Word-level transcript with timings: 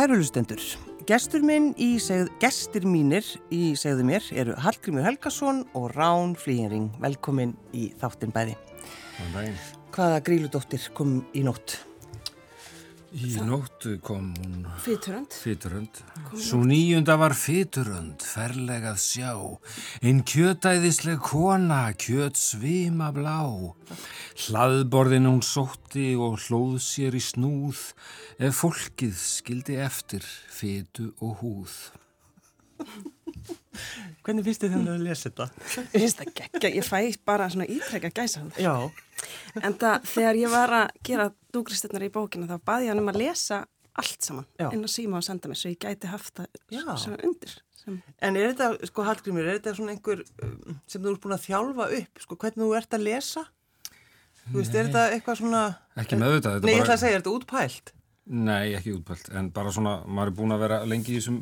Kærulustendur, 0.00 0.62
gestur 1.04 1.42
segð, 2.00 2.30
gestir 2.40 2.86
mínir 2.88 3.26
í 3.52 3.74
segðu 3.76 4.06
mér 4.08 4.24
eru 4.32 4.54
Hallgrímur 4.56 5.04
Helgason 5.04 5.58
og 5.76 5.90
Rán 5.92 6.32
Flýjering. 6.40 6.86
Velkomin 7.04 7.52
í 7.76 7.90
þáttin 8.00 8.32
bæði. 8.32 8.54
Hvaða 9.92 10.22
gríludóttir 10.24 10.88
kom 10.96 11.18
í 11.36 11.44
nótt? 11.44 11.82
Í 13.10 13.32
nóttu 13.42 13.96
kom 14.06 14.28
hún. 14.38 14.66
Fyturönd 14.84 15.34
Fyturönd 15.34 15.98
Svo 16.38 16.60
nýjunda 16.62 17.16
var 17.18 17.34
fyturönd 17.34 18.22
Ferlegað 18.22 19.00
sjá. 19.02 19.32
Einn 19.98 20.22
kjötæðisleg 20.22 21.18
kona 21.26 21.82
Kjöt 21.98 22.38
svima 22.38 23.10
blá. 23.14 23.42
Hlaðborðin 24.46 25.26
hún 25.26 25.42
sótti 25.42 26.12
Og 26.14 26.38
hlóð 26.46 26.78
sér 26.86 27.18
í 27.18 27.24
snúð 27.24 27.82
Ef 28.38 28.62
fólkið 28.62 29.18
skildi 29.18 29.80
eftir 29.82 30.22
Fytu 30.22 31.10
og 31.18 31.42
húð 31.42 31.80
Hvernig 34.26 34.46
finnst 34.46 34.64
þið 34.64 34.72
þennan 34.74 34.96
að 34.96 35.04
lesa 35.06 35.30
þetta? 35.30 35.46
Ég 35.94 36.04
finnst 36.04 36.20
það 36.20 36.32
geggja, 36.40 36.70
ég 36.76 36.86
fæ 36.86 36.98
bara 37.26 37.48
svona 37.52 37.68
ítrekka 37.70 38.10
gæsa 38.14 38.42
hann. 38.42 38.52
Já. 38.58 38.74
En 39.62 39.76
það, 39.78 40.08
þegar 40.10 40.40
ég 40.40 40.54
var 40.54 40.74
að 40.80 40.88
gera 41.06 41.28
dúgristurnar 41.54 42.06
í 42.06 42.10
bókina 42.14 42.48
þá 42.50 42.56
baði 42.66 42.88
ég 42.88 42.94
hann 42.94 43.02
um 43.02 43.12
að 43.12 43.20
lesa 43.22 43.60
allt 44.00 44.24
saman 44.24 44.46
Já. 44.58 44.68
inn 44.72 44.86
á 44.86 44.90
síma 44.90 45.18
og 45.20 45.26
senda 45.26 45.50
mér 45.50 45.58
svo 45.60 45.72
ég 45.72 45.80
gæti 45.82 46.10
haft 46.10 46.40
það 46.40 46.96
svona 47.02 47.20
undir. 47.26 47.54
Sem, 47.80 47.96
En 48.20 48.36
er 48.36 48.50
þetta, 48.52 48.88
sko 48.90 49.04
Hallgrímur, 49.06 49.46
er 49.46 49.56
þetta 49.58 49.72
svona 49.78 49.94
einhver 49.94 50.20
um, 50.44 50.76
sem 50.90 51.00
þú 51.00 51.14
ert 51.14 51.22
búin 51.22 51.36
að 51.36 51.46
þjálfa 51.46 51.86
upp? 51.96 52.20
Sko 52.26 52.36
hvernig 52.42 52.60
þú 52.66 52.74
ert 52.76 52.96
að 52.96 53.06
lesa? 53.06 53.46
Þú 54.50 54.58
veist, 54.58 54.74
er 54.74 54.90
þetta 54.90 55.04
eitthvað 55.14 55.40
svona... 55.40 55.62
Ekki 56.00 56.18
með 56.20 56.36
þetta 56.36 56.52
Nei, 56.60 56.74
ég 56.74 56.84
ætla 56.84 56.96
að 56.96 57.02
segja, 57.04 57.16
er 57.16 57.22
þetta 57.22 57.34
útpælt? 57.38 57.92
Nei, 58.30 58.74
ekki 58.76 58.94
útpælt 58.98 59.32
En 59.40 59.48
bara 59.56 59.72
svona, 59.74 59.94
maður 60.06 60.32
er 60.32 60.36
búin 60.42 60.54
að 60.56 60.64
vera 60.66 60.80
lengi 60.90 61.14
í 61.14 61.18
þessum 61.20 61.40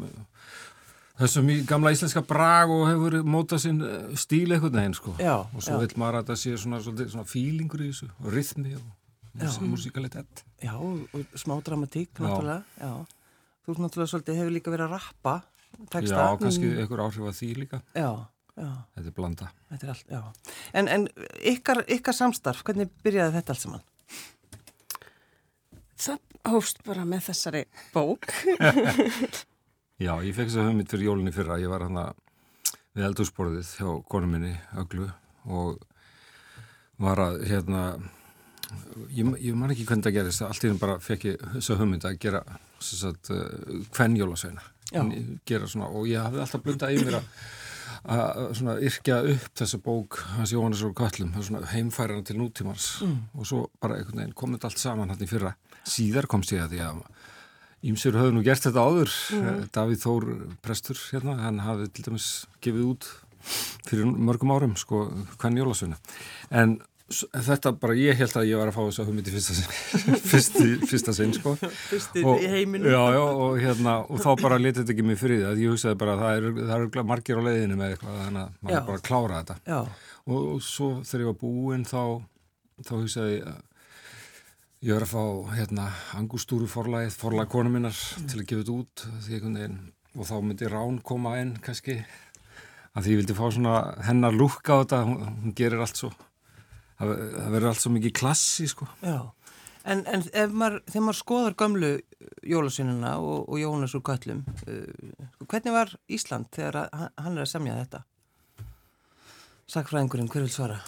Þessum 1.19 1.51
í 1.51 1.57
gamla 1.67 1.91
íslenska 1.95 2.23
brag 2.27 2.71
og 2.71 2.85
hefur 2.87 3.17
mótað 3.27 3.65
sinn 3.65 3.83
eh, 3.83 4.15
stíl 4.19 4.47
eitthvað 4.55 4.79
neginn 4.79 4.95
sko 4.95 5.17
Já, 5.19 5.35
og 5.43 5.59
svo 5.65 5.75
já. 5.75 5.83
vil 5.83 5.99
maður 5.99 6.21
að 6.21 6.31
það 6.31 6.41
sé 6.45 6.55
svona, 6.63 6.81
svona, 6.85 7.07
svona 7.15 7.27
fílingur 7.27 7.83
í 7.83 7.91
þessu 7.91 8.09
og 8.13 8.31
rithmi 8.37 8.77
og 8.79 8.87
mús 9.39 9.59
músikalitet 9.65 10.45
Já, 10.63 10.75
og 10.79 11.37
smá 11.39 11.57
dramatík, 11.67 12.13
náttúrulega. 12.19 12.63
Já. 12.79 12.93
Þú 13.67 13.75
ert 13.75 13.83
náttúrulega 13.85 14.13
svolítið, 14.15 14.41
hefur 14.43 14.55
líka 14.57 14.75
verið 14.75 14.89
að 14.89 14.97
rappa 14.97 15.37
texta. 15.93 16.15
Já, 16.15 16.39
kannski 16.41 16.73
einhver 16.75 17.05
áhrif 17.05 17.29
að 17.29 17.39
því 17.39 17.51
líka 17.65 17.83
Já, 17.93 18.11
já, 18.55 18.71
Þetta 18.97 19.07
er 19.11 19.19
blanda 19.19 19.53
þetta 19.69 19.87
er 19.89 19.95
allt, 19.95 20.17
já. 20.17 20.57
En, 20.79 20.91
en 20.95 21.07
ykkar, 21.53 21.85
ykkar 21.99 22.17
samstarf, 22.17 22.65
hvernig 22.67 22.91
byrjaði 23.03 23.37
þetta 23.41 23.55
allt 23.57 23.67
saman? 23.67 23.87
það 25.99 26.19
hófst 26.49 26.83
bara 26.87 27.05
með 27.09 27.29
þessari 27.29 27.65
bók. 27.93 28.29
Já, 29.99 30.13
ég 30.23 30.35
fekk 30.37 30.51
þess 30.51 30.61
að 30.63 30.69
hugmynd 30.71 30.93
fyrir 30.93 31.09
jólinni 31.09 31.35
fyrra. 31.35 31.59
Ég 31.59 31.73
var 31.73 31.85
hann 31.87 31.99
við 32.95 33.09
eldursporðið 33.09 33.75
hjá 33.79 33.91
konu 34.11 34.31
minni, 34.31 34.55
Öglu 34.79 35.09
og 35.49 35.83
var 36.99 37.21
að 37.23 37.45
hérna 37.49 37.83
ég, 39.15 39.29
ég 39.43 39.55
man 39.57 39.71
ekki 39.73 39.87
hvernig 39.89 40.09
það 40.09 40.17
gerist 40.19 40.43
allt 40.45 40.65
í 40.65 40.69
henni 40.69 40.83
bara 40.83 40.99
fekk 41.03 41.29
ég 41.31 41.47
þess 41.55 41.73
að 41.73 41.81
hugmynd 41.83 42.09
að 42.09 42.19
gera 42.25 42.43
sagt, 42.83 43.31
hvern 43.95 44.19
jólasveina 44.19 44.67
Já. 44.91 45.03
gera 45.49 45.71
svona 45.71 45.89
og 45.93 46.09
ég 46.11 46.21
hafði 46.27 46.43
alltaf 46.43 46.65
blundað 46.65 46.97
í 46.97 47.01
mér 47.05 47.21
að 47.21 47.33
að 48.09 48.53
svona 48.57 48.75
yrkja 48.85 49.17
upp 49.33 49.49
þessa 49.59 49.81
bók 49.83 50.19
hans 50.37 50.53
Jóhannes 50.55 50.85
og 50.87 50.95
Kallum, 50.97 51.33
svona 51.43 51.67
heimfærana 51.73 52.25
til 52.25 52.39
nútímans. 52.39 52.87
Mm. 53.03 53.17
og 53.35 53.49
svo 53.49 53.65
bara 53.81 53.99
kom 54.35 54.55
þetta 54.55 54.71
allt 54.71 54.83
saman 54.83 55.11
hann 55.13 55.25
í 55.25 55.29
fyrra. 55.29 55.55
Síðar 55.89 56.29
komst 56.31 56.53
ég 56.55 56.63
að 56.63 56.77
því 56.77 56.83
að 56.87 57.03
Ímsur 57.87 58.17
höfðu 58.19 58.35
nú 58.35 58.43
gert 58.43 58.65
þetta 58.67 58.83
áður. 58.83 59.13
Mm. 59.39 59.65
Davíð 59.75 60.03
Þór 60.03 60.29
prestur 60.65 60.99
hérna 61.13 61.37
hann 61.45 61.61
hafði 61.63 61.91
til 61.95 62.09
dæmis 62.09 62.29
gefið 62.65 62.87
út 62.91 63.11
fyrir 63.89 64.09
mörgum 64.11 64.53
árum 64.53 64.75
sko 64.79 65.07
hvern 65.39 65.61
jólasveina 65.61 65.99
en 66.51 66.79
þetta 67.09 67.73
bara 67.81 67.95
ég 67.97 68.19
held 68.19 68.35
að 68.37 68.49
ég 68.51 68.61
var 68.61 68.69
að 68.69 68.77
fá 68.77 68.81
þess 68.83 69.01
að 69.01 69.07
hugmyndi 69.09 69.33
fyrsta 69.33 70.67
fyrsta 70.91 71.15
sinn 71.17 71.33
sko. 71.33 71.55
Fyrstir 71.89 72.27
í 72.35 72.51
heiminum. 72.53 72.91
já, 72.93 73.01
já, 73.15 73.21
og, 73.23 73.55
hérna, 73.63 73.95
og 74.05 74.21
þá 74.21 74.29
bara 74.43 74.59
letið 74.61 74.83
þetta 74.83 74.95
ekki 74.95 75.07
mig 75.09 75.21
fyrir 75.21 75.47
það 75.47 75.63
ég 75.63 75.73
hugsaði 75.73 76.01
bara 76.03 76.17
að 76.17 76.25
það 76.27 76.75
eru 76.77 76.91
er 76.91 77.09
margir 77.09 77.41
á 77.41 77.43
leiðinu 77.47 77.79
með 77.81 77.95
eitthvað 77.95 78.19
þannig 78.25 78.43
að 78.43 78.59
maður 78.61 78.85
bara 78.91 79.05
klára 79.09 79.41
þetta. 79.41 79.57
Já, 79.65 79.81
og, 80.27 80.43
og 80.43 80.61
svo 80.69 80.91
þegar 81.01 81.25
ég 81.25 81.31
var 81.31 81.41
búinn 81.47 81.89
þá, 81.89 82.03
þá 82.85 82.93
hugsaði 82.99 83.39
ég 83.39 83.49
að 83.55 83.65
ég 84.85 84.95
var 84.95 85.05
að 85.07 85.11
fá 85.11 85.23
hérna 85.57 85.87
angustúru 86.19 86.69
forlæð, 86.71 87.11
forlæð 87.19 87.49
konu 87.51 87.73
minnar 87.75 87.97
til 88.31 88.41
að 88.43 88.47
gefa 88.47 88.63
þetta 88.63 88.77
út 88.79 89.05
veginn 89.27 89.79
og 90.19 90.27
þá 90.29 90.35
myndi 90.43 90.69
Rán 90.71 91.01
koma 91.07 91.37
inn 91.41 91.57
kannski 91.63 91.99
að 92.95 93.05
því 93.05 93.15
ég 93.15 93.21
vildi 93.23 93.37
fá 93.39 93.47
svona 93.55 93.75
hennar 94.07 94.35
lúkka 94.35 94.79
á 94.79 94.81
þetta, 94.83 95.01
hún, 95.07 95.19
hún 95.43 95.57
gerir 95.59 95.83
allt 95.83 95.99
svo 95.99 96.13
það, 96.99 97.13
verður 97.55 97.69
allt 97.73 97.83
svo 97.83 97.93
mikið 97.95 98.15
klassi 98.21 98.69
sko 98.71 98.89
já. 99.03 99.19
En, 99.89 100.03
en 100.11 100.25
maður, 100.53 100.83
þegar 100.91 101.05
maður 101.07 101.19
skoðar 101.23 101.55
gömlu 101.63 101.91
jólasynuna 102.45 103.15
og, 103.23 103.47
og 103.49 103.61
Jónas 103.63 103.95
úr 103.97 104.03
Köllum, 104.05 104.43
uh, 104.69 105.47
hvernig 105.49 105.73
var 105.73 105.95
Ísland 106.13 106.51
þegar 106.53 106.91
hann- 106.93 107.39
er 107.39 107.47
að 107.47 107.53
semja 107.55 107.79
þetta? 107.79 108.03
Sakfræðingurinn, 109.69 110.29
hver 110.33 110.45
vil 110.45 110.53
svara? 110.53 110.81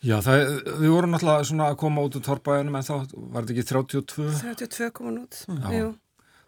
Já, 0.00 0.14
það, 0.24 0.42
við 0.80 0.92
vorum 0.94 1.12
náttúrulega 1.12 1.48
svona 1.50 1.66
að 1.68 1.80
koma 1.82 2.04
út 2.06 2.14
úr 2.16 2.22
torpaðunum 2.24 2.78
en 2.78 2.86
þá 2.86 2.94
var 2.94 3.44
þetta 3.44 3.52
ekki 3.56 3.66
32 3.68 4.30
32 4.40 4.88
komin 4.96 5.18
út. 5.26 5.42
Já. 5.44 5.74
Jú. 5.76 5.90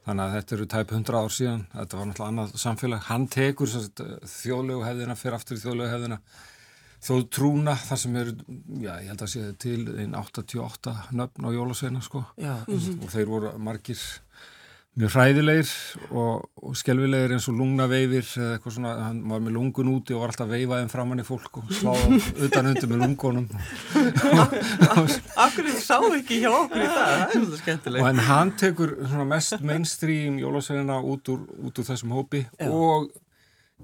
Þannig 0.02 0.22
að 0.24 0.32
þetta 0.36 0.54
eru 0.56 0.64
tæp 0.72 0.94
100 0.96 1.18
ár 1.20 1.34
síðan, 1.36 1.60
þetta 1.76 1.98
var 1.98 2.08
náttúrulega 2.08 2.32
annað 2.32 2.54
samfélag. 2.58 3.04
Hann 3.06 3.26
tekur 3.30 3.70
sagt, 3.70 4.02
þjóðlegu 4.32 4.86
hefðina, 4.88 5.18
fyrir 5.20 5.36
aftur 5.36 5.60
í 5.60 5.62
þjóðlegu 5.62 5.92
hefðina, 5.92 6.18
þjóðtrúna, 7.06 7.76
þar 7.84 8.00
sem 8.02 8.16
eru, 8.22 8.34
já, 8.82 8.91
ég 9.04 9.12
held 9.12 9.22
að 9.26 9.30
sé 9.34 9.44
til 9.62 9.76
einn 10.02 10.16
88 10.18 10.96
nöfn 11.20 11.46
á 11.46 11.50
jólasveina, 11.54 12.02
sko. 12.02 12.24
Já, 12.41 12.56
Og 12.66 13.08
þeir 13.14 13.30
voru 13.30 13.52
margir 13.62 14.02
mjög 14.92 15.14
hræðilegir 15.14 15.69
og, 16.12 16.42
og 16.69 16.75
skelvilegir 16.76 17.32
eins 17.32 17.47
og 17.48 17.54
lungnaveifir 17.56 18.26
eða 18.36 18.56
eitthvað 18.58 18.75
svona, 18.76 18.91
hann 19.06 19.22
var 19.30 19.41
með 19.41 19.54
lungun 19.56 19.88
úti 19.94 20.12
og 20.12 20.20
var 20.20 20.34
alltaf 20.34 20.50
veifaðin 20.50 20.91
framann 20.92 21.22
í 21.22 21.25
fólk 21.25 21.56
og 21.62 21.70
sláða 21.72 22.19
utan 22.44 22.69
undir 22.75 22.91
með 22.91 23.00
lungunum. 23.06 23.47
Akkur 25.47 25.69
þið 25.70 25.78
sá 25.80 25.97
ekki 26.19 26.42
hjá 26.42 26.50
okkur 26.53 26.82
í 26.84 26.91
dag, 26.91 27.00
það 27.00 27.22
er 27.22 27.32
svolítið 27.32 27.56
Og 27.56 27.62
skemmtilegt. 27.62 28.06
en 28.10 28.20
hann 28.28 28.53
tekur 28.60 28.92
svona 29.06 29.27
mest 29.33 29.65
mainstream 29.65 30.36
jólasveinina 30.42 30.98
út 31.00 31.33
út 31.33 31.80
úr 31.83 31.89
þessum 31.89 32.12
hópi 32.18 32.44
Já. 32.60 32.68
og 32.68 33.09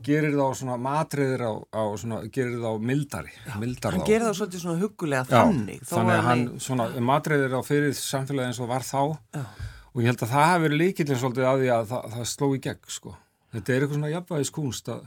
gerir 0.05 0.37
þá 0.37 0.45
svona 0.61 0.77
matriðir 0.79 1.43
á, 1.43 1.53
á 1.73 1.83
svona, 1.99 2.21
gerir 2.31 2.61
þá 2.63 2.69
mildari, 2.85 3.33
mildar 3.59 3.97
Hann 3.97 4.05
þá. 4.05 4.11
gerir 4.13 4.29
það 4.29 4.37
svolítið 4.43 4.63
svona 4.67 4.83
huggulega 4.85 5.25
Já, 5.25 5.41
þannig. 5.41 5.81
þó 5.89 5.95
þannig 5.97 6.15
að 6.21 6.29
hann 6.29 6.45
svona 6.69 6.87
matriðir 7.09 7.57
á 7.59 7.61
fyrir 7.67 7.97
samfélagi 7.99 8.53
eins 8.53 8.61
og 8.63 8.71
var 8.71 8.87
þá 8.87 9.01
Já. 9.41 9.45
Og 9.99 10.05
ég 10.05 10.07
held 10.13 10.23
að 10.23 10.31
það 10.31 10.45
hafi 10.47 10.63
verið 10.69 10.79
líkillin 10.85 11.19
svolítið 11.19 11.47
að 11.51 11.63
því 11.65 11.71
að 11.75 11.89
það, 11.91 12.05
það 12.15 12.29
sló 12.31 12.49
í 12.55 12.61
gegn 12.69 12.93
sko. 12.95 13.15
Þetta 13.53 13.73
er 13.75 13.83
eitthvað 13.83 13.97
svona 13.99 14.11
jafnvægis 14.13 14.53
kunst 14.55 14.89
að 14.95 15.07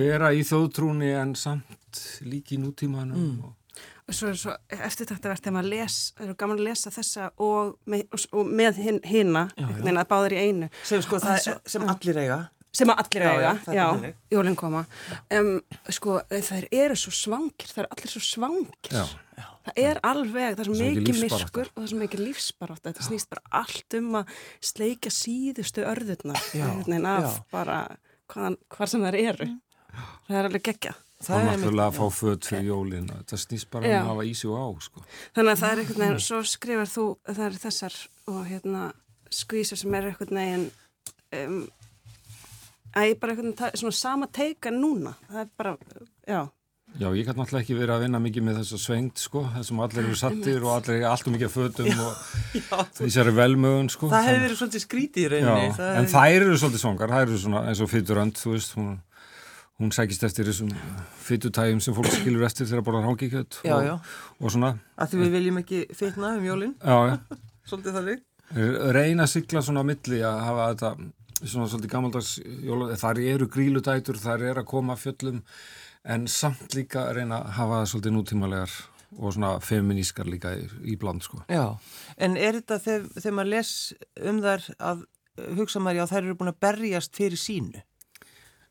vera 0.00 0.32
í 0.34 0.42
þjóðtrúni 0.44 1.10
en 1.22 1.34
samt 1.38 2.00
líki 2.26 2.58
í 2.58 2.60
nútímanum 2.60 3.16
Mm. 3.16 3.54
og 4.10 4.14
svo 4.16 4.28
er 4.28 4.34
svo 4.36 4.52
eftir 4.74 5.06
þetta 5.06 5.28
verðt 5.30 5.44
þegar 5.46 5.54
maður 5.54 5.68
les, 5.70 5.98
það 6.18 6.24
eru 6.26 6.34
gaman 6.42 6.58
að 6.58 6.64
lesa 6.66 6.90
þessa 6.90 7.28
og 7.38 7.76
með, 7.86 8.26
og 8.34 8.46
með 8.50 8.80
hin, 8.82 8.98
hina, 9.06 9.44
Já, 9.56 9.68
já. 9.70 9.92
að 9.94 10.08
báður 10.10 10.32
í 10.34 10.40
einu. 10.48 10.68
sem 10.82 11.02
sko 11.02 11.20
það 11.22 11.38
svo- 11.44 11.60
sem 11.70 11.82
allir 11.88 12.18
eiga. 12.18 12.40
sem 12.72 12.88
að 12.88 12.98
allir 13.04 13.22
Já, 13.22 13.30
eiga, 13.30 13.52
já, 13.66 13.86
já, 14.02 14.14
jólinn 14.30 14.56
koma 14.56 14.84
um, 15.30 15.60
sko, 15.88 16.20
þær 16.30 16.66
eru 16.72 16.96
svo 16.96 17.10
svangir 17.14 17.70
það 17.70 17.78
eru 17.84 17.88
allir 17.96 18.10
svo 18.10 18.20
svangir 18.20 18.90
Já. 18.90 19.06
Það 19.66 19.82
er 19.84 20.00
alveg, 20.06 20.54
það 20.56 20.62
er 20.64 20.70
svo 20.70 20.78
mikið 20.78 21.20
myrkur 21.24 21.68
og 21.68 21.76
það 21.76 21.84
er 21.84 21.92
svo 21.92 22.00
mikið 22.00 22.24
lífsbarátt 22.28 22.86
þetta 22.88 23.06
snýst 23.06 23.30
bara 23.32 23.60
allt 23.60 23.98
um 23.98 24.16
að 24.20 24.32
sleika 24.70 25.12
síðustu 25.14 25.84
veginn 25.84 27.06
af 27.10 27.28
já. 27.28 27.36
bara 27.52 27.78
hvaðan, 28.30 28.58
hvar 28.70 28.90
sem 28.90 29.04
þær 29.04 29.18
eru. 29.20 29.48
Það 30.26 30.36
er 30.38 30.48
alveg 30.50 30.66
geggja 30.70 30.96
Það 31.20 31.34
og 31.36 31.40
er 31.40 31.50
náttúrulega 31.50 31.90
að 31.90 31.96
fá 31.98 32.16
föt 32.16 32.46
fyrir 32.48 32.68
jólin. 32.70 33.08
Þetta 33.12 33.38
snýst 33.42 33.68
bara 33.72 33.88
um 33.88 33.96
að 33.98 34.06
hafa 34.08 34.22
í 34.24 34.30
sig 34.38 34.50
og 34.50 34.56
á 34.56 34.68
sko. 34.86 35.02
þannig 35.36 35.52
að 35.52 35.60
það 35.60 35.72
er 35.72 35.82
einhvern 35.82 36.04
veginn, 36.04 36.22
svo 36.24 36.38
skrifar 36.48 36.88
þú 36.88 37.04
það 37.26 37.42
eru 37.46 37.60
þessar 37.64 37.98
og 38.32 38.38
hérna 38.48 38.84
skvísar 39.40 39.80
sem 39.80 39.96
er 39.98 40.08
einhvern 40.08 40.40
veginn 40.40 40.64
um, 41.40 41.58
að 42.96 43.10
ég 43.10 43.20
bara 43.20 43.34
einhvern 43.34 43.52
veginn, 43.52 43.82
svona 43.82 43.98
sama 43.98 44.30
teika 44.32 44.72
núna. 44.72 45.12
Það 45.28 45.42
er 45.42 45.52
bara, 45.60 45.76
já 46.24 46.40
Já, 46.98 47.06
ég 47.14 47.24
kann 47.24 47.36
náttúrulega 47.38 47.62
ekki 47.64 47.76
verið 47.78 47.92
að 47.94 48.02
vinna 48.04 48.18
mikið 48.20 48.42
með 48.44 48.56
þess 48.60 48.74
að 48.76 48.80
svengt, 48.82 49.20
sko, 49.22 49.40
þessum 49.54 49.78
allir 49.84 50.02
eru 50.08 50.16
sattir 50.18 50.64
og 50.66 50.72
allir 50.74 50.96
er 50.98 51.06
alltaf 51.08 51.30
mikið 51.32 51.46
af 51.46 51.54
fötum 51.54 51.86
og 52.02 52.24
Já, 52.56 52.64
þú- 52.80 53.04
þessari 53.04 53.34
velmögun, 53.36 53.90
sko. 53.94 54.08
það 54.10 54.26
hefði 54.26 54.42
verið 54.44 54.58
svolítið 54.60 54.82
skrítið 54.84 55.20
í 55.20 55.28
Já, 55.28 55.30
rauninni. 55.46 55.76
það 55.78 56.00
en 56.00 56.08
þær 56.10 56.34
eru 56.40 56.58
svolítið 56.60 56.82
svangar, 56.82 57.14
þær 57.14 57.22
eru 57.28 57.38
svona 57.44 57.62
eins 57.70 57.80
og 57.80 57.90
fyturönd, 57.92 58.34
þú 58.42 58.52
veist, 58.56 58.74
hún, 58.76 58.90
hún 59.80 59.94
sækist 59.96 60.26
eftir 60.28 60.50
þessum 60.50 60.72
fytutægjum 61.24 61.80
sem 61.80 61.94
fólk 61.96 62.10
skilur 62.12 62.44
eftir 62.50 62.66
þegar 62.68 62.84
borðar 62.84 63.08
Já, 63.64 63.74
og, 63.76 63.84
já. 63.86 63.94
og 64.40 64.50
svona, 64.52 64.74
Að 64.98 65.14
því 65.14 65.22
við 65.24 65.30
viljum 65.38 65.62
ekki 65.62 65.80
fitna 65.96 66.34
um 66.36 66.44
jólinn, 66.44 66.74
já, 66.84 66.98
já, 67.14 67.16
svolítið 67.70 67.96
þannig. 68.00 68.22
Reyna 68.92 69.24
að 69.24 69.32
sigla 69.38 69.62
svona 69.62 69.80
á 69.80 69.86
milli 69.86 70.20
að 70.26 70.40
hafa 70.42 70.68
þetta 70.74 70.92
svona 71.46 71.68
svolítið 71.70 71.92
gammaldags 71.94 72.30
þar 73.00 73.20
eru 73.24 73.46
gríludætur, 73.48 74.18
þar 74.20 74.42
er 74.50 74.58
að 74.60 74.66
koma 74.68 74.96
fjöllum 75.00 75.38
en 76.04 76.26
samt 76.30 76.74
líka 76.76 77.06
að 77.08 77.20
reyna 77.20 77.42
að 77.42 77.52
hafa 77.58 77.80
það 77.80 77.90
svolítið 77.92 78.16
nútímalegar 78.16 78.78
og 79.18 79.34
svona 79.34 79.52
feminískar 79.64 80.28
líka 80.30 80.54
í, 80.56 80.66
í 80.92 80.96
bland 81.00 81.24
sko. 81.26 81.42
Já, 81.50 81.76
en 82.16 82.36
er 82.38 82.60
þetta 82.60 82.78
þegar, 82.84 83.06
þegar 83.18 83.36
maður 83.36 83.52
les 83.56 83.72
um 84.30 84.42
þær 84.44 84.66
að 84.90 85.06
hugsa 85.58 85.82
maður 85.82 86.02
já 86.02 86.10
þær 86.12 86.22
eru 86.22 86.36
búin 86.40 86.52
að 86.52 86.60
berjast 86.66 87.16
fyrir 87.18 87.40
sínu? 87.40 87.82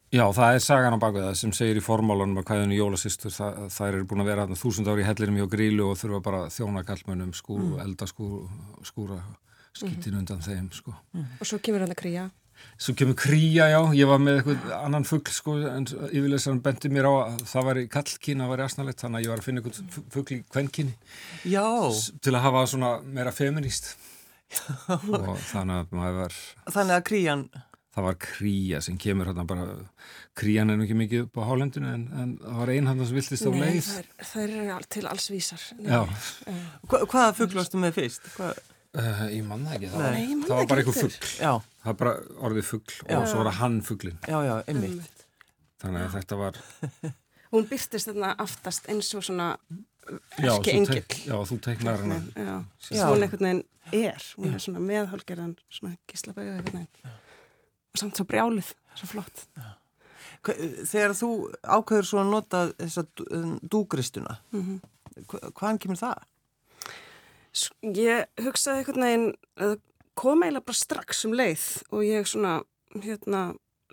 Já, 0.10 0.24
það 0.34 0.56
er 0.56 0.64
sagan 0.66 0.96
á 0.98 1.04
bakvið 1.04 1.26
það 1.28 1.36
sem 1.38 1.52
segir 1.54 1.78
í 1.78 1.86
formálunum 1.86 2.40
að 2.42 2.48
hvaðinu 2.50 2.80
jólasistur 2.80 3.34
það, 3.34 3.60
þær 3.76 3.90
eru 3.92 4.08
búin 4.10 4.24
að 4.24 4.32
vera 4.32 4.48
þúsund 4.58 4.90
ári 4.90 5.04
í 5.04 5.06
hellirum 5.06 5.38
hjá 5.38 5.46
grílu 5.52 5.92
og 5.92 6.00
þurfa 6.02 6.22
bara 6.26 6.40
þjóna 6.50 6.82
kallmönnum 6.88 7.36
skúr 7.38 7.62
mm. 7.62 7.76
eldaskúr 7.84 8.88
skúra 8.90 9.20
skýtin 9.70 10.16
mm. 10.16 10.24
undan 10.24 10.42
þeim 10.42 10.72
sko. 10.74 10.96
Mm. 11.14 11.28
Og 11.38 11.52
svo 11.52 11.60
kemur 11.62 11.86
hann 11.86 11.94
að 11.94 12.02
krýja 12.02 12.26
Svo 12.80 12.94
kemur 12.96 13.18
kría, 13.20 13.66
já, 13.74 13.80
ég 13.92 14.08
var 14.08 14.22
með 14.24 14.38
eitthvað 14.40 14.70
annan 14.78 15.06
fuggl, 15.08 15.32
sko, 15.36 15.56
en 15.68 15.88
yfirleysarinn 15.90 16.62
bendi 16.64 16.92
mér 16.96 17.10
á 17.12 17.14
að 17.26 17.42
það 17.52 17.66
var 17.68 17.80
í 17.82 17.88
kallkín 17.92 18.44
að 18.46 18.54
vera 18.54 18.68
asnalett, 18.70 19.02
þannig 19.02 19.20
að 19.20 19.26
ég 19.26 19.34
var 19.34 19.42
að 19.42 19.48
finna 19.50 19.64
eitthvað 19.64 19.98
fuggl 20.16 20.36
í 20.38 20.38
kvennkíni. 20.48 20.94
Já. 21.44 21.66
Til 22.24 22.36
að 22.38 22.46
hafa 22.46 22.62
svona 22.72 22.94
meira 23.04 23.34
feminist. 23.36 23.98
og 24.88 25.36
þannig 25.50 25.82
að 25.82 25.98
maður 26.00 26.22
var... 26.22 26.40
Þannig 26.70 26.96
að 26.96 27.04
krían... 27.12 27.44
Það 27.90 28.06
var 28.06 28.18
kría 28.22 28.80
sem 28.86 28.98
kemur 29.02 29.28
hérna 29.28 29.44
bara, 29.50 29.64
krían 30.38 30.72
er 30.72 30.78
nú 30.78 30.86
ekki 30.86 30.96
mikið 30.96 31.24
upp 31.26 31.40
á 31.42 31.50
hálendinu 31.50 31.90
en, 31.90 32.04
en 32.16 32.36
það 32.40 32.60
var 32.62 32.72
einhandan 32.72 33.10
sem 33.10 33.18
viltist 33.18 33.44
á 33.44 33.52
leið. 33.52 33.90
Nei, 33.90 34.28
það 34.30 34.44
eru 34.46 34.78
til 34.96 35.04
alls 35.10 35.26
vísar. 35.34 35.66
Nei. 35.82 35.90
Já. 35.90 36.04
Hva, 36.86 37.02
hvaða 37.02 37.34
fuggl 37.42 37.60
varstu 37.60 37.82
með 37.82 37.98
fyrst? 37.98 38.30
Hvað? 38.38 38.62
Uh, 38.90 39.26
ég 39.34 39.44
manna 39.46 39.76
ekki, 39.76 39.90
það, 39.92 40.06
Nei, 40.06 40.30
var, 40.30 40.46
það 40.46 40.56
var 40.56 40.70
bara 40.72 40.82
eitthvað 40.82 41.02
fuggl 41.04 41.34
það 41.80 41.92
var 41.92 41.98
bara 42.04 42.14
orðið 42.50 42.70
fuggl 42.74 43.00
og 43.16 43.28
svo 43.30 43.42
var 43.42 43.52
það 43.52 43.60
hann 43.62 43.82
fugglin 43.88 44.20
já, 44.28 44.38
já, 44.46 44.56
einmitt. 44.68 45.26
Þannig 45.80 46.06
að 46.06 46.16
þetta 46.18 46.40
var 46.40 46.62
hún 47.54 47.70
byrtist 47.70 48.10
þarna 48.10 48.34
aftast 48.46 48.90
eins 48.92 49.14
og 49.16 49.26
svona 49.26 49.54
já, 50.38 50.54
ekki 50.54 50.76
engil 50.76 51.02
já, 51.26 51.36
þú 51.50 51.60
teiknar 51.64 52.04
hana. 52.04 52.20
hún 53.10 53.26
einhvern 53.26 53.46
veginn 53.46 53.66
er. 53.96 54.24
Hún 54.38 54.54
er 54.54 54.64
svona 54.64 54.82
meðhálgerðan 54.84 55.56
svona 55.72 55.98
gíslabæðu 56.10 56.56
einhvern 56.58 56.82
veginn. 56.82 57.18
Og 57.90 58.02
samt 58.02 58.20
svo 58.20 58.26
brjálið, 58.30 58.74
svo 59.00 59.10
flott. 59.10 59.46
Þegar 60.46 61.16
þú 61.18 61.32
ákveður 61.64 62.08
svo 62.08 62.22
að 62.22 62.32
nota 62.32 62.64
þessa 62.78 63.06
dúgristuna 63.72 64.38
mm 64.52 64.62
-hmm. 64.62 65.52
hvaðan 65.52 65.80
kemur 65.80 66.00
það? 66.00 66.24
Ég 67.82 68.26
hugsaði 68.40 68.78
einhvern 68.78 69.04
veginn 69.04 69.80
að 70.20 70.26
koma 70.26 70.48
eiginlega 70.48 70.68
bara 70.68 70.80
strax 70.80 71.24
um 71.28 71.34
leið 71.38 71.66
og 71.96 72.04
ég 72.04 72.28
svona 72.28 72.60
hérna 73.00 73.44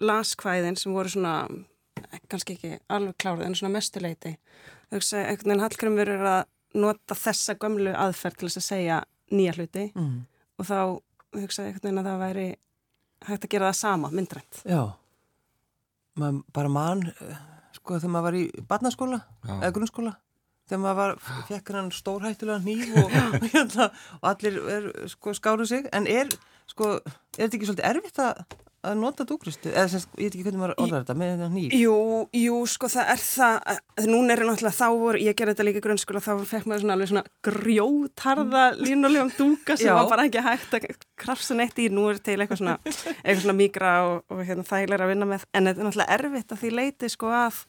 las 0.02 0.34
hvæðin 0.37 0.76
sem 0.76 0.93
voru 0.93 1.12
svona 1.12 1.46
kannski 2.31 2.56
ekki 2.56 2.73
alveg 2.90 3.17
klárið 3.23 3.46
en 3.46 3.56
svona 3.58 3.76
mestuleiti. 3.76 4.37
Hugsaði 4.90 5.31
einhvern 5.31 5.52
veginn 5.52 5.64
Hallgrimur 5.64 6.11
er 6.11 6.26
að 6.26 6.43
nota 6.76 7.17
þessa 7.17 7.56
gömlu 7.61 7.94
aðferð 7.94 8.40
til 8.40 8.49
þess 8.49 8.61
að 8.61 8.67
segja 8.67 9.00
nýja 9.31 9.55
hluti 9.56 9.88
mm. 9.94 10.19
og 10.58 10.69
þá 10.69 10.78
hugsaði 11.38 11.70
einhvern 11.70 11.87
veginn 11.87 12.02
að 12.02 12.11
það 12.11 12.23
væri 12.25 12.46
hægt 13.26 13.46
að 13.46 13.52
gera 13.55 13.70
það 13.70 13.79
sama, 13.81 14.12
myndrænt. 14.12 14.62
Já, 14.67 14.82
Man, 16.17 16.38
bara 16.49 16.69
mann, 16.72 17.02
eh, 17.20 17.40
sko 17.76 17.99
þegar 17.99 18.12
maður 18.14 18.25
var 18.25 18.37
í 18.38 18.44
barnaskóla 18.69 19.19
eða 19.44 19.72
grunnskóla 19.76 20.14
þegar 20.67 20.83
maður 20.83 21.01
var, 21.01 21.17
fekk 21.49 21.73
hann 21.77 21.91
stórhættulega 21.95 22.61
nýf 22.67 22.95
og, 23.03 23.17
hérna, 23.55 23.91
og 24.21 24.31
allir 24.33 24.61
er, 24.77 24.93
sko, 25.13 25.35
skáru 25.37 25.67
sig. 25.69 25.89
En 25.97 26.09
er, 26.11 26.31
sko, 26.71 26.97
er 27.37 27.45
þetta 27.47 27.59
ekki 27.59 27.69
svolítið 27.71 27.91
erfitt 27.91 28.23
að, 28.23 28.41
að 28.87 28.97
nota 29.01 29.27
dúgristu 29.27 29.71
eða 29.73 29.87
sem, 29.93 30.03
ég 30.19 30.29
veit 30.29 30.35
ekki 30.37 30.45
hvernig 30.47 30.63
maður 30.63 30.77
orðar 30.85 31.05
þetta 31.05 31.17
með 31.19 31.31
þetta 31.33 31.47
nýf 31.55 31.73
Jú, 31.75 31.95
jú, 32.39 32.59
sko 32.71 32.91
það 32.93 33.09
er 33.15 33.23
það 33.23 34.05
núna 34.11 34.35
er 34.35 34.43
náttúrulega 34.47 34.77
þá 34.77 35.01
voru, 35.01 35.23
ég 35.27 35.39
gerði 35.39 35.55
þetta 35.55 35.67
líka 35.67 35.81
í 35.81 35.85
grunnskóla 35.87 36.23
þá 36.23 36.31
fekk 36.53 36.69
maður 36.71 36.85
svona 36.85 36.97
alveg 36.97 37.11
svona 37.11 37.25
grjótarða 37.49 38.63
línulegum 38.79 39.33
dúka 39.39 39.79
sem 39.79 39.91
Já. 39.91 39.97
var 39.99 40.11
bara 40.13 40.29
ekki 40.29 40.45
hægt 40.47 40.79
að 40.79 40.87
krafsa 41.19 41.59
neitt 41.59 41.81
í. 41.83 41.89
Nú 41.91 42.07
er 42.13 42.23
til 42.23 42.39
eitthvað 42.39 42.63
svona, 42.63 42.77
eitthvað 42.85 43.43
svona 43.43 43.59
migra 43.59 43.97
og, 44.07 44.23
og 44.31 44.45
hérna, 44.47 44.67
þægilega 44.67 45.07
að 45.09 45.13
vinna 45.15 45.31
með. 45.33 45.49
En 45.51 45.71
þetta 45.71 45.83
er 45.83 45.89
náttúrulega 45.89 46.19
erfitt 46.21 46.55
að 46.55 46.63
því 46.63 46.73
leiti 46.79 47.11
sko 47.11 47.35
að 47.35 47.61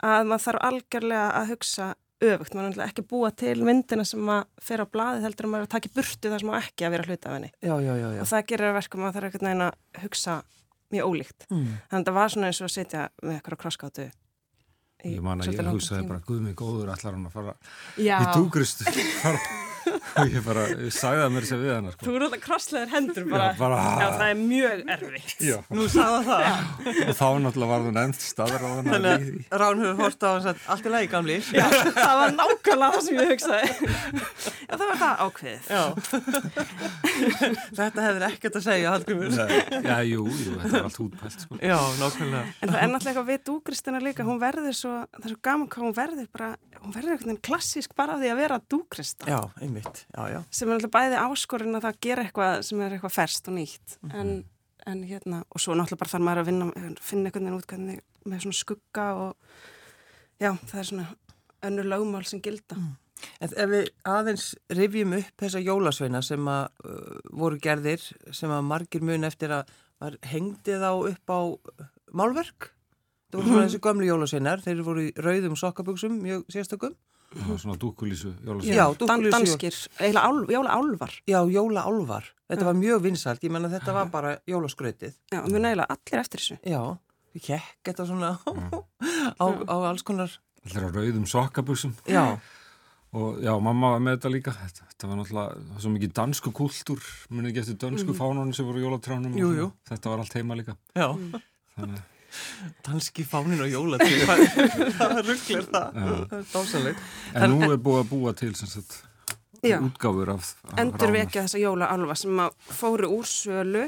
að 0.00 0.28
maður 0.28 0.46
þarf 0.46 0.64
algjörlega 0.68 1.26
að 1.40 1.50
hugsa 1.54 1.88
öfugt, 2.20 2.54
maður 2.54 2.62
er 2.62 2.70
náttúrulega 2.70 2.92
ekki 2.92 3.04
búa 3.10 3.30
til 3.42 3.56
myndina 3.64 4.04
sem 4.08 4.32
að 4.32 4.46
fer 4.62 4.84
á 4.84 4.86
blaði 4.92 5.24
heldur 5.24 5.48
að 5.48 5.52
maður 5.54 5.64
er 5.64 5.68
að 5.68 5.74
taka 5.76 5.92
burtu 5.96 6.32
það 6.32 6.42
sem 6.42 6.52
á 6.52 6.60
ekki 6.60 6.86
að 6.86 6.94
vera 6.96 7.08
hluta 7.08 7.30
af 7.30 7.36
henni. 7.38 7.52
Já, 7.60 7.74
já, 7.80 7.92
já, 7.96 8.08
og 8.20 8.30
það 8.30 8.46
gerir 8.52 8.70
að 8.70 8.78
verkum 8.80 9.04
að 9.06 9.12
það 9.14 9.20
er 9.22 9.28
ekkert 9.30 9.46
nægin 9.46 9.66
að 9.66 10.02
hugsa 10.04 10.38
mjög 10.90 11.10
ólíkt. 11.10 11.46
Mm. 11.50 11.70
þannig 11.90 12.00
að 12.00 12.10
það 12.10 12.18
var 12.20 12.34
svona 12.34 12.50
eins 12.50 12.60
og 12.60 12.68
að 12.68 12.74
setja 12.76 13.06
með 13.22 13.36
eitthvað 13.38 13.62
krosskáttu 13.64 14.10
Ég 15.00 15.22
man 15.24 15.40
að 15.40 15.54
ég 15.54 15.68
hugsaði 15.70 16.04
bara, 16.10 16.20
guð 16.26 16.42
mig 16.44 16.56
góður 16.58 16.90
allar 16.92 17.14
hann 17.16 17.28
að 17.28 17.36
fara 17.38 17.54
í 17.96 18.08
dúgristu 18.34 18.84
og 19.88 20.28
ég 20.34 20.42
bara, 20.44 20.64
ég 20.70 20.92
sagði 20.94 21.20
það 21.24 21.30
mér 21.34 21.44
sem 21.48 21.60
við 21.62 21.70
hann 21.74 21.88
sko. 21.94 22.02
Þú 22.04 22.12
eru 22.16 22.24
alltaf 22.26 22.42
krosslegar 22.44 22.90
hendur 22.92 23.24
bara, 23.30 23.46
já, 23.50 23.58
bara. 23.60 23.78
já, 24.00 24.08
það 24.16 24.26
er 24.26 24.38
mjög 24.40 24.78
erfitt. 24.94 25.34
Já. 25.44 25.56
Nú 25.76 25.82
sagða 25.90 26.20
það. 26.26 26.42
Og 27.06 27.14
þá 27.20 27.26
náttúrulega 27.44 27.70
var 27.70 27.80
það 27.86 27.94
nefnt 27.98 28.20
staður 28.24 28.60
á 28.60 28.68
hann 28.70 28.86
Þannig 28.90 29.10
að 29.10 29.22
Rán 29.62 29.82
hefur 29.84 29.96
hort 30.00 30.20
á 30.20 30.28
hans 30.30 30.46
að 30.50 30.56
allt 30.74 30.84
er 30.86 30.92
lægi 30.96 31.08
gamli 31.14 31.36
það 31.50 32.14
var 32.20 32.30
nákvæmlega 32.36 32.90
það 32.96 33.02
sem 33.06 33.14
ég 33.16 33.26
hugsaði. 33.30 33.66
Já, 34.60 34.74
það 34.74 34.86
var 34.90 34.98
það 35.00 35.14
ákveðið. 35.26 35.62
Þetta 37.80 37.98
hefur 38.06 38.22
ekkert 38.30 38.54
að 38.60 38.64
segja 38.66 38.94
Hallgrimur 38.94 39.30
Já, 39.34 39.96
jú, 40.06 40.22
jú, 40.28 40.52
þetta 40.60 40.74
var 40.76 40.86
allt 40.88 41.00
hútpælt 41.00 41.38
sko. 41.46 41.52
Já, 41.60 41.78
nákvæmlega. 42.00 42.44
En 42.60 42.68
það 42.70 42.80
er 42.80 42.88
náttúrulega 42.90 43.10
eitthvað 43.10 43.30
við 43.30 43.40
dúgristina 43.50 43.98
líka, 44.02 44.26
hún 44.26 44.40
verður 44.42 44.74
svo 44.76 44.94
það 45.10 45.24
er 45.24 45.30
svo 45.34 45.40
gaman 45.50 45.68
hvað 45.70 45.82
hún 45.86 45.96
verður 46.00 46.28
bara 46.34 46.50
hún 46.80 46.94
verður 46.94 47.20
einmitt, 49.70 50.04
já, 50.10 50.22
já. 50.34 50.40
Sem 50.50 50.70
er 50.70 50.78
alltaf 50.78 50.92
bæði 50.94 51.18
áskorinn 51.22 51.78
að 51.78 51.86
það 51.86 52.00
gera 52.06 52.24
eitthvað 52.26 52.62
sem 52.66 52.80
er 52.84 52.96
eitthvað 52.96 53.16
ferst 53.16 53.50
og 53.50 53.56
nýtt. 53.56 53.98
Mm 54.00 54.10
-hmm. 54.10 54.20
en, 54.20 54.44
en 54.92 55.02
hérna, 55.08 55.42
og 55.48 55.60
svo 55.60 55.74
náttúrulega 55.74 56.02
bara 56.02 56.12
þarf 56.14 56.24
maður 56.26 56.42
að 56.42 56.48
vinna, 56.50 56.94
finna 57.00 57.30
einhvern 57.30 57.44
veginn 57.44 57.58
út 57.58 57.66
hvernig, 57.66 58.00
með 58.24 58.42
svona 58.44 58.60
skugga 58.60 59.06
og 59.14 59.36
já, 60.40 60.50
það 60.66 60.80
er 60.80 60.88
svona 60.90 61.06
önnur 61.62 61.84
lögmál 61.84 62.24
sem 62.24 62.40
gilda. 62.40 62.76
Mm. 62.76 62.96
En 63.40 63.48
ef 63.56 63.68
við 63.70 63.88
aðeins 64.08 64.54
rifjum 64.72 65.12
upp 65.12 65.42
þessa 65.42 65.60
jólasveina 65.60 66.22
sem 66.22 66.48
að 66.48 66.68
uh, 66.84 67.20
voru 67.32 67.58
gerðir, 67.58 68.00
sem 68.32 68.50
að 68.50 68.64
margir 68.64 69.02
mun 69.02 69.24
eftir 69.24 69.52
að 69.52 69.68
hengdi 70.24 70.78
þá 70.80 70.90
upp 71.12 71.28
á 71.28 71.40
málverk. 72.12 72.72
Það 73.30 73.40
voru 73.40 73.48
svona 73.48 73.64
þessi 73.68 73.82
gömlu 73.84 74.08
jólasveinar. 74.08 74.64
Þeir 74.64 74.82
voru 74.82 75.04
í 75.04 75.12
rauðum 75.16 75.56
sokkaböksum 75.56 76.16
mjög 76.22 76.46
sérstökum 76.48 76.96
svona 77.30 77.76
dúkulísu 77.78 78.32
jólasveina. 78.44 78.76
Já, 78.76 78.84
dúkulísu. 78.98 79.32
Danskir, 79.34 79.76
eiginlega 80.00 80.54
jóla 80.56 80.74
álvar. 80.74 81.12
Já, 81.26 81.40
jóla 81.50 81.84
álvar. 81.86 82.30
Þetta 82.50 82.66
var 82.66 82.78
mjög 82.78 83.02
vinsalt, 83.06 83.44
ég 83.46 83.52
menna 83.54 83.70
þetta 83.70 83.94
var 83.94 84.10
bara 84.10 84.36
jólaskrautið. 84.50 85.14
Já, 85.30 85.42
við 85.46 85.60
nægilega 85.62 85.86
allir 85.94 86.22
eftir 86.24 86.42
þessu. 86.42 86.58
Já, 86.66 86.80
við 87.34 87.44
kekk 87.46 87.90
þetta 87.90 88.08
svona 88.08 88.32
á, 88.42 89.46
á 89.46 89.76
alls 89.78 90.02
konar. 90.06 90.34
Allir 90.66 90.86
á 90.86 90.90
rauðum 90.90 91.28
sokkaböksum. 91.30 91.94
Já. 92.10 92.40
Og 93.10 93.40
já, 93.42 93.50
mamma 93.58 93.96
var 93.96 94.02
með 94.06 94.18
þetta 94.18 94.30
líka. 94.34 94.54
Þetta, 94.54 94.86
þetta 94.92 95.10
var 95.10 95.18
náttúrulega 95.18 95.80
svo 95.82 95.90
mikið 95.94 96.14
dansku 96.18 96.52
kúltúr, 96.54 97.02
munið 97.34 97.62
eftir 97.64 97.78
dansku 97.82 98.12
mm. 98.12 98.18
fánunum 98.18 98.54
sem 98.54 98.66
voru 98.66 98.82
jólatránum. 98.84 99.34
Jú, 99.38 99.50
jú. 99.56 99.70
Þetta 99.90 100.12
var 100.12 100.22
allt 100.22 100.36
heima 100.38 100.58
líka. 100.58 100.76
Já. 100.94 101.08
Þannig 101.74 102.06
Danski 102.86 103.24
fánin 103.28 103.60
og 103.64 103.70
jólatrið 103.70 104.24
það 105.00 105.20
rugglir 105.26 105.68
það, 105.68 106.00
það 106.00 106.34
er 106.38 106.48
dásalegt 106.54 107.36
En 107.36 107.54
nú 107.54 107.70
er 107.70 107.78
búið 107.82 108.00
að 108.02 108.10
búa 108.10 108.32
til 108.38 108.54
sagt, 108.58 109.02
útgáfur 109.62 110.32
af, 110.36 110.54
af 110.70 110.80
Endur 110.80 111.14
vekja 111.14 111.44
þessa 111.44 111.60
jólaálfa 111.60 112.18
sem 112.22 112.42
fóru 112.72 113.12
úr 113.18 113.28
sölu 113.28 113.86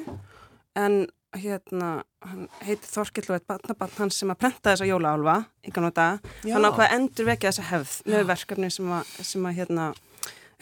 en 0.78 1.04
hérna 1.32 2.02
hann 2.22 2.48
heiti 2.60 2.88
Þorkill 2.88 3.30
og 3.30 3.38
eitt 3.38 3.48
barnabarn 3.48 3.98
hans 3.98 4.18
sem 4.20 4.30
að 4.32 4.40
prenta 4.44 4.72
þessa 4.72 4.88
jólaálfa 4.88 5.36
í 5.64 5.72
kannu 5.72 5.92
dag, 5.96 6.20
hann 6.44 6.68
ákvaði 6.68 6.98
endur 6.98 7.28
vekja 7.30 7.52
þessa 7.52 7.68
hefð 7.70 7.94
með 8.12 8.26
verkefni 8.28 8.70
sem 8.72 8.90
að, 8.98 9.14
sem 9.24 9.46
að 9.48 9.56
hérna 9.60 9.86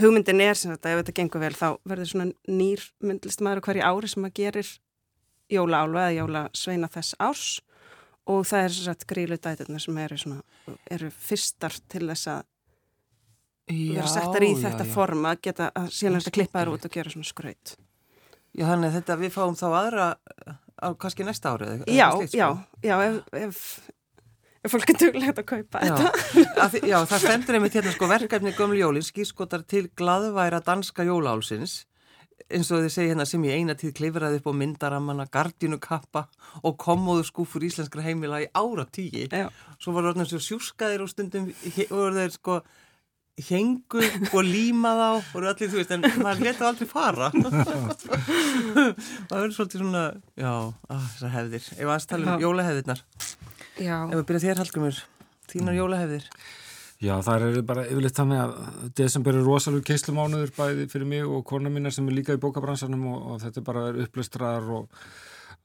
hugmyndin 0.00 0.44
er 0.44 0.58
sem 0.58 0.72
þetta, 0.72 0.92
ef 0.92 1.02
þetta 1.02 1.16
gengur 1.18 1.42
vel 1.42 1.56
þá 1.56 1.66
verður 1.90 2.12
svona 2.12 2.30
nýr 2.48 2.86
myndlist 3.04 3.42
maður 3.44 3.64
hverju 3.66 3.88
ári 3.90 4.12
sem 4.12 4.28
að 4.28 4.36
gerir 4.38 4.70
jólaálfa 5.50 6.06
eða 6.06 6.16
jólasveina 6.20 6.90
þess 6.94 7.18
árs 7.18 7.48
og 8.30 8.46
það 8.48 8.64
er 8.64 8.74
svo 8.76 8.94
að 8.94 9.04
grílu 9.10 9.38
dæturna 9.40 9.82
sem 9.82 10.00
eru, 10.04 10.18
svona, 10.20 10.40
eru 10.90 11.10
fyrstar 11.10 11.76
til 11.90 12.06
þess 12.08 12.30
að 12.36 12.42
vera 13.70 14.08
settar 14.10 14.44
í 14.46 14.50
þetta 14.58 14.84
já, 14.84 14.88
já. 14.88 14.94
form 14.94 15.28
að 15.30 15.44
geta 15.46 15.70
að 15.76 15.92
síðan 15.94 16.18
þetta 16.18 16.34
klippa 16.38 16.62
þér 16.62 16.72
út 16.74 16.88
og 16.88 16.96
gera 16.96 17.12
svona 17.12 17.30
skraut 17.30 17.76
Já, 18.50 18.64
þannig 18.66 18.88
að 18.88 18.96
þetta 18.98 19.16
við 19.20 19.32
fáum 19.36 19.56
þá 19.58 19.66
aðra 19.68 20.06
á 20.80 20.88
kannski 20.98 21.26
næsta 21.26 21.54
árið 21.54 21.84
Já, 21.86 22.08
slíkt, 22.16 22.32
sko. 22.32 22.40
já, 22.40 22.48
já 22.82 22.94
ef, 23.04 23.20
ef, 23.38 23.60
ef 24.64 24.74
fólk 24.74 24.90
er 24.90 24.98
duglegt 25.04 25.42
að 25.42 25.48
kaupa 25.52 25.84
já. 25.84 25.92
þetta 25.92 26.64
að, 26.64 26.78
Já, 26.82 26.96
það 27.12 27.24
stendur 27.26 27.58
einmitt 27.58 27.78
hérna 27.78 27.94
sko 27.94 28.10
verkefni 28.10 28.54
Gömlu 28.58 28.80
Jólin 28.80 29.06
skýrskotar 29.06 29.62
til 29.70 29.86
gladværa 29.94 30.62
danska 30.66 31.06
jólálsins 31.06 31.84
eins 32.50 32.70
og 32.70 32.84
þið 32.84 32.92
segja 32.94 33.12
hérna 33.12 33.26
sem 33.28 33.46
ég 33.46 33.60
eina 33.60 33.76
tíð 33.78 33.94
klifraði 34.00 34.40
upp 34.40 34.50
á 34.50 34.54
myndaramanna, 34.60 35.26
gardjunukappa 35.32 36.26
og 36.66 36.76
komoðu 36.80 37.24
skúfur 37.28 37.64
íslenskra 37.66 38.04
heimila 38.04 38.42
í 38.42 38.50
ára 38.52 38.86
tígi. 38.90 39.28
Svo 39.80 39.94
var 39.96 40.10
það 40.10 40.30
svona 40.32 40.46
sjúskaðir 40.46 41.04
og 41.04 41.12
stundum 41.12 41.50
og 41.50 42.16
þeir 42.18 42.34
sko 42.36 42.60
hengu 43.40 44.02
og 44.34 44.42
límað 44.44 45.00
á 45.00 45.10
og 45.16 45.44
allir 45.48 45.70
þú 45.70 45.78
veist 45.78 45.92
en 45.94 46.04
maður 46.20 46.46
leta 46.48 46.68
aldrei 46.68 46.88
fara. 46.90 47.30
Það 49.30 49.36
verður 49.36 49.54
svolítið 49.56 49.84
svona 49.84 50.02
já, 50.36 50.52
ah, 50.52 51.06
þessar 51.14 51.34
hefðir. 51.36 51.68
Ef 51.76 51.80
við 51.80 51.92
aðstæðum 51.94 52.32
um 52.34 52.44
jólahefðirnar? 52.44 53.04
Ef 53.80 54.16
við 54.18 54.26
byrja 54.28 54.42
þér 54.44 54.60
Hallgrimur, 54.60 55.00
þínar 55.52 55.78
jólahefðir. 55.78 56.26
Já, 56.28 56.69
það 57.00 57.46
er 57.46 57.62
bara 57.64 57.86
yfirleitt 57.88 58.18
þannig 58.18 58.42
að 58.42 58.92
desember 58.98 59.38
er 59.38 59.46
rosalega 59.46 59.88
keislumánuður 59.88 60.52
bæði 60.56 60.86
fyrir 60.92 61.08
mig 61.08 61.24
og 61.24 61.46
kona 61.48 61.72
mínar 61.72 61.94
sem 61.96 62.08
er 62.10 62.16
líka 62.18 62.36
í 62.36 62.40
bókabransanum 62.42 63.06
og, 63.08 63.26
og 63.32 63.42
þetta 63.44 63.60
er 63.60 63.64
bara 63.64 63.84
upplöstrar 64.04 64.66
og, 64.76 64.98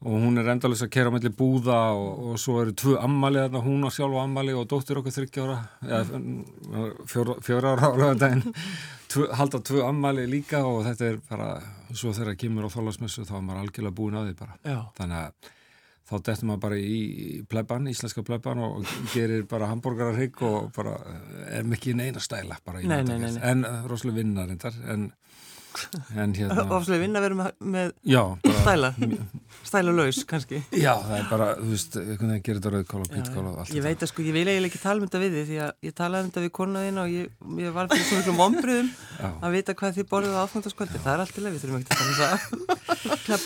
og 0.06 0.16
hún 0.24 0.40
er 0.40 0.48
endalins 0.54 0.86
að 0.86 0.94
kera 0.96 1.12
mellir 1.12 1.36
búða 1.36 1.80
og, 1.92 2.22
og 2.30 2.40
svo 2.40 2.62
eru 2.62 2.76
tvö 2.80 2.96
ammali 3.04 3.42
þarna, 3.44 3.64
hún 3.66 3.84
og 3.84 3.92
sjálf 3.96 4.22
ammali 4.22 4.56
og 4.56 4.70
dóttir 4.72 5.02
okkur 5.02 5.18
þryggjára, 5.18 5.58
eða 5.84 6.88
fjóra 7.44 7.74
ára 7.74 7.92
álega 7.92 8.16
daginn, 8.24 8.56
halda 9.36 9.60
tvö 9.60 9.84
ammali 9.90 10.24
líka 10.32 10.64
og 10.64 10.86
þetta 10.88 11.12
er 11.12 11.20
bara, 11.28 11.52
svo 11.92 12.16
þegar 12.16 12.32
það 12.32 12.42
kemur 12.46 12.72
á 12.72 12.76
þólasmessu 12.78 13.28
þá 13.28 13.36
er 13.42 13.46
maður 13.50 13.66
algjörlega 13.66 14.00
búin 14.00 14.20
að 14.22 14.32
því 14.32 14.40
bara. 14.46 14.58
Já. 14.64 14.80
Þannig 15.02 15.22
að 15.26 15.54
þá 16.06 16.16
dettum 16.28 16.52
maður 16.52 16.64
bara 16.68 16.80
í 16.80 17.00
plebban, 17.50 17.90
íslenska 17.90 18.24
plebban 18.26 18.62
og 18.62 18.90
gerir 19.14 19.46
bara 19.50 19.72
hambúrgararhygg 19.72 20.44
og 20.46 20.72
bara 20.76 20.98
er 21.50 21.66
mikið 21.68 22.02
neina 22.02 22.24
stæla 22.24 22.60
bara 22.66 22.84
í 22.84 22.90
náttúrulega, 22.90 23.42
en 23.52 23.66
uh, 23.66 23.86
rosalega 23.90 24.22
vinnar 24.22 24.54
en 24.54 25.10
Ofslega 26.76 27.02
vinna 27.02 27.20
að 27.20 27.26
vera 27.26 27.38
með, 27.40 27.56
með 27.76 27.90
já, 28.08 28.22
bara, 28.44 28.62
stæla 28.62 28.92
stæla 29.66 29.94
laus 29.96 30.22
kannski. 30.30 30.62
Já, 30.76 30.94
það 31.02 31.16
er 31.18 31.26
bara, 31.30 31.48
þú 31.60 31.70
veist, 31.72 31.98
einhvern 32.02 32.32
veginn 32.32 32.46
gerir 32.46 32.60
þetta 32.62 32.74
rauðkál 32.76 33.02
og 33.02 33.10
pítkál 33.12 33.44
og 33.46 33.60
allt 33.64 33.74
Ég 33.76 33.86
veit 33.86 34.06
að 34.06 34.12
sko, 34.12 34.26
ég 34.26 34.36
vil 34.36 34.46
eiginlega 34.46 34.72
ekki 34.72 34.82
tala 34.84 35.02
um 35.02 35.08
þetta 35.08 35.22
við 35.24 35.36
því 35.36 35.44
því 35.50 35.60
að 35.66 35.72
ég 35.88 35.96
talaði 36.00 36.26
um 36.26 36.30
þetta 36.32 36.44
við 36.46 36.54
konaðina 36.60 37.04
og 37.06 37.16
ég, 37.16 37.32
ég 37.66 37.76
var 37.76 37.90
fyrir 37.92 38.06
svona 38.10 38.26
mjög 38.26 38.44
ombriðum 38.46 38.92
að 39.46 39.56
vita 39.58 39.76
hvað 39.82 39.98
þið 40.00 40.10
borðuð 40.14 40.38
á 40.38 40.44
áfnöndaskvöldi 40.46 41.02
það 41.06 41.14
er 41.16 41.24
allt 41.26 41.36
í 41.36 41.46
leið, 41.46 41.56
við 41.56 41.66
þurfum 41.66 41.80
ekki 41.82 41.90
að 41.90 41.98
tala 41.98 42.12
um 42.12 42.20
það. 42.22 42.40
En, 43.26 43.42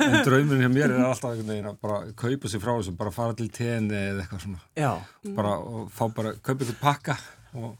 en 0.00 0.14
draumurinn 0.24 0.62
hjá 0.64 0.70
mér 0.72 0.94
er 0.94 1.02
alltaf 1.04 1.34
einhvern 1.34 1.50
veginn 1.52 1.68
að 1.70 1.76
bara 1.84 1.98
kaupa 2.16 2.48
sér 2.50 2.62
frá 2.62 2.70
þessu 2.72 2.94
bara 2.96 3.12
fara 3.14 3.36
til 3.36 3.48
tenni 3.52 3.96
eða 3.98 4.24
eitthvað 4.24 4.42
svona. 4.46 4.60
Bara, 5.36 5.52
og 5.60 5.90
fá 5.92 6.06
bara, 6.16 6.32
kaupa 6.40 6.64
ykkur 6.64 6.78
pakka 6.80 7.16
og, 7.60 7.74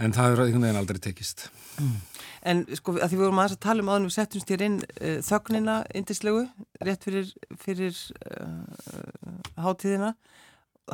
en 0.00 0.14
það 0.16 0.32
er 0.32 0.42
einhvern 0.46 0.64
veginn 0.66 0.80
aldrei 0.80 1.00
tekist. 1.04 1.48
Mm. 1.78 1.98
En 2.46 2.62
sko 2.78 2.94
að 2.98 3.10
því 3.10 3.18
við 3.18 3.24
vorum 3.24 3.42
aðeins 3.42 3.56
að 3.56 3.64
tala 3.66 3.84
um 3.84 3.90
áður 3.90 4.06
við 4.06 4.14
settum 4.14 4.44
styr 4.44 4.64
inn 4.66 4.78
uh, 4.84 5.18
þögnina 5.26 5.76
indislegu 5.98 6.44
rétt 6.86 7.08
fyrir, 7.08 7.32
fyrir 7.58 7.98
uh, 8.30 9.58
hátíðina. 9.58 10.14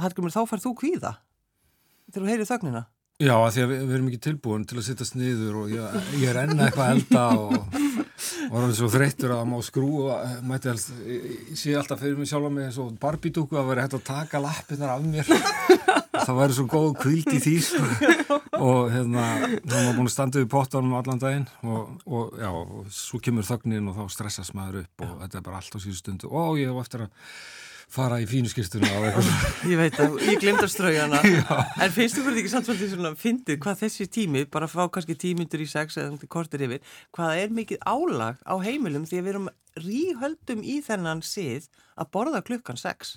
Hallgrimur, 0.00 0.34
þá 0.34 0.42
fær 0.50 0.64
þú 0.64 0.74
kvíða 0.80 1.14
þegar 2.10 2.24
þú 2.24 2.30
heyrir 2.32 2.48
þögnina. 2.48 2.84
Já, 3.22 3.34
að 3.38 3.50
því 3.54 3.62
að 3.62 3.70
við, 3.70 3.82
við 3.84 3.96
erum 3.96 4.06
ekki 4.10 4.22
tilbúin 4.26 4.64
til 4.66 4.78
að 4.80 4.86
sittast 4.88 5.14
niður 5.14 5.58
og 5.62 5.70
ég, 5.70 5.98
ég 6.18 6.32
er 6.32 6.40
enna 6.40 6.66
eitthvað 6.66 6.96
elda 6.96 7.26
og 7.38 7.83
það 8.14 8.66
er 8.68 8.74
svo 8.78 8.88
þreyttur 8.92 9.34
að 9.34 9.46
maður 9.50 9.66
skrú 9.68 9.90
og 10.06 10.36
mæti 10.46 10.70
alls, 10.70 10.86
ég 11.06 11.58
sé 11.58 11.74
alltaf 11.78 12.02
fyrir 12.02 12.18
mig 12.18 12.30
sjálf 12.30 12.46
á 12.46 12.52
mig 12.54 12.68
eins 12.68 12.78
og 12.82 12.94
barbídúku 13.02 13.58
að 13.58 13.70
vera 13.72 13.86
hægt 13.86 13.98
að 13.98 14.06
taka 14.06 14.42
lappinnar 14.42 14.94
af 14.94 15.02
mér 15.06 15.30
það 16.24 16.38
væri 16.38 16.56
svo 16.56 16.66
góð 16.70 16.92
kvild 17.02 17.32
í 17.34 17.40
því 17.42 17.54
sko. 17.64 18.38
og 18.60 18.92
hérna 18.94 19.26
þá 19.64 19.74
var 19.74 19.96
búin 19.96 20.06
að 20.06 20.14
standa 20.14 20.40
við 20.40 20.48
pottanum 20.54 20.94
allan 20.98 21.20
daginn 21.22 21.48
og, 21.66 21.98
og 22.06 22.38
já, 22.40 22.50
og 22.52 22.86
svo 22.94 23.20
kemur 23.24 23.48
þögnin 23.48 23.90
og 23.90 23.98
þá 23.98 24.16
stressast 24.16 24.56
maður 24.56 24.84
upp 24.84 25.04
og 25.06 25.18
þetta 25.24 25.40
er 25.40 25.46
bara 25.48 25.60
allt 25.60 25.76
á 25.76 25.78
síðu 25.82 25.98
stundu 25.98 26.30
og 26.30 26.60
ég 26.60 26.70
hef 26.70 26.84
eftir 26.84 27.06
að 27.06 27.12
fara 27.94 28.18
í 28.22 28.26
fínu 28.28 28.50
skýrstunum 28.50 28.90
á 28.90 28.98
eitthvað 29.08 29.28
Ég 29.72 29.80
veit 29.80 29.98
að, 30.02 30.16
ég 30.26 30.40
glemd 30.42 30.62
að 30.64 30.70
strauja 30.72 31.06
hana. 31.06 31.20
En 31.84 31.94
finnst 31.94 32.18
þú 32.18 32.24
verið 32.28 32.40
ekki 32.42 32.52
samt 32.52 32.68
svolítið 32.68 32.94
svona 32.94 33.12
fyndið 33.18 33.60
hvað 33.64 33.82
þessi 33.84 34.08
tími, 34.18 34.44
bara 34.50 34.70
fá 34.70 34.82
kannski 34.92 35.16
tímyndur 35.20 35.62
í 35.64 35.68
sex 35.70 35.98
eða 36.02 36.30
kortir 36.30 36.64
yfir, 36.66 36.96
hvað 37.14 37.42
er 37.44 37.54
mikið 37.60 37.84
álag 37.86 38.40
á 38.42 38.54
heimilum 38.64 39.06
því 39.08 39.20
að 39.20 39.28
við 39.28 39.34
erum 39.34 39.52
ríhöldum 39.84 40.64
í 40.66 40.80
þennan 40.86 41.22
sið 41.26 41.68
að 41.98 42.10
borða 42.14 42.42
klukkan 42.46 42.80
sex? 42.80 43.16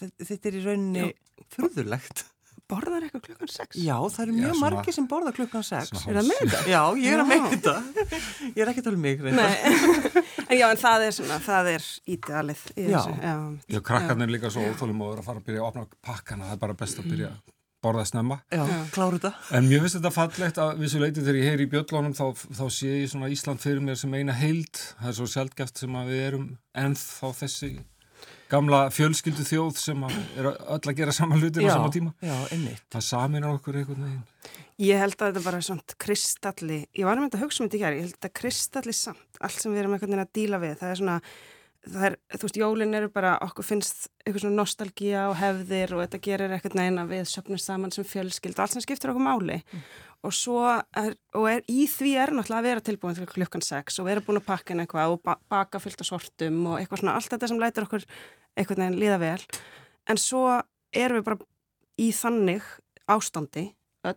Þetta 0.00 0.52
er 0.52 0.60
í 0.60 0.64
rauninni 0.64 1.08
fyrðulegt 1.52 2.24
borðar 2.70 3.06
eitthvað 3.06 3.24
klukkan 3.26 3.52
6? 3.52 3.78
Já, 3.82 3.94
það 4.14 4.24
eru 4.24 4.36
mjög 4.38 4.58
margi 4.62 4.94
sem 4.96 5.06
borðar 5.10 5.36
klukkan 5.36 5.66
6 5.66 6.04
Er 6.06 6.18
það 6.20 6.30
með 6.30 6.40
þetta? 6.40 6.62
Já, 6.70 6.80
ég 7.02 7.16
er 7.16 7.22
að 7.24 7.30
með 7.30 7.46
þetta 7.54 7.76
Ég 8.48 8.60
er 8.64 8.72
ekki 8.72 8.82
að 8.82 8.88
tala 8.88 8.96
um 8.96 9.06
mig 9.06 9.24
en 9.30 10.58
Já, 10.60 10.66
en 10.70 10.82
það 10.82 11.06
er 11.06 11.16
svona, 11.18 11.38
það 11.44 11.72
er 11.76 11.88
ídealið 12.16 12.66
Já, 12.80 13.00
já, 13.20 13.36
já 13.76 13.80
krakkarnir 13.90 14.34
líka 14.34 14.50
svo 14.52 14.66
óþólum 14.70 15.06
og 15.06 15.16
eru 15.16 15.24
að 15.24 15.30
fara 15.30 15.42
að 15.42 15.48
byrja 15.50 15.64
að 15.64 15.72
opna 15.72 15.88
pakkana 16.04 16.50
það 16.50 16.56
er 16.56 16.62
bara 16.66 16.78
best 16.84 17.02
að 17.02 17.10
byrja 17.12 17.32
að 17.34 17.56
borða 17.80 18.04
snemma. 18.04 18.40
Já, 18.52 18.64
kláru 18.92 19.16
þetta. 19.16 19.30
En 19.56 19.68
mér 19.68 19.80
finnst 19.84 19.96
þetta 19.96 20.12
fallegt 20.12 20.58
að 20.60 20.82
við 20.82 20.92
svo 20.92 21.00
leiti 21.00 21.22
þegar 21.24 21.38
ég 21.38 21.46
heyri 21.48 21.64
í 21.64 21.70
bjöllónum 21.72 22.16
þá, 22.16 22.26
þá 22.58 22.64
sé 22.76 22.90
ég 22.92 23.12
svona 23.12 23.30
Ísland 23.32 23.62
fyrir 23.62 23.80
mér 23.84 23.96
sem 24.00 24.16
eina 24.18 24.34
heild. 24.36 24.82
Það 25.00 25.12
er 25.12 25.16
svo 25.16 25.28
sjálfgeft 25.32 25.80
sem 25.80 25.96
að 25.96 26.12
við 26.12 26.26
erum 26.26 26.46
en 26.84 26.96
þá 27.00 27.26
þessi 27.40 27.70
gamla 28.50 28.80
fjölskyldu 28.94 29.44
þjóð 29.46 29.78
sem 29.78 30.02
er 30.08 30.48
öll 30.50 30.80
að 30.80 30.96
gera 30.98 31.14
saman 31.14 31.40
hlutin 31.42 31.68
á 31.68 31.76
sama 31.76 31.92
tíma. 31.94 32.14
já, 32.20 32.34
það 32.90 33.06
saminar 33.06 33.54
okkur 33.58 33.80
einhvern 33.80 34.04
veginn. 34.06 34.26
Ég 34.80 34.96
held 34.96 35.16
að 35.18 35.30
þetta 35.30 35.44
bara 35.44 35.60
er 35.60 35.66
svona 35.68 35.96
kristalli 36.00 36.80
ég 36.96 37.06
var 37.06 37.20
með 37.20 37.30
þetta 37.30 37.40
að 37.40 37.44
hugsa 37.44 37.62
um 37.62 37.68
þetta 37.68 37.78
í 37.78 37.82
hér 37.84 37.96
ég 37.96 38.04
held 38.04 38.12
að 38.14 38.18
þetta 38.18 38.34
kristalli 38.40 38.96
samt, 38.96 39.40
allt 39.40 39.60
sem 39.60 39.72
við 39.72 39.82
erum 39.82 39.96
einhvern 39.96 40.14
veginn 40.14 40.26
að 40.26 40.36
díla 40.38 40.60
við 40.62 40.76
það 40.80 40.92
er 40.92 41.00
svona, 41.02 41.16
það 41.86 42.06
er, 42.08 42.16
þú 42.34 42.46
veist, 42.46 42.60
jólin 42.62 42.98
eru 43.00 43.10
bara, 43.12 43.34
okkur 43.44 43.66
finnst 43.66 44.08
eitthvað 44.24 44.46
svona 44.46 44.62
nostalgía 44.62 45.26
og 45.28 45.36
hefðir 45.40 45.94
og 45.96 46.04
þetta 46.06 46.22
gerir 46.24 46.54
einhvern 46.56 46.80
veginn 46.82 47.02
að 47.04 47.12
við 47.14 47.28
söpnum 47.30 47.60
saman 47.60 47.92
sem 47.94 48.08
fjölskyld 48.08 48.56
og 48.56 48.64
allt 48.64 48.76
sem 48.76 48.84
skiptir 48.86 49.12
okkur 49.12 49.26
máli. 49.26 49.60
Mm. 49.60 49.84
Og 50.26 50.34
svo 50.36 50.60
er, 50.68 51.14
og 51.36 51.46
er, 51.48 51.62
í 51.70 51.86
því 51.88 52.10
er 52.20 52.32
náttúrulega 52.34 52.60
að 52.60 52.68
vera 52.68 52.84
tilbúin 52.84 53.16
til 53.16 53.28
klukkan 53.30 53.64
6 53.64 54.00
og 54.02 54.08
vera 54.08 54.24
búin 54.24 54.40
að 54.40 54.48
pakka 54.50 54.74
inn 54.74 54.82
eitthvað 54.84 55.14
og 55.14 55.34
baka 55.48 55.80
fyllt 55.80 56.04
á 56.04 56.10
sortum 56.10 56.60
og 56.68 56.78
eitthvað 56.78 57.02
svona, 57.02 57.16
allt 57.16 57.32
þetta 57.32 57.50
sem 57.50 57.60
lætir 57.60 57.86
okkur 57.86 58.06
einhvern 58.60 58.84
veginn 58.84 59.00
líða 59.00 59.18
vel. 59.22 59.42
En 60.10 60.20
svo 60.20 60.44
erum 60.92 61.20
við 61.20 61.28
bara 61.30 61.40
í 62.00 62.10
þannig 62.16 62.66
ástandi 63.10 63.70
öll 64.06 64.16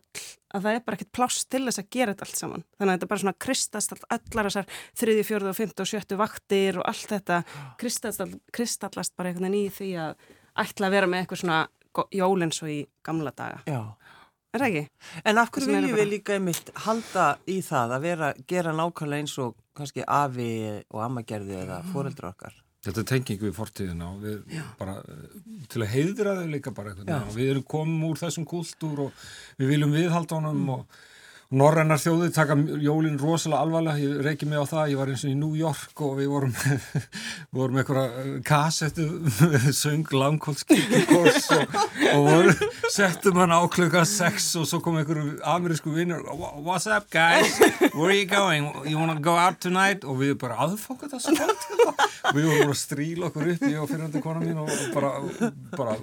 að 0.55 0.63
það 0.63 0.75
er 0.77 0.83
bara 0.85 0.97
ekkert 0.97 1.15
pláss 1.15 1.45
til 1.51 1.63
þess 1.65 1.81
að 1.81 1.89
gera 1.91 2.13
þetta 2.13 2.27
allt 2.27 2.39
saman. 2.39 2.65
Þannig 2.77 2.91
að 2.91 2.97
þetta 2.97 3.11
bara 3.11 3.23
svona 3.23 3.41
kristast 3.45 3.95
allar 4.15 4.49
þessar 4.49 4.67
þriði, 4.99 5.25
fjörðu 5.27 5.51
og 5.51 5.57
fymtu 5.57 5.83
og 5.83 5.89
sjöttu 5.89 6.19
vaktir 6.19 6.79
og 6.79 6.87
allt 6.91 7.15
þetta 7.15 7.39
kristast, 7.81 8.37
kristallast 8.55 9.15
bara 9.19 9.31
einhvern 9.31 9.49
veginn 9.49 9.67
í 9.67 9.73
því 9.73 9.89
að 10.03 10.27
ætla 10.63 10.87
að 10.87 10.95
vera 10.97 11.09
með 11.09 11.23
eitthvað 11.23 11.43
svona 11.43 11.61
jólinn 12.15 12.53
svo 12.55 12.69
í 12.71 12.79
gamla 13.05 13.33
daga. 13.35 13.63
Já 13.67 13.81
Er 14.53 14.61
það 14.61 14.67
ekki? 14.69 14.81
En 15.25 15.39
af 15.41 15.49
hverju 15.49 15.71
viljum 15.73 15.95
við 15.97 16.09
líka 16.11 16.35
einmitt 16.35 16.67
halda 16.83 17.29
í 17.49 17.55
það 17.65 17.93
að 17.95 18.03
vera, 18.03 18.27
gera 18.51 18.73
nákvæmlega 18.77 19.23
eins 19.23 19.33
og 19.41 19.55
kannski 19.73 20.03
afi 20.05 20.49
og 20.93 20.99
ammagerði 21.07 21.55
eða 21.63 21.79
foreldra 21.89 22.29
okkar? 22.29 22.59
Þetta 22.83 23.01
er 23.01 23.07
tenging 23.09 23.39
við 23.41 23.55
fortíðina 23.57 24.11
og 24.11 24.19
við 24.21 24.53
Já. 24.53 24.61
bara 24.77 24.99
til 25.71 25.81
að 25.81 25.91
heiðra 25.95 26.35
þau 26.37 26.51
líka 26.51 26.75
bara 26.75 26.93
eitthvað. 26.93 27.33
Við 27.33 27.49
erum 27.55 27.65
komum 27.73 28.05
úr 28.11 28.21
þessum 28.21 28.45
kultúr 28.53 29.05
og 29.07 29.25
við 29.57 29.73
viljum 29.73 29.95
viðhalda 29.95 30.37
honum 30.37 30.61
mm. 30.61 30.71
og 30.75 31.01
Norrænar 31.53 31.99
þjóðið 32.01 32.31
taka 32.33 32.55
jólinn 32.81 33.19
rosalega 33.21 33.61
alvarlega, 33.61 34.01
ég 34.01 34.21
reykja 34.25 34.47
mig 34.49 34.57
á 34.57 34.65
það, 34.65 34.87
ég 34.89 34.97
var 34.97 35.09
eins 35.13 35.23
og 35.27 35.29
í 35.29 35.35
New 35.37 35.51
York 35.53 36.01
og 36.01 36.15
við 36.17 36.29
vorum 36.31 36.53
við 36.63 37.59
vorum 37.59 37.77
eitthvað 37.77 38.15
eh, 38.21 38.29
kassettu 38.47 39.05
söng 39.83 40.09
langkólskipikors 40.17 41.51
og, 41.53 41.75
og 42.09 42.25
voru, 42.25 42.55
settum 42.95 43.37
hann 43.37 43.53
á 43.53 43.61
klukka 43.69 44.01
6 44.09 44.47
og 44.63 44.65
svo 44.71 44.79
kom 44.81 44.97
einhverju 44.97 45.35
amerísku 45.53 45.93
vinnur, 45.93 46.23
what's 46.65 46.89
up 46.89 47.05
guys? 47.13 47.59
Where 47.93 48.09
are 48.09 48.17
you 48.17 48.25
going, 48.25 48.71
you 48.89 48.97
wanna 48.97 49.19
go 49.21 49.37
out 49.37 49.61
tonight? 49.61 50.07
Og 50.09 50.23
við 50.23 50.33
bara 50.41 50.57
aðfokka 50.65 51.11
það 51.11 51.21
skótt 51.27 51.67
við 52.33 52.47
vorum 52.49 52.73
að 52.73 52.79
stríla 52.79 53.29
okkur 53.29 53.51
upp 53.53 53.67
ég 53.67 53.77
og 53.77 53.91
fyrirhandi 53.91 54.23
kona 54.23 54.41
mín 54.41 54.63
og 54.63 54.73
bara, 54.95 55.13
bara 55.75 55.95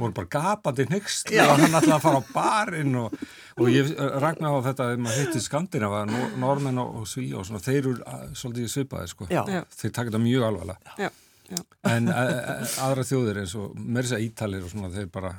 vorum 0.00 0.16
bara 0.16 0.32
gapandi 0.34 0.88
nexst 0.90 1.30
og 1.30 1.54
hann 1.54 1.68
ætlaði 1.68 1.94
að 1.94 2.04
fara 2.08 2.22
á 2.24 2.30
barinn 2.34 2.98
og, 3.04 3.14
og 3.56 3.70
ég 3.70 3.94
ragnar 4.22 4.56
á 4.56 4.58
þetta 4.66 4.80
þetta 4.80 4.94
ef 4.94 5.02
maður 5.04 5.24
hittir 5.24 5.44
Skandinava, 5.44 6.00
normenn 6.40 6.80
og 6.82 7.04
sví 7.08 7.30
og 7.36 7.46
svona, 7.48 7.62
þeir 7.64 7.80
eru 7.80 7.94
svolítið 8.38 8.72
svipaði 8.72 9.12
sko. 9.12 9.28
þeir 9.30 9.92
taka 9.92 10.08
þetta 10.10 10.22
mjög 10.22 10.48
alvarlega. 10.48 10.96
Já, 11.00 11.10
já. 11.50 11.62
en 11.92 12.10
a, 12.12 12.24
a, 12.24 12.56
aðra 12.88 13.06
þjóðir 13.10 13.44
eins 13.44 13.56
og 13.60 13.78
meirins 13.78 14.16
að 14.16 14.26
ítalir 14.28 14.66
og 14.66 14.74
svona, 14.74 14.92
þeir 14.94 15.08
bara 15.14 15.34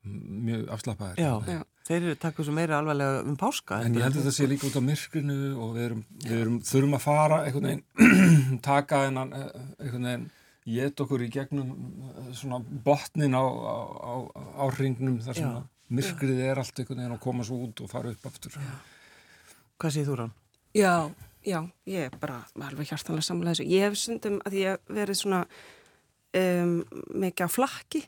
mjög 0.00 0.66
afslappaðir. 0.76 1.20
Já, 1.20 1.62
þeir 1.90 2.00
eru 2.00 2.18
takkuð 2.22 2.48
svo 2.48 2.56
meira 2.56 2.80
alvarlega 2.80 3.22
um 3.26 3.38
páska 3.40 3.80
En 3.84 3.96
ég 3.98 4.04
held 4.06 4.14
að 4.14 4.22
þetta 4.22 4.36
sé 4.36 4.46
líka 4.48 4.68
út 4.68 4.78
á 4.78 4.82
myrkrinu 4.84 5.38
og 5.60 5.72
við, 5.76 5.86
erum, 5.88 6.04
við 6.24 6.36
erum, 6.38 6.60
þurfum 6.64 6.96
að 6.96 7.02
fara 7.04 7.40
veginn, 7.48 8.60
taka 8.64 9.06
einhvern 9.08 10.06
veginn 10.10 10.28
get 10.70 11.00
okkur 11.02 11.24
í 11.24 11.30
gegnum 11.32 11.70
svona 12.36 12.60
botnin 12.84 13.34
á, 13.34 13.42
á, 13.42 13.74
á, 14.06 14.14
á 14.60 14.64
hringnum 14.76 15.16
þar 15.24 15.38
sem 15.38 15.48
að 15.50 15.64
myrkrið 15.90 16.44
er 16.46 16.60
allt 16.62 16.78
einhvern 16.78 17.02
veginn 17.02 17.16
að 17.16 17.24
koma 17.24 17.46
svo 17.46 17.58
út 17.66 17.82
og 17.84 17.90
fara 17.90 18.12
upp 18.14 18.30
aftur 18.30 18.56
Hvað 19.80 19.94
séð 19.96 20.10
þú 20.10 20.16
rann? 20.20 20.32
Já, 20.76 21.10
já, 21.46 21.60
ég 21.88 22.10
er 22.10 22.16
bara 22.20 22.42
alveg 22.68 22.90
hjartanlega 22.90 23.24
samlega 23.26 23.54
þessu. 23.56 23.68
Ég 23.72 23.86
hef 23.86 23.96
sundum 23.98 24.36
að 24.44 24.56
ég 24.60 24.74
hef 24.74 24.92
verið 24.92 25.18
svona 25.22 25.38
um, 26.36 26.74
mikið 27.24 27.48
á 27.48 27.50
flakki 27.50 28.02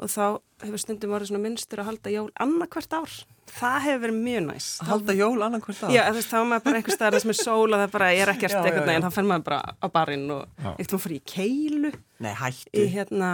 og 0.00 0.08
þá 0.08 0.24
hefur 0.64 0.80
stundum 0.80 1.12
verið 1.12 1.30
svona 1.30 1.42
minnstur 1.44 1.82
að 1.82 1.90
halda 1.90 2.14
jól 2.14 2.30
annarkvært 2.40 2.96
ár. 2.96 3.18
Það 3.50 3.76
hefur 3.84 4.02
verið 4.06 4.18
mjög 4.24 4.42
næst. 4.46 4.80
Að 4.80 4.90
halda 4.94 5.16
jól 5.18 5.44
annarkvært 5.44 5.84
ár? 5.84 5.92
Já, 5.92 6.02
veist, 6.16 6.32
þá 6.32 6.38
er 6.40 6.48
maður 6.48 6.66
bara 6.66 6.80
einhver 6.80 6.96
staðar 6.96 7.24
sem 7.24 7.34
er 7.34 7.40
sól 7.42 7.68
og 7.68 7.76
það 7.76 7.94
bara 7.98 8.10
er 8.16 8.32
ekkert 8.32 8.58
eitthvað 8.62 8.88
neginn, 8.88 9.04
þá 9.04 9.16
fer 9.18 9.28
maður 9.28 9.46
bara 9.50 9.60
á 9.76 9.86
barinn 9.92 10.26
og 10.38 10.68
eitthvað 10.72 11.04
fyrir 11.04 11.20
í 11.20 11.24
keilu. 11.34 11.92
Nei, 12.24 12.32
hættu. 12.40 12.72
Í 12.80 12.86
hérna, 12.94 13.30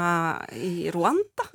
í 0.58 0.72
Rwanda 0.94 1.46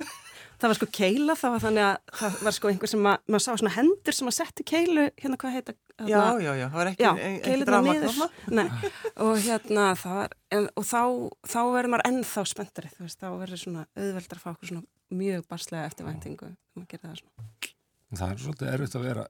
það 0.62 0.70
var 0.70 0.78
sko 0.78 0.88
keila, 0.94 1.34
það 1.38 1.54
var 1.54 1.62
þannig 1.64 1.84
að 1.86 2.18
það 2.20 2.36
var 2.46 2.54
sko 2.56 2.70
einhver 2.70 2.90
sem 2.92 3.08
að, 3.10 3.22
maður 3.26 3.44
sá 3.44 3.50
svona 3.52 3.72
hendur 3.74 4.16
sem 4.16 4.30
að 4.30 4.36
setja 4.36 4.66
keilu, 4.72 5.06
hérna 5.18 5.38
hvað 5.42 5.56
heita 5.56 5.74
hérna, 5.74 6.08
Já, 6.12 6.22
já, 6.42 6.52
já, 6.58 6.64
það 6.68 6.78
var 6.78 6.90
ekki, 6.92 7.08
ekki 7.32 7.66
drama 7.68 7.94
og 9.26 9.42
hérna 9.42 9.86
það 9.98 10.16
var, 10.20 10.36
en, 10.56 10.68
og 10.78 10.86
þá 10.88 11.02
þá 11.52 11.60
verður 11.74 11.92
maður 11.94 12.06
ennþá 12.12 12.46
spenntari 12.52 12.92
þú 12.94 13.06
veist, 13.08 13.20
þá 13.20 13.28
verður 13.42 13.62
svona 13.64 13.84
auðveldar 13.98 14.40
að 14.40 14.44
fá 14.46 14.50
okkur 14.54 14.72
svona 14.72 15.18
mjög 15.22 15.44
barslega 15.50 15.90
eftirvæntingu 15.90 16.48
þegar 16.48 16.80
maður 16.80 16.90
gerir 16.94 17.06
það 17.08 17.20
svona. 17.20 17.46
Það 18.12 18.26
er 18.32 18.42
svolítið 18.46 18.74
erfitt 18.76 18.98
að 18.98 19.06
vera 19.10 19.28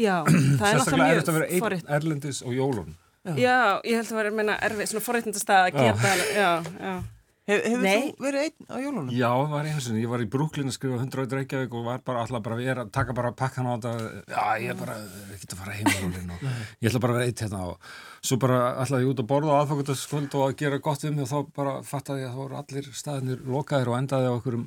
Já, 0.00 0.14
það 0.58 0.68
er 0.68 0.80
alltaf 0.80 0.98
mjög 0.98 1.14
erfitt 1.14 1.32
að 1.32 1.38
vera 1.40 1.50
einn 1.52 1.96
erlendis 2.00 2.42
og 2.46 2.56
jólun 2.56 2.94
Já. 3.22 3.36
já, 3.38 3.58
ég 3.86 4.00
held 4.00 4.08
að 4.10 4.18
vera, 4.18 4.30
meina, 4.34 4.54
erfið, 4.66 4.88
svona 4.90 5.04
forreitnindastað 5.06 5.68
að 5.68 5.76
geta, 5.76 6.14
já, 6.34 6.48
já 6.82 6.94
Hef, 7.42 7.58
hefur 7.66 7.80
Nei. 7.82 8.12
þú 8.14 8.22
verið 8.22 8.44
einn 8.46 8.68
á 8.70 8.76
jólunum? 8.78 9.08
Já, 9.10 9.26
það 9.34 9.48
var 9.50 9.66
eins 9.66 9.86
og 9.90 9.96
ég 9.98 10.10
var 10.12 10.22
í 10.22 10.26
Brooklyn 10.30 10.70
að 10.70 10.76
skrifa 10.76 10.98
100 11.02 11.32
Reykjavík 11.40 11.72
og 11.74 11.86
var 11.88 12.02
bara 12.06 12.20
alltaf 12.22 12.38
bara 12.44 12.54
að 12.54 12.60
vera, 12.62 12.84
taka 12.94 13.16
bara 13.18 13.32
pakkan 13.34 13.66
á 13.66 13.74
þetta, 13.74 13.94
já 14.30 14.44
ég 14.62 14.70
er 14.70 14.78
bara 14.78 14.94
ekki 15.34 15.48
að 15.48 15.58
fara 15.58 15.74
heim 15.74 15.90
á 15.90 15.96
jólun 15.96 16.30
og 16.36 16.44
ég 16.78 16.86
ætla 16.86 17.02
bara 17.02 17.16
að 17.16 17.18
vera 17.18 17.26
eitt 17.32 17.42
hérna 17.42 17.62
og 17.72 17.74
svo 18.22 18.38
bara 18.44 18.60
ætlaði 18.84 19.02
ég 19.02 19.10
út 19.10 19.22
að 19.24 19.30
borða 19.32 19.56
á 19.58 19.60
aðfangundaskvöld 19.64 20.36
og 20.38 20.44
að 20.44 20.54
gera 20.62 20.78
gott 20.86 21.02
við 21.02 21.16
mig 21.16 21.26
og 21.26 21.32
þá 21.32 21.38
bara 21.58 21.74
fattaði 21.82 22.22
ég 22.22 22.30
að 22.30 22.36
það 22.36 22.42
voru 22.44 22.60
allir 22.60 22.86
staðinir 23.02 23.42
lokaðir 23.56 23.90
og 23.90 23.98
endaði 23.98 24.30
á 24.30 24.38
okkurum 24.38 24.64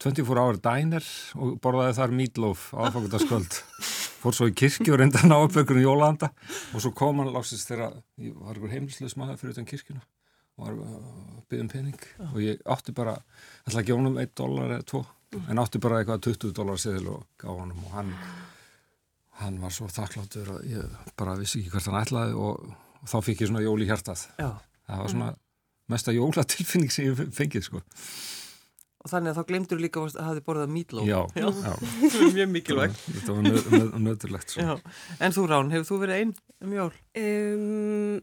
24 0.00 0.46
ári 0.46 0.62
dænir 0.62 1.10
og 1.42 1.58
borðaði 1.58 1.98
þar 1.98 2.14
meatloaf 2.22 2.70
á 2.70 2.86
aðfangundaskvöld 2.86 3.52
fór 4.22 4.38
svo 4.38 4.46
í 4.46 4.54
kirkju 4.54 4.94
og 4.94 5.02
reynda 5.02 5.26
að 5.26 5.34
ná 5.34 5.42
upp 5.42 5.58
var 10.58 10.76
var 10.78 10.94
að 10.98 11.42
byggja 11.50 11.64
um 11.64 11.72
pening 11.72 12.00
Já. 12.00 12.26
og 12.28 12.38
ég 12.44 12.62
átti 12.74 12.94
bara, 12.96 13.16
ætla 13.66 13.82
ekki 13.82 13.96
ánum 13.96 14.18
1 14.22 14.34
dólar 14.38 14.74
eða 14.76 14.86
2, 14.92 15.02
mm. 15.34 15.44
en 15.50 15.62
átti 15.62 15.82
bara 15.82 16.00
eitthvað 16.00 16.24
20 16.28 16.56
dólar 16.56 16.80
seðil 16.80 17.12
og 17.14 17.26
gá 17.40 17.48
hann 17.50 17.74
og 17.74 17.92
hann 17.94 18.14
hann 19.40 19.60
var 19.62 19.72
svo 19.72 19.88
þakkláttur 19.88 20.50
og 20.56 20.66
ég 20.68 20.98
bara 21.16 21.38
vissi 21.38 21.62
ekki 21.62 21.72
hvert 21.74 21.88
hann 21.88 22.02
ætlaði 22.02 22.36
og, 22.36 22.74
og 23.00 23.08
þá 23.12 23.16
fikk 23.28 23.44
ég 23.44 23.52
svona 23.52 23.64
jól 23.64 23.78
í 23.80 23.88
hjartað 23.88 24.26
Já. 24.36 24.50
það 24.90 25.04
var 25.04 25.14
svona 25.14 25.30
mesta 25.90 26.14
jólatilfinning 26.14 26.92
sem 26.92 27.10
ég 27.10 27.32
fengið 27.34 27.66
sko 27.70 27.82
Og 29.00 29.08
þannig 29.08 29.32
að 29.32 29.38
þá 29.38 29.48
glemdur 29.48 29.78
líka 29.80 30.02
að 30.02 30.10
það 30.12 30.26
hefði 30.28 30.42
borðað 30.44 30.72
mítló. 30.74 31.04
Já, 31.08 31.20
já. 31.32 31.46
Það 31.56 32.16
er 32.20 32.34
mjög 32.36 32.50
mikilvægt. 32.52 32.98
Þetta 33.06 33.36
var 33.36 33.46
nöð, 33.46 33.68
nöð, 33.72 33.94
nöðurlegt. 34.04 34.56
En 35.24 35.36
þú 35.36 35.44
Rán, 35.48 35.72
hefur 35.72 35.88
þú 35.88 35.98
verið 36.02 36.18
einn 36.18 36.34
um 36.60 36.74
jól? 36.76 36.90
Um, 37.16 38.18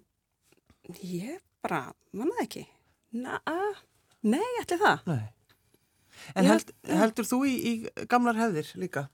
ég 1.01 1.39
bara, 1.67 1.83
manna 2.15 2.43
ekki? 2.43 2.63
Na, 3.17 3.39
nei, 4.27 4.47
ætli 4.61 4.79
það. 4.81 5.07
Nei. 5.11 5.23
En 6.37 6.47
held, 6.49 6.73
heldur 6.89 7.27
þú 7.27 7.39
í, 7.47 7.55
í 7.55 8.05
gamlar 8.09 8.37
hefðir 8.39 8.71
líka? 8.81 9.07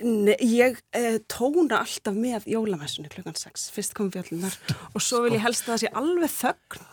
Nei, 0.00 0.34
ég 0.42 0.80
eh, 0.96 1.20
tóna 1.30 1.80
alltaf 1.84 2.16
með 2.16 2.48
jólamessunni 2.50 3.10
klukkan 3.12 3.38
6, 3.38 3.68
fyrst 3.72 3.94
komum 3.96 4.10
við 4.12 4.24
allir 4.34 4.56
og 4.94 5.04
svo 5.04 5.22
vil 5.24 5.36
ég 5.36 5.44
helst 5.44 5.68
að 5.68 5.76
það 5.76 5.82
sé 5.84 5.92
alveg 6.02 6.34
þögn. 6.34 6.88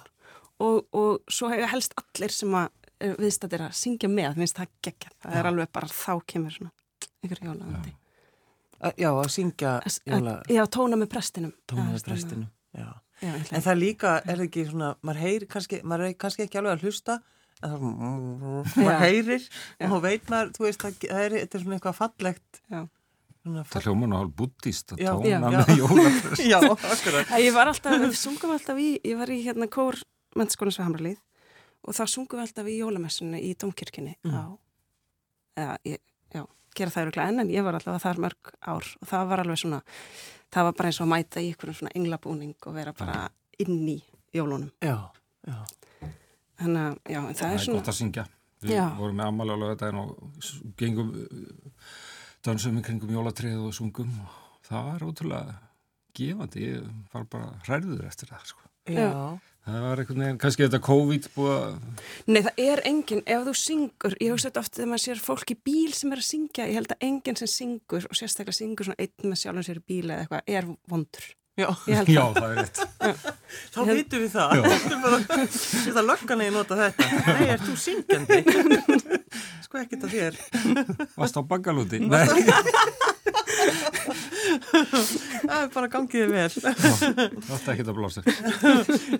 Og, 0.57 0.77
og 0.97 1.29
svo 1.29 1.51
hefur 1.51 1.69
helst 1.69 1.93
allir 2.01 2.33
sem 2.33 2.53
að 2.57 2.69
eh, 3.01 3.13
viðstættir 3.17 3.65
að 3.67 3.77
syngja 3.77 4.09
með, 4.09 4.39
minnst 4.41 4.57
það 4.57 4.75
geggja 4.87 5.13
það 5.21 5.39
er 5.41 5.49
alveg 5.51 5.73
bara 5.77 5.89
þá 5.91 6.13
kemur 6.33 6.55
svona 6.55 6.73
ykkur 7.25 7.43
jólamandi 7.45 7.93
Já, 8.77 9.09
að 9.09 9.31
syngja 9.33 9.71
jóla... 10.05 10.35
Já, 10.53 10.61
tóna 10.69 10.97
með 11.01 11.09
prestinum. 11.09 11.53
Tóna 11.65 11.87
með 11.89 12.03
prestinum 12.05 12.45
Já. 12.77 12.89
Já, 13.17 13.31
en 13.33 13.63
það 13.65 13.79
líka 13.81 14.11
er 14.29 14.43
ekki 14.43 14.67
svona, 14.67 14.91
maður 15.01 15.23
heyrir 15.23 15.47
kannski, 15.49 15.79
maður 15.81 16.11
er 16.11 16.17
kannski 16.21 16.43
ekki 16.45 16.59
alveg 16.59 16.75
að 16.75 16.83
hlusta 16.85 17.15
en 17.65 17.71
það 17.71 17.79
er 17.79 17.87
maður 18.75 18.99
heyrir 19.01 19.47
og 19.79 19.95
þá 19.95 19.97
veit 20.03 20.29
maður, 20.29 20.51
þú 20.53 20.65
veist, 20.67 20.83
það 20.83 21.23
er, 21.23 21.35
þetta 21.39 21.57
er 21.57 21.63
svona 21.63 21.79
eitthvað 21.79 21.97
fallegt. 21.97 22.59
Fall... 22.67 22.85
Það 23.47 23.87
hljóman 23.87 24.13
á 24.13 24.17
hálf 24.19 24.35
buddhist 24.37 24.93
að 24.93 25.01
tóna 25.07 25.49
með 25.55 25.71
jólaprest 25.81 26.43
Já, 26.51 26.59
akkurat. 26.67 27.33
Ég 27.41 27.55
var 27.55 27.71
alltaf, 27.71 27.97
við 28.03 28.15
sungum 28.19 28.53
alltaf 28.53 28.81
í, 28.81 28.89
ég 29.01 29.17
var 29.19 29.31
í 29.33 29.39
hérna 29.45 29.69
kór 29.71 29.97
mennskónins 30.37 30.79
við 30.79 30.87
Hamralið 30.87 31.19
og 31.87 31.97
þá 31.97 32.03
sungum 32.11 32.41
við 32.41 32.45
alltaf 32.47 32.69
í 32.69 32.77
jólamessunni 32.81 33.41
í 33.47 33.53
Dómkirkini 33.59 34.17
mm. 34.27 34.35
á, 34.35 34.45
eða, 35.63 35.77
ég, 35.87 36.01
já, 36.35 36.43
gera 36.77 36.93
það 36.93 37.07
eru 37.07 37.23
enn 37.23 37.43
en 37.43 37.51
ég 37.53 37.65
var 37.65 37.77
alltaf 37.77 38.03
þar 38.03 38.21
mörg 38.25 38.51
ár 38.61 38.89
og 39.01 39.09
það 39.09 39.29
var 39.31 39.43
alveg 39.43 39.61
svona 39.61 39.81
það 40.53 40.67
var 40.67 40.77
bara 40.79 40.91
eins 40.91 40.99
og 41.01 41.07
að 41.07 41.11
mæta 41.13 41.43
í 41.43 41.51
einhvern 41.51 41.77
svona 41.79 41.93
englabúning 41.97 42.55
og 42.69 42.77
vera 42.77 42.93
bara 42.97 43.27
inn 43.63 43.81
í 43.89 43.97
jólunum. 44.35 44.71
Já, 44.83 44.97
já. 45.47 45.57
Þannig 46.57 46.81
að, 46.81 46.99
já, 47.05 47.19
það, 47.21 47.39
það 47.39 47.55
er 47.55 47.63
svona 47.63 47.63
Það 47.63 47.67
er 47.67 47.79
gott 47.79 47.91
að 47.91 47.99
syngja. 47.99 48.27
Við 48.57 48.73
já. 48.73 48.85
vorum 48.97 49.19
með 49.19 49.31
ammali 49.31 49.53
alveg 49.53 49.73
þetta 49.75 50.01
og 50.01 50.71
gengum 50.79 51.11
dansum 52.47 52.79
í 52.79 52.85
kringum 52.85 53.13
jólatrið 53.13 53.59
og 53.67 53.75
sungum 53.77 54.15
og 54.23 54.37
það 54.65 54.87
var 54.87 55.05
ótrúlega 55.05 55.57
gefandi, 56.17 56.63
ég 56.71 56.87
var 57.13 57.27
bara 57.29 57.51
hræður 57.67 58.07
eftir 58.07 58.31
það, 58.31 58.47
sko. 58.53 58.65
Já 58.87 59.11
Það 59.67 59.81
var 59.83 59.99
einhvern 59.99 60.21
veginn, 60.23 60.37
kannski 60.39 60.63
þetta 60.63 60.79
COVID 60.85 61.25
búið 61.33 61.53
að... 61.53 62.03
Nei, 62.31 62.37
það 62.45 62.59
er 62.63 62.81
enginn, 62.87 63.23
ef 63.27 63.41
þú 63.43 63.53
syngur, 63.59 64.13
ég 64.23 64.31
hugsa 64.31 64.47
þetta 64.47 64.61
ofta 64.63 64.79
þegar 64.79 64.91
maður 64.93 65.03
sér 65.03 65.23
fólk 65.25 65.51
í 65.51 65.57
bíl 65.67 65.89
sem 65.97 66.13
er 66.15 66.21
að 66.21 66.27
syngja, 66.29 66.67
ég 66.69 66.77
held 66.79 66.93
að 66.95 67.03
enginn 67.09 67.39
sem 67.41 67.51
syngur 67.51 68.07
og 68.07 68.15
sérstaklega 68.15 68.55
syngur 68.55 68.87
svona 68.87 69.03
einn 69.03 69.27
með 69.27 69.41
sjálfum 69.41 69.67
sér 69.67 69.81
í 69.81 69.83
bíl 69.91 70.05
eða 70.05 70.21
eitthvað, 70.23 70.53
er 70.55 70.69
vondur. 70.87 71.27
Já, 71.57 71.67
Já 72.15 72.23
það 72.37 72.47
er 72.47 72.57
rétt. 72.61 72.81
Þá 73.73 73.79
held... 73.81 73.93
vitum 73.97 74.23
við 74.23 74.31
það. 74.37 74.51
Þetta 75.57 75.99
er 75.99 76.07
löggan 76.13 76.43
að 76.43 76.47
ég 76.47 76.55
nota 76.55 76.79
þetta. 76.85 77.11
Nei, 77.27 77.47
er 77.51 77.63
þú 77.65 77.77
syngjandi? 77.83 78.39
Sko 79.67 79.83
ekki 79.83 79.99
þetta 79.99 80.13
þér. 80.15 80.41
Vast 81.17 81.35
á 81.35 81.43
bakalúti? 81.43 81.99
Nei. 82.07 83.15
Það 85.47 85.61
er 85.61 85.71
bara 85.73 85.89
gangiðið 85.91 86.33
vel. 86.33 86.49
Það 86.57 87.55
er 87.55 87.71
ekki 87.73 87.85
að 87.85 87.97
blása. 87.97 88.23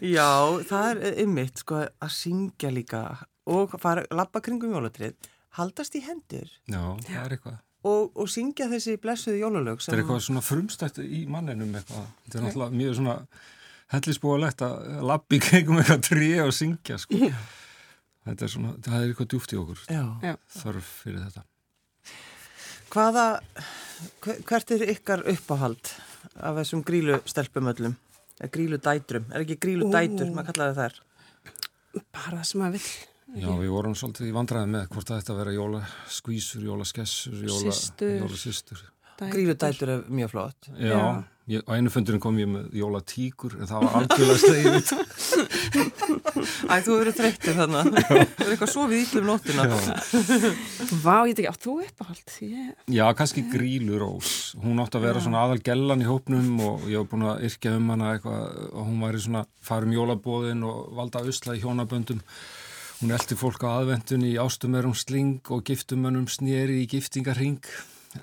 Já, 0.01 0.29
það 0.69 0.89
er 0.91 1.21
ymmit 1.23 1.63
sko, 1.63 1.81
að 2.03 2.13
syngja 2.15 2.71
líka 2.73 3.01
og 3.47 3.75
fara 3.81 4.05
lappa 4.15 4.41
kringum 4.43 4.73
jólatrið 4.75 5.15
haldast 5.57 5.95
í 5.97 6.03
hendur. 6.05 6.49
Já, 6.69 6.81
það 7.07 7.23
er 7.23 7.37
eitthvað. 7.37 7.59
Og, 7.87 8.09
og 8.19 8.27
syngja 8.31 8.65
þessi 8.71 8.97
blessuði 8.99 9.43
jólalög 9.43 9.83
Það 9.83 9.93
er 9.93 10.01
eitthvað 10.01 10.23
svona 10.25 10.41
frumstætt 10.43 10.97
í 11.03 11.21
manninum 11.31 11.75
eitthvað. 11.77 12.07
þetta 12.25 12.39
er 12.39 12.43
náttúrulega 12.47 12.79
mjög 12.81 12.95
svona 12.97 13.13
hellisbúalegt 13.93 14.63
að 14.65 14.73
lappi 15.07 15.39
kringum 15.39 15.79
eitthvað 15.79 16.01
trí 16.09 16.31
og 16.43 16.51
syngja 16.57 16.97
sko. 16.99 17.29
þetta 18.27 18.47
er 18.47 18.51
svona, 18.51 18.73
það 18.83 18.97
er 18.97 19.13
eitthvað 19.13 19.29
djúft 19.31 19.53
í 19.53 19.59
okkur. 19.61 19.85
Já. 19.93 20.33
þarf 20.57 20.89
fyrir 21.05 21.21
þetta. 21.29 21.45
Hvaða 22.91 23.25
hvert 24.23 24.73
er 24.75 24.85
ykkar 24.93 25.23
uppáhald 25.33 25.93
af 26.37 26.59
þessum 26.61 26.83
grílu 26.87 27.19
stelpumöllum 27.25 27.95
grílu 28.53 28.77
dætrum, 28.77 29.25
er 29.33 29.43
ekki 29.43 29.57
grílu 29.61 29.87
dætur 29.91 30.33
maður 30.35 30.53
kallaði 30.53 30.75
þær? 30.77 30.99
Bara 32.13 32.35
það 32.35 32.49
sem 32.49 32.61
maður 32.61 32.75
vill. 32.77 32.91
Já, 33.37 33.47
við 33.59 33.71
vorum 33.73 33.95
svolítið 33.97 34.29
í 34.29 34.35
vandræði 34.35 34.69
með 34.75 34.85
hvort 34.93 35.09
það 35.09 35.31
að 35.33 35.39
vera 35.41 35.55
jólaskvísur, 35.55 36.67
jólaskessur 36.69 37.41
jólasistur 37.47 38.85
Grílu 39.17 39.55
dætur. 39.57 39.89
Er 39.89 40.03
mjög 40.13 40.29
flott. 40.29 40.69
Já, 40.77 40.91
Já. 40.93 41.23
Ég, 41.47 41.63
á 41.63 41.79
einu 41.79 41.87
fundurinn 41.87 42.19
kom 42.19 42.35
ég 42.41 42.49
með 42.51 42.73
jólatíkur 42.75 43.53
en 43.55 43.69
það 43.69 43.85
var 43.85 43.93
algjörlega 44.01 44.39
slegið 44.41 44.89
Æ, 46.43 46.73
þú 46.85 46.93
hefur 46.93 47.01
verið 47.01 47.17
þreyttir 47.17 47.57
þannig 47.57 47.97
Það 48.07 48.19
er 48.19 48.51
eitthvað 48.53 48.71
svo 48.71 48.85
við 48.91 49.03
ítlum 49.03 49.27
nóttina. 49.29 49.65
Vá, 51.03 51.15
ég 51.27 51.33
ekki, 51.33 51.47
átt 51.51 51.65
þú 51.65 51.75
uppáhald? 51.85 52.35
Yeah. 52.43 52.69
Já, 52.93 53.03
kannski 53.17 53.43
Grílurós 53.51 54.35
Hún 54.63 54.81
átt 54.83 54.97
að 54.97 55.07
vera 55.07 55.23
svona 55.23 55.43
aðal 55.45 55.59
gellan 55.65 56.03
í 56.03 56.09
hópnum 56.09 56.61
og 56.67 56.87
ég 56.91 57.01
hef 57.01 57.11
búin 57.11 57.27
að 57.31 57.43
yrkja 57.49 57.75
um 57.79 57.91
hana 57.93 58.13
eitthvað 58.15 58.61
og 58.71 58.87
hún 58.89 59.03
væri 59.05 59.23
svona 59.25 59.43
farum 59.67 59.95
jólabóðin 59.95 60.63
og 60.67 60.93
valda 60.97 61.25
usla 61.27 61.57
í 61.57 61.63
hjónaböndum. 61.63 62.23
Hún 63.01 63.13
eldi 63.13 63.37
fólk 63.37 63.61
á 63.67 63.77
aðvendun 63.77 64.25
í 64.25 64.37
ástumerum 64.41 64.95
sling 64.97 65.51
og 65.53 65.65
giftumönum 65.67 66.25
snýri 66.31 66.81
í 66.83 66.89
giftingarhing 66.89 67.61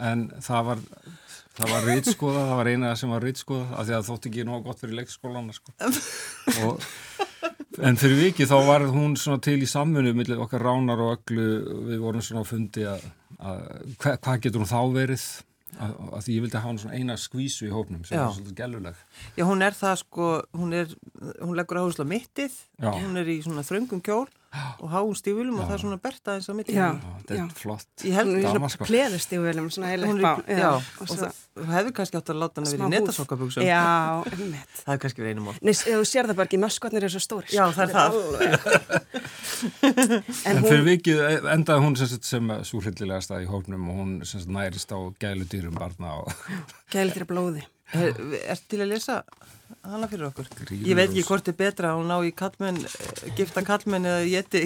en 0.03 0.29
það 0.43 0.71
var 0.71 0.83
það 1.55 1.71
var 1.71 1.87
rýtskoða, 1.89 2.43
það 2.49 2.59
var 2.61 2.71
eina 2.73 2.95
sem 2.99 3.13
var 3.15 3.25
rýtskoða 3.25 3.79
af 3.79 3.87
því 3.87 3.97
að 3.99 4.09
þótt 4.09 4.29
ekki 4.31 4.47
nóg 4.49 4.67
gott 4.67 4.83
fyrir 4.83 4.99
leikskólana 4.99 5.55
sko. 5.55 5.75
og, 6.65 6.89
en 7.83 7.99
fyrir 7.99 8.21
viki 8.21 8.47
þá 8.47 8.55
var 8.69 8.87
hún 8.93 9.17
til 9.43 9.57
í 9.63 9.71
samfunnu 9.71 10.15
millir 10.17 10.43
okkar 10.45 10.63
ránar 10.63 11.01
og 11.03 11.17
öllu. 11.17 11.49
Við 11.91 12.05
vorum 12.05 12.23
svona 12.25 12.45
á 12.45 12.51
fundi 12.51 12.87
að, 12.87 13.09
að 13.41 13.67
hvað 13.99 14.21
hva 14.21 14.39
getur 14.39 14.63
hún 14.63 14.71
þá 14.71 14.81
verið? 14.95 15.27
Að, 15.75 15.95
að 16.15 16.21
því 16.23 16.35
ég 16.37 16.43
vildi 16.45 16.59
hafa 16.61 16.69
hann 16.69 16.77
svona 16.79 16.99
eina 17.01 17.15
skvísu 17.19 17.65
í 17.67 17.73
hópnum 17.75 18.05
sem 18.07 18.15
Já. 18.15 18.29
er 18.29 18.35
svolítið 18.37 18.61
gæluleg 18.61 18.99
Já, 19.35 19.43
hún 19.49 19.65
er 19.67 19.75
það 19.75 19.97
sko, 20.05 20.29
hún 20.55 20.77
er, 20.79 20.93
hún 21.41 21.57
leggur 21.59 21.81
áherslu 21.81 22.07
á 22.07 22.13
mittið, 22.13 22.55
Já. 22.79 22.93
hún 22.95 23.19
er 23.19 23.31
í 23.33 23.41
svona 23.43 23.65
þröngum 23.67 24.03
kjól 24.07 24.29
og 24.55 24.91
háum 24.93 25.15
stífulum 25.19 25.57
og 25.59 25.67
það 25.69 25.75
er 25.77 25.83
svona 25.83 25.99
berta 26.05 26.35
eins 26.37 26.47
á 26.47 26.55
mittið. 26.55 26.77
Já. 26.79 26.89
Já, 26.95 27.13
þetta 27.25 27.39
er 27.45 27.55
flott 27.59 28.05
Ég 28.07 28.15
held- 28.19 28.35
er 28.39 28.53
svona 28.55 28.69
sko. 28.75 28.85
svona 29.75 29.89
heila 29.91 30.07
Hún 30.11 30.21
upp 30.21 30.29
á. 30.29 30.35
er, 30.47 30.55
í- 30.55 30.61
já, 30.63 30.69
og, 30.75 30.83
og 31.01 31.17
það, 31.19 31.41
hefur 31.75 31.93
kannski 31.99 32.19
átt 32.21 32.31
að 32.35 32.39
láta 32.43 32.61
hana 32.61 32.71
smá 32.71 32.75
verið 32.75 32.85
í 32.85 32.85
húð. 32.85 32.95
netasokkabuxum. 32.95 33.67
Já, 33.67 33.83
einmitt. 34.31 34.77
Það 34.85 34.95
er 34.95 35.01
kannski 35.05 35.25
verið 35.25 35.35
einum 35.35 35.49
mál. 35.51 35.59
Nei, 35.63 35.75
þú 35.75 36.05
sér 36.13 36.29
það 36.31 36.39
bara 36.41 36.49
ekki, 36.51 36.61
möskvarnir 36.65 37.03
eru 37.09 37.15
svo 37.15 37.23
stóri. 37.25 37.51
Já, 37.55 37.65
það 37.75 37.85
er 37.85 37.93
það. 37.99 38.13
En 40.49 40.61
fyrir 40.65 40.85
vikið 40.87 41.21
endaði 41.55 41.85
hún 41.85 41.95
sem, 41.99 42.51
svo 42.67 42.81
hryllilegast 42.85 43.33
að 43.35 43.45
í 43.47 43.49
hópnum 43.51 43.87
og 43.93 43.99
hún 44.01 44.11
nærist 44.51 44.93
á 44.93 44.99
gæludýrum 45.23 45.77
barna 45.79 46.19
og 46.23 46.33
þér 46.93 47.27
blóði. 47.31 47.65
Er, 47.95 48.17
er 48.51 48.61
til 48.69 48.81
að 48.83 48.91
lesa 48.95 49.21
hana 49.83 50.09
fyrir 50.11 50.29
okkur? 50.29 50.47
Grímur 50.61 50.89
Ég 50.89 50.99
veit 50.99 51.11
ekki 51.11 51.25
hvort 51.27 51.49
er 51.51 51.57
betra 51.59 51.91
að 51.91 51.99
hún 51.99 52.11
ná 52.13 52.17
í 52.25 52.31
kallmenn, 52.37 52.79
eh, 52.85 53.33
gifta 53.39 53.65
kallmenn 53.67 54.09
eða 54.09 54.23
geti 54.31 54.63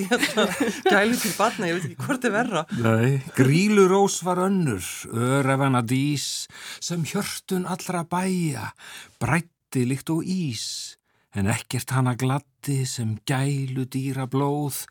gælu 0.93 1.19
til 1.19 1.35
batna, 1.39 1.71
ég 1.71 1.79
veit 1.79 1.89
ekki 1.89 2.07
hvort 2.07 2.29
er 2.29 2.35
verra. 2.35 2.65
Nei, 2.85 3.19
Grílurós 3.39 4.21
var 4.27 4.43
önnur, 4.47 4.85
örefana 5.13 5.83
dís, 5.83 6.47
sem 6.81 7.05
hjörtun 7.09 7.67
allra 7.67 8.05
bæja, 8.05 8.73
brætti 9.21 9.85
líkt 9.89 10.13
og 10.15 10.23
ís, 10.25 10.97
en 11.35 11.51
ekkert 11.53 11.97
hana 11.97 12.17
gladdi 12.19 12.85
sem 12.89 13.17
gælu 13.29 13.89
dýra 13.89 14.29
blóð, 14.31 14.85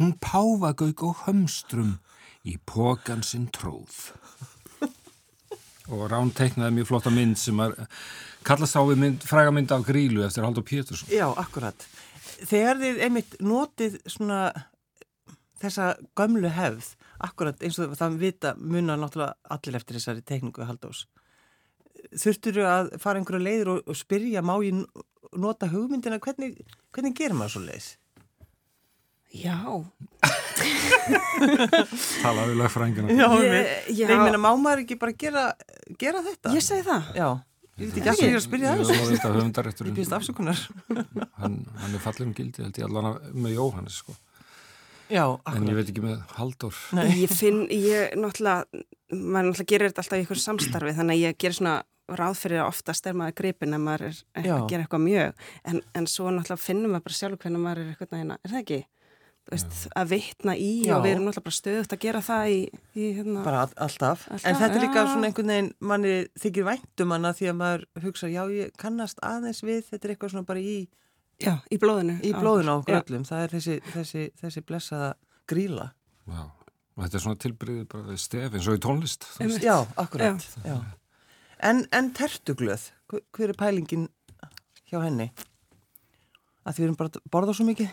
hún 0.00 0.16
páfagauk 0.18 1.06
og 1.08 1.26
hömstrum 1.26 1.98
í 2.44 2.58
pókan 2.66 3.22
sinn 3.22 3.48
tróð. 3.54 4.12
Og 5.90 6.04
Rán 6.10 6.30
teiknaði 6.34 6.76
mjög 6.78 6.90
flotta 6.92 7.10
mynd 7.10 7.38
sem 7.40 7.58
er, 7.64 7.74
kallast 8.46 8.78
á 8.78 8.82
við 8.86 9.00
mynd, 9.02 9.24
fræga 9.26 9.54
mynd 9.54 9.72
af 9.74 9.86
Grílu 9.86 10.22
eftir 10.26 10.46
Haldur 10.46 10.66
Pétursson. 10.66 11.10
Já, 11.10 11.26
akkurat. 11.40 11.86
Þegar 12.42 12.78
þið 12.82 13.00
einmitt 13.06 13.34
notið 13.42 13.98
svona 14.10 14.44
þessa 15.62 15.92
gömlu 16.18 16.50
hefð, 16.52 16.92
akkurat 17.22 17.62
eins 17.62 17.78
og 17.82 17.96
það 17.98 18.20
vita 18.22 18.54
munar 18.58 19.00
náttúrulega 19.00 19.54
allir 19.54 19.78
eftir 19.78 19.98
þessari 19.98 20.24
teikningu 20.26 20.66
Haldós. 20.66 21.06
Þurftur 22.18 22.62
að 22.66 22.92
fara 23.02 23.20
einhverju 23.20 23.42
leiður 23.42 23.74
og, 23.76 23.82
og 23.86 23.98
spyrja, 23.98 24.42
má 24.42 24.54
ég 24.64 24.82
nota 25.38 25.70
hugmyndina, 25.70 26.20
hvernig, 26.22 26.58
hvernig 26.94 27.18
gerir 27.18 27.38
maður 27.38 27.56
svo 27.56 27.66
leiðis? 27.66 27.92
Já. 29.32 29.58
Talaði 32.22 32.56
lagfrængina. 32.58 33.08
Já, 33.16 33.28
Ég- 33.42 33.46
já. 33.96 34.06
Nei, 34.06 34.16
ég 34.16 34.20
meina, 34.22 34.40
má 34.40 34.50
maður 34.58 34.84
ekki 34.84 34.98
bara 35.00 35.14
gera, 35.18 35.44
gera 36.00 36.22
þetta? 36.26 36.52
Ég 36.56 36.64
segi 36.64 36.84
það. 36.86 37.08
Já, 37.18 37.28
ég 37.78 37.86
veit 37.88 37.96
ekki 38.00 38.10
að 38.12 38.22
ég 38.22 38.32
er 38.32 38.40
að 38.40 38.44
spyrja 38.46 38.74
það 38.74 38.92
Ég 38.92 39.24
höfundarétturinn. 39.26 39.96
býst 39.96 40.16
afsökunar. 40.18 40.60
hann, 41.42 41.56
hann 41.82 41.94
er 41.96 42.02
fallin 42.04 42.34
gildi 42.36 42.62
held 42.66 42.78
ég 42.82 42.88
allan 42.88 43.18
með 43.34 43.56
Jóhannes 43.58 44.00
sko. 44.02 44.16
Já, 45.12 45.26
en 45.52 45.66
ég 45.68 45.76
veit 45.76 45.88
ekki 45.92 46.00
með 46.00 46.20
Halldór 46.38 46.76
Nei. 46.96 47.08
Ég 47.20 47.32
finn, 47.36 47.66
ég 47.68 48.14
náttúrulega, 48.16 48.64
maður 49.12 49.50
náttúrulega 49.50 49.68
gerir 49.68 49.90
þetta 49.90 50.00
alltaf 50.06 50.20
í 50.20 50.22
ykkur 50.24 50.40
samstarfi, 50.40 50.94
þannig 50.96 51.18
að 51.18 51.24
ég 51.26 51.36
gerir 51.42 51.56
svona 51.58 51.74
ráð 52.16 52.38
fyrir 52.40 52.62
að 52.62 52.70
oftast 52.70 53.06
er 53.10 53.18
maður 53.20 53.34
gripin 53.42 53.76
ef 53.76 53.82
maður 53.84 54.06
er 54.08 54.16
að 54.40 54.64
gera 54.72 54.86
eitthvað 54.86 55.04
mjög, 55.04 55.44
en, 55.68 55.82
en 56.00 56.08
svo 56.08 56.32
náttúrulega 56.32 56.64
finnum 56.64 56.94
maður 56.96 57.04
bara 57.10 57.18
sjálf 57.18 57.36
hvernig 57.44 57.60
maður 57.66 57.82
er 57.82 57.90
eitthvað 57.92 58.14
nægina, 58.16 58.38
er 58.40 58.54
það 58.54 58.62
ekki? 58.62 58.80
Veist, 59.50 59.88
að 59.98 60.06
vitna 60.14 60.54
í 60.56 60.68
Já. 60.86 60.94
og 60.96 61.02
við 61.04 61.10
erum 61.16 61.24
náttúrulega 61.26 61.44
bara 61.48 61.56
stöðugt 61.58 61.92
að 61.96 62.00
gera 62.04 62.20
það 62.22 62.50
í, 62.52 62.58
í 62.94 63.08
hérna, 63.18 63.42
Bara 63.44 63.64
all, 63.66 63.72
alltaf. 63.84 64.22
Alltaf, 64.30 64.46
En 64.48 64.54
þetta 64.60 64.76
er 64.78 64.84
líka 64.86 65.02
já. 65.02 65.08
svona 65.10 65.28
einhvern 65.28 65.50
veginn, 65.52 65.70
manni 65.80 66.12
þykir 66.40 66.66
væntum 66.68 67.10
hana 67.16 67.32
því 67.36 67.48
að 67.50 67.56
maður 67.58 67.84
hugsa, 68.06 68.30
já, 68.32 68.42
ég 68.54 68.70
kannast 68.78 69.18
aðeins 69.26 69.60
við, 69.66 69.82
þetta 69.90 70.08
er 70.08 70.14
eitthvað 70.14 70.32
svona 70.36 70.46
bara 70.52 70.62
í, 70.62 70.76
já, 71.42 71.52
í 71.74 71.78
blóðinu. 71.82 72.14
í 72.22 72.32
blóðinu 72.38 72.70
á 72.70 72.76
okkur 72.78 72.94
Já. 72.94 73.00
öllum. 73.02 73.24
Það 73.28 73.42
er 73.48 73.54
þessi, 73.56 73.76
þessi, 73.92 74.24
þessi 74.40 74.62
blessaða 74.70 75.10
gríla. 75.50 75.88
Já. 76.30 76.42
og 76.96 77.02
þetta 77.04 77.18
er 77.18 77.24
svona 77.26 77.40
tilbyrðið 77.42 77.84
bara 77.88 78.02
við 78.12 78.18
stef 78.22 78.54
eins 78.54 78.66
og 78.68 78.78
í 78.78 78.82
tónlist. 78.86 79.26
Einmitt. 79.40 79.62
Já, 79.66 79.76
akkurat. 79.96 80.46
Já. 80.64 80.78
En, 81.62 81.84
en 81.92 82.10
tertuglöð, 82.14 82.88
hver- 83.10 83.48
er 83.50 83.58
pælingin 83.58 84.08
hjá 84.90 85.02
henni? 85.02 85.32
Að 86.62 86.76
því 86.76 86.78
við 86.82 86.86
erum 86.86 86.96
bara 87.00 87.10
að 87.10 87.30
borða 87.32 87.54
svo 87.58 87.66
mikið? 87.66 87.90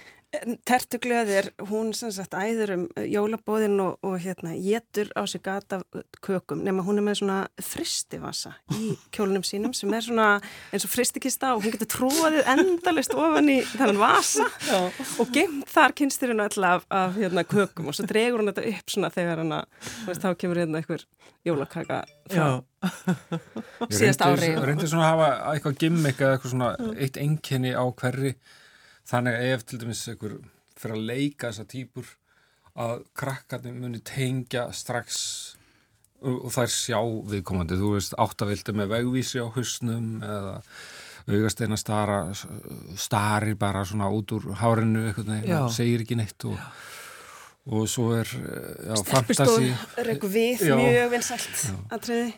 Tertuglöðir, 0.70 1.48
hún 1.72 1.88
sem 1.98 2.12
sagt 2.13 2.36
æður 2.38 2.72
um 2.76 2.82
jólabóðin 3.02 3.80
og, 3.82 3.96
og 4.06 4.20
hérna 4.22 4.52
getur 4.62 5.10
á 5.18 5.26
sig 5.26 5.42
gata 5.42 5.80
kökum 6.22 6.62
nema 6.62 6.84
hún 6.86 7.02
er 7.02 7.06
með 7.08 7.18
svona 7.24 7.38
fristivasa 7.65 8.52
í 8.78 8.92
kjólunum 9.15 9.42
sínum 9.48 9.74
sem 9.74 9.89
er 9.98 10.06
svona 10.06 10.28
eins 10.70 10.86
og 10.86 10.94
fristikista 10.94 11.56
og 11.56 11.65
hún 11.65 11.74
getur 11.74 11.89
trúaðið 11.96 12.46
endalist 12.54 13.18
ofan 13.18 13.50
í 13.50 13.58
þennan 13.72 13.98
vasa 14.04 14.46
Já. 14.68 14.78
og 15.18 15.34
geimt 15.34 15.65
þar 15.74 15.98
kynsturinn 15.98 16.46
öll 16.46 16.70
af, 16.70 16.86
af 16.94 17.18
hérna, 17.18 17.46
kökum 17.50 17.89
og 17.89 17.98
svo 17.98 18.06
dregur 18.13 18.44
hún 18.44 18.54
þetta 18.54 18.70
upp 18.70 18.94
svona 18.94 19.12
þegar 19.18 19.42
hann 19.42 19.58
að, 19.63 19.92
þá 20.13 20.30
kemur 20.46 20.62
hérna 20.62 20.84
einhver 20.84 21.08
jólakaka 21.50 22.04
frá 22.30 22.48
Ég 23.89 23.98
síðast 23.98 24.22
ári. 24.24 24.54
reyndi 24.62 24.88
svona 24.88 25.10
að 25.10 25.12
hafa 25.15 25.30
eitthvað 25.56 25.82
gimmick 25.82 26.22
eða 26.22 26.38
eitthvað 26.38 26.54
svona 26.54 26.96
eitt 27.02 27.18
enkenni 27.18 27.74
á 27.74 27.84
hverri 27.89 28.38
þannig 29.10 29.43
ef 29.54 29.65
til 29.67 29.82
dæmis 29.82 30.06
einhver 30.12 30.39
fyrir 30.80 30.95
að 30.95 31.08
leika 31.10 31.50
þessa 31.50 31.67
típur 31.69 32.10
að 32.80 33.02
krakkarnir 33.17 33.76
muni 33.76 34.02
tengja 34.06 34.69
strax 34.76 35.19
og, 36.22 36.50
þær 36.54 36.72
sjá 36.72 37.00
viðkomandi, 37.32 37.78
þú 37.80 37.93
veist 37.95 38.15
áttavildi 38.19 38.76
með 38.76 38.93
vegvísi 38.93 39.41
á 39.43 39.48
husnum 39.56 40.19
eða 40.24 40.56
augasteina 41.30 41.78
stara 41.78 42.19
starir 42.98 43.58
bara 43.60 43.84
svona 43.86 44.10
út 44.13 44.32
úr 44.38 44.50
hárinu 44.60 45.10
eitthvað 45.10 45.52
og 45.60 45.74
segir 45.76 46.04
ekki 46.06 46.17
neitt 46.17 46.45
og, 46.50 46.58
og 47.69 47.86
svo 47.91 48.13
er 48.17 48.32
fantasi 49.06 49.74
reyku 50.08 50.32
við 50.32 50.63
Já. 50.72 50.78
mjög 50.80 51.12
vinsælt 51.13 51.65
atriði. 51.93 52.32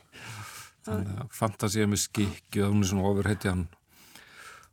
þannig 0.88 1.22
að 1.24 1.38
fantasi 1.38 1.84
er 1.84 1.92
með 1.92 2.04
skikki 2.08 2.66
og 2.66 2.74
hún 2.74 2.84
er 2.84 2.92
svona 2.92 3.08
ofurhetjan. 3.12 3.68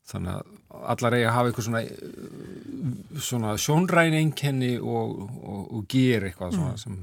Þannig 0.08 0.38
að 0.38 0.57
allar 0.68 1.16
eiga 1.16 1.30
að 1.30 1.36
hafa 1.36 1.50
eitthvað 1.50 1.68
svona 1.68 1.82
eh, 1.84 3.20
svona 3.28 3.54
sjónræni 3.60 4.22
einkenni 4.22 4.74
og, 4.78 5.22
og, 5.24 5.62
og 5.78 5.86
gera 5.90 6.28
eitthvað 6.28 6.58
svona 6.58 6.76
sem 6.80 6.98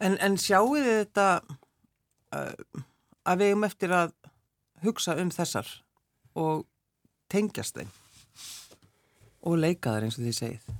En, 0.00 0.14
en 0.24 0.38
sjáu 0.40 0.78
þið 0.78 0.86
þetta 0.88 1.26
uh, 2.34 2.82
að 3.28 3.42
við 3.42 3.54
um 3.56 3.66
eftir 3.68 3.94
að 3.94 4.14
hugsa 4.84 5.16
um 5.20 5.30
þessar 5.34 5.68
og 6.38 6.64
tengjast 7.28 7.76
þeim 7.76 7.90
og 9.48 9.58
leika 9.60 9.94
þær 9.94 10.06
eins 10.06 10.18
og 10.18 10.26
þið 10.26 10.36
segið. 10.38 10.76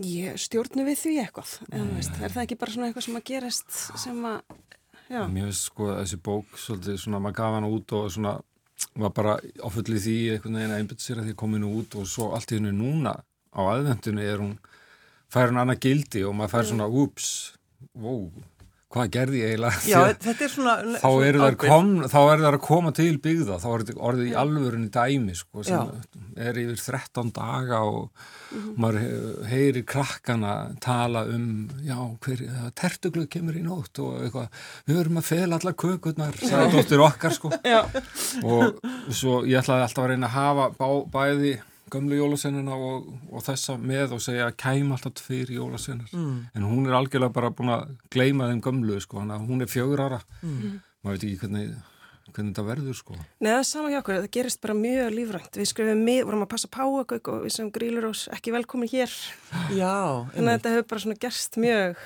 Ég 0.00 0.40
stjórnu 0.40 0.84
við 0.86 0.98
því 1.02 1.14
eitthvað, 1.20 1.54
en, 1.76 1.90
veist, 1.98 2.14
er 2.16 2.32
það 2.32 2.44
ekki 2.46 2.58
bara 2.60 2.74
svona 2.74 2.88
eitthvað 2.88 3.06
sem 3.06 3.18
að 3.18 3.26
gerist 3.28 3.72
sem 4.00 4.22
að, 4.30 4.54
já, 5.10 5.20
mér 5.28 5.50
finnst 5.50 5.66
sko 5.68 5.90
þessi 5.92 6.20
bók 6.30 6.56
svolítið 6.62 7.00
svona 7.02 7.20
maður 7.20 7.36
gaf 7.40 7.56
hana 7.58 7.70
út 7.76 7.94
og 7.98 8.06
svona 8.14 8.34
var 9.00 9.12
bara 9.16 9.36
áfullið 9.62 10.04
því 10.04 10.16
einhvern 10.34 10.58
veginn 10.58 10.74
að 10.74 10.82
einbjönd 10.82 11.04
sér 11.04 11.20
að 11.22 11.30
því 11.30 11.36
kominu 11.42 11.72
út 11.80 11.96
og 12.00 12.08
svo 12.08 12.30
allt 12.36 12.52
í 12.52 12.58
hennu 12.58 12.72
núna 12.74 13.14
á 13.54 13.60
aðvendunni 13.60 14.26
er 14.26 14.42
hún 14.42 14.54
fær 15.30 15.50
hún 15.50 15.60
annað 15.62 15.82
gildi 15.86 16.24
og 16.26 16.34
maður 16.36 16.54
fær 16.54 16.68
svona 16.70 16.88
úps, 17.02 17.28
wow, 17.94 18.26
hvað 18.90 19.10
gerði 19.14 19.40
ég 19.40 19.52
eiginlega? 19.52 19.80
Já, 19.86 19.98
að- 20.02 20.16
þetta 20.24 20.44
er 20.46 20.50
svona... 20.50 20.72
þá 20.98 21.08
eru 21.22 21.42
þær 22.10 22.56
að 22.56 22.60
koma 22.64 22.92
til 22.96 23.12
byggða, 23.22 23.58
þá 23.62 23.68
er 23.70 23.84
þetta 23.84 24.04
orðið 24.10 24.30
í 24.32 24.36
alvörunni 24.42 24.90
dæmi 24.96 25.36
sko, 25.38 25.62
sem 25.66 25.92
er 26.40 26.58
yfir 26.64 26.80
13 26.82 27.30
daga 27.36 27.80
og 27.86 28.10
maður 28.80 28.98
he- 29.04 29.46
heyrir 29.52 29.86
krakkana 29.86 30.54
tala 30.82 31.22
um 31.30 31.68
já, 31.86 31.94
hver, 32.26 32.42
tertuglu 32.74 33.28
kemur 33.30 33.60
í 33.60 33.62
nótt 33.62 34.02
og 34.02 34.24
eitthvað, 34.24 34.50
við 34.90 34.98
verum 35.02 35.22
að 35.22 35.28
fela 35.30 35.60
allar 35.60 35.78
kökurnar, 35.84 36.40
sagði 36.42 36.74
dóttir 36.74 37.04
okkar 37.06 37.36
sko. 37.38 37.52
Já, 37.62 37.84
og 38.42 38.80
svo 39.14 39.42
ég 39.46 39.62
ætlaði 39.62 39.86
alltaf 39.86 40.02
að 40.06 40.14
reyna 40.16 40.26
að 40.32 40.38
hafa 40.40 40.70
bá, 40.80 40.88
bæði 41.14 41.54
gömlu 41.92 42.18
jólasennina 42.18 42.76
og, 42.76 43.10
og 43.30 43.44
þessa 43.44 43.76
með 43.80 44.16
og 44.16 44.24
segja 44.24 44.48
að 44.48 44.58
kæm 44.62 44.92
alltaf 44.94 45.16
tveir 45.20 45.52
jólasennar 45.54 46.12
mm. 46.14 46.36
en 46.56 46.66
hún 46.68 46.88
er 46.88 46.96
algjörlega 46.98 47.34
bara 47.36 47.52
búin 47.54 47.72
að 47.74 47.94
gleyma 48.12 48.50
þeim 48.50 48.62
gömlu 48.66 48.98
sko, 49.04 49.24
hún 49.24 49.64
er 49.64 49.70
fjögur 49.70 50.04
ára 50.06 50.20
mm. 50.42 50.76
maður 51.02 51.16
veit 51.16 51.26
ekki 51.28 51.40
hvernig, 51.44 51.74
hvernig 52.36 52.52
þetta 52.54 52.64
verður 52.66 52.96
sko 52.98 53.14
Nei, 53.16 53.48
það 53.50 53.58
er 53.60 53.66
sama 53.68 53.90
hjá 53.92 53.98
okkur, 54.00 54.16
það 54.20 54.28
gerist 54.36 54.60
bara 54.64 54.74
mjög 54.78 55.10
lífrænt. 55.16 55.58
Við 55.60 55.68
skrifum 55.70 56.02
mið, 56.06 56.20
vorum 56.28 56.44
að 56.44 56.50
passa 56.52 56.70
páagauk 56.76 57.30
og 57.32 57.38
við 57.46 57.54
sem 57.56 57.70
grílur 57.74 58.08
ós 58.10 58.22
ekki 58.36 58.52
velkomin 58.54 58.90
hér. 58.92 59.14
Já, 59.76 59.92
Þannig 60.34 60.50
að 60.50 60.56
þetta 60.58 60.72
hefur 60.74 60.86
bara 60.92 61.04
svona 61.04 61.18
gerst 61.24 61.58
mjög, 61.62 62.02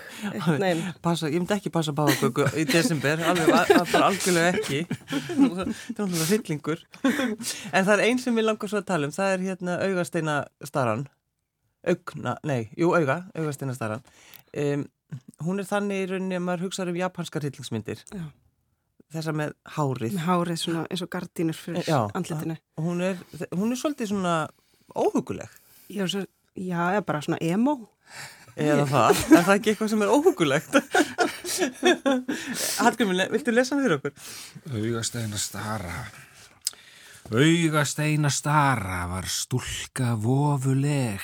nein, 0.63 0.83
Passa, 1.05 1.31
ég 1.33 1.39
myndi 1.43 1.57
ekki 1.59 1.73
passa 1.75 1.95
báðagöku 1.97 2.47
í 2.61 2.65
desember, 2.71 3.25
alveg, 3.31 3.53
al- 3.55 3.85
bara 3.93 4.09
algjörlega 4.13 4.55
ekki. 4.59 4.81
Það 5.11 5.61
er 5.65 5.73
náttúrulega 5.73 6.31
fyllingur. 6.31 6.85
En 7.05 7.85
það 7.85 7.95
er 7.99 8.05
einn 8.09 8.23
sem 8.23 8.37
við 8.39 8.49
langar 8.49 8.71
svo 8.73 8.81
að 8.81 8.89
tala 8.93 9.11
um, 9.11 9.15
það 9.17 9.35
er 9.37 9.47
hérna 9.49 9.79
augasteina 9.89 10.39
staran. 10.65 11.07
Augna, 11.85 12.39
nei, 12.49 12.71
jú, 12.81 12.95
auga, 12.97 13.19
augasteina 13.37 13.75
staran. 13.77 14.01
Um, 14.57 14.87
hún 15.45 15.61
er 15.61 15.67
þannig 15.69 16.05
í 16.05 16.07
rauninni 16.15 16.39
að 16.39 16.47
maður 16.47 16.63
hugsaður 16.69 16.95
um 16.95 17.01
japanskar 17.03 17.45
hryllingsmyndir. 17.45 18.01
Já. 18.09 18.23
Þessa 19.13 19.35
með 19.37 19.53
hárið. 19.77 20.15
Með 20.17 20.29
hárið 20.29 20.61
svona 20.63 20.85
eins 20.89 21.03
og 21.05 21.11
gardínur 21.13 21.59
fyrir 21.59 21.89
já, 21.89 21.99
andletinu. 22.17 22.57
Hún 22.81 23.03
er, 23.05 23.21
hún 23.53 23.75
er 23.75 23.81
svolítið 23.81 24.15
svona 24.15 24.37
óhuguleg. 24.95 25.51
Já, 25.93 26.07
svo, 26.09 26.25
já, 26.57 27.03
bara 27.07 27.21
svona 27.25 27.41
emo. 27.45 27.77
Eða 28.55 28.85
það, 28.93 29.23
er 29.35 29.47
það 29.47 29.57
ekki 29.57 29.71
eitthvað 29.73 29.91
sem 29.93 30.05
er 30.05 30.13
óhugulegt? 30.15 30.73
Hallgrimmi, 32.85 33.27
viltu 33.35 33.51
lesa 33.55 33.77
það 33.77 33.85
fyrir 33.85 33.97
okkur? 33.99 34.13
Augasteina 34.75 35.39
stara 35.41 35.97
Augasteina 37.35 38.31
stara 38.33 39.01
var 39.11 39.27
stúlka 39.31 40.09
vofuleg 40.21 41.23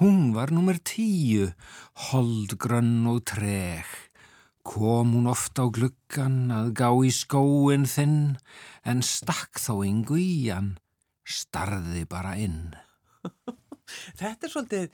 Hún 0.00 0.18
var 0.36 0.48
nummer 0.54 0.78
tíu, 0.82 1.44
holdgrönn 2.10 3.06
og 3.10 3.18
treg 3.28 3.86
Kom 4.66 5.14
hún 5.14 5.30
oft 5.30 5.58
á 5.62 5.64
gluggan 5.70 6.50
að 6.54 6.72
gá 6.80 6.88
í 7.06 7.12
skóin 7.14 7.86
þinn 7.86 8.36
En 8.86 9.02
stakk 9.06 9.60
þó 9.62 9.80
yngu 9.86 10.18
í 10.18 10.48
hann, 10.50 10.74
starði 11.26 12.04
bara 12.10 12.34
inn 12.42 12.74
Þetta 14.20 14.46
er 14.48 14.52
svolítið 14.52 14.88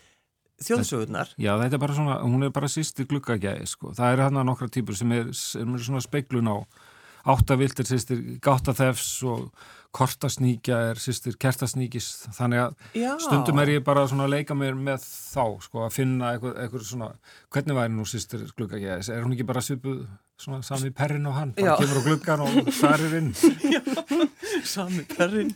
þjóðsögurnar. 0.62 1.34
Já, 1.40 1.54
þetta 1.60 1.76
er 1.76 1.82
bara 1.82 1.96
svona, 1.96 2.16
hún 2.22 2.46
er 2.46 2.54
bara 2.54 2.70
sýstir 2.70 3.08
gluggagæði, 3.10 3.66
sko. 3.70 3.92
Það 3.96 4.14
er 4.14 4.24
hann 4.26 4.40
að 4.40 4.48
nokkra 4.48 4.68
típur 4.72 4.98
sem 4.98 5.12
er, 5.16 5.30
er 5.32 5.84
svona 5.86 6.02
speiklun 6.04 6.50
á 6.50 6.56
áttaviltir 7.32 7.86
sýstir 7.86 8.22
gáttaþefs 8.42 9.10
og 9.30 9.48
kortasníkja 9.92 10.78
er 10.90 11.00
sýstir 11.00 11.36
kertasníkis. 11.40 12.08
Þannig 12.36 12.62
að 12.64 12.74
Já. 12.96 13.12
stundum 13.20 13.60
er 13.62 13.74
ég 13.74 13.84
bara 13.84 14.06
að 14.08 14.28
leika 14.32 14.56
mér 14.56 14.76
með 14.76 15.04
þá, 15.04 15.44
sko, 15.66 15.84
að 15.86 15.96
finna 15.98 16.32
eitthvað, 16.32 16.58
eitthvað 16.64 16.84
svona, 16.88 17.08
hvernig 17.52 17.78
væri 17.78 17.94
nú 17.96 18.06
sýstir 18.08 18.46
gluggagæðis? 18.56 19.12
Er 19.12 19.24
hún 19.26 19.36
ekki 19.36 19.46
bara 19.48 19.64
svipuð 19.64 20.04
svona 20.42 20.62
sami 20.66 20.90
perrin 20.96 21.28
á 21.28 21.32
hann? 21.36 21.52
Bara 21.58 21.76
Já. 21.76 21.76
kemur 21.82 22.00
á 22.00 22.06
gluggan 22.08 22.44
og 22.46 22.70
farir 22.80 23.16
inn. 23.20 23.30
Já, 23.68 23.82
sami 24.64 25.04
perrin. 25.12 25.52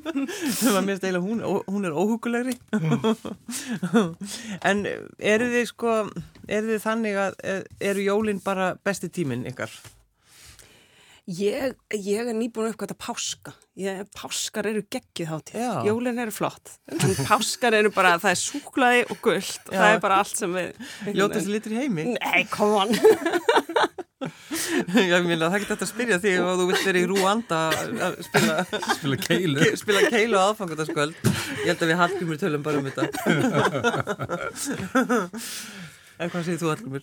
Það 0.60 0.72
var 0.74 0.86
mér 0.86 1.00
stæla, 1.00 1.22
hún, 1.22 1.44
hún 1.46 1.86
er 1.86 1.94
óhugulegri. 1.94 2.56
en 4.70 4.86
eru 4.86 5.52
þið 5.54 5.68
sko, 5.70 5.98
eru 6.48 6.74
þið 6.74 6.82
þannig 6.88 7.20
að 7.22 7.38
eru 7.92 8.08
jólinn 8.10 8.42
bara 8.44 8.74
besti 8.82 9.12
tíminn 9.14 9.46
ykkar? 9.48 9.70
Ég, 11.26 11.74
ég 11.90 12.22
er 12.22 12.30
nýbúin 12.38 12.68
að 12.68 12.76
uppgöta 12.76 12.94
páska. 13.02 13.50
Ég, 13.82 14.04
páskar 14.14 14.62
eru 14.70 14.84
geggið 14.86 15.26
hátíð. 15.26 15.58
Jólinn 15.88 16.20
eru 16.22 16.30
flott. 16.30 16.78
En 16.86 17.02
páskar 17.26 17.74
eru 17.74 17.90
bara, 17.90 18.14
það 18.22 18.30
er 18.30 18.38
súklaði 18.38 19.02
og 19.10 19.18
gullt. 19.24 19.58
Og 19.66 19.74
það 19.74 19.90
er 19.96 19.98
bara 20.04 20.20
allt 20.22 20.36
sem 20.38 20.54
við... 20.54 20.78
Ljótast 21.18 21.50
litur 21.50 21.74
í 21.74 21.80
heimi? 21.80 22.04
Nei, 22.14 22.46
come 22.52 22.78
on. 22.78 22.94
Já, 24.94 25.18
ég 25.18 25.26
meina, 25.26 25.50
það 25.50 25.58
getur 25.64 25.74
þetta 25.74 25.86
að 25.88 25.90
spyrja 25.90 26.22
þig 26.22 26.38
og 26.44 26.54
þú 26.60 26.64
vilt 26.70 26.86
vera 26.86 27.02
í 27.02 27.10
Rúanda 27.10 27.58
að 27.74 28.22
spila... 28.28 28.54
Spila 28.86 29.18
keilu. 29.26 29.66
Spila 29.82 30.06
keilu 30.06 30.38
á 30.38 30.46
aðfangatasköld. 30.46 31.18
Ég 31.64 31.68
held 31.72 31.82
að 31.82 31.90
við 31.90 31.98
halkjum 32.04 32.30
í 32.30 32.38
tölum 32.44 32.62
bara 32.70 32.78
um 32.78 32.86
þetta. 32.86 33.02
En 36.16 36.30
hvað 36.32 36.46
segir 36.46 36.60
þú 36.62 36.70
allmur? 36.72 37.02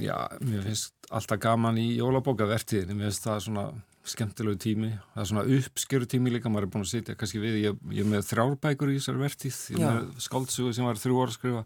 Já, 0.00 0.16
mér 0.40 0.64
finnst 0.68 0.94
alltaf 1.12 1.40
gaman 1.42 1.80
í 1.80 1.88
jólabókavertiðin, 1.98 2.94
mér 2.96 3.10
finnst 3.10 3.26
það 3.26 3.42
svona 3.46 3.64
skemmtilegu 4.02 4.58
tími, 4.58 4.90
það 5.12 5.22
er 5.22 5.28
svona 5.30 5.58
uppskeru 5.58 6.08
tími 6.10 6.32
líka, 6.34 6.50
maður 6.50 6.66
er 6.66 6.70
búin 6.74 6.86
að 6.86 6.90
sitja 6.90 7.14
kannski 7.18 7.42
við, 7.42 7.58
ég, 7.62 7.82
ég 7.94 8.02
er 8.02 8.08
með 8.10 8.24
þrjárbækur 8.32 8.90
í 8.90 8.96
þessar 8.98 9.20
vertið, 9.20 9.58
ég 9.70 9.78
er 9.78 9.98
með 10.00 10.24
skáltsugu 10.24 10.72
sem 10.74 10.88
var 10.88 10.98
þrjú 10.98 11.20
orð 11.22 11.34
að 11.34 11.36
skrifa, 11.36 11.62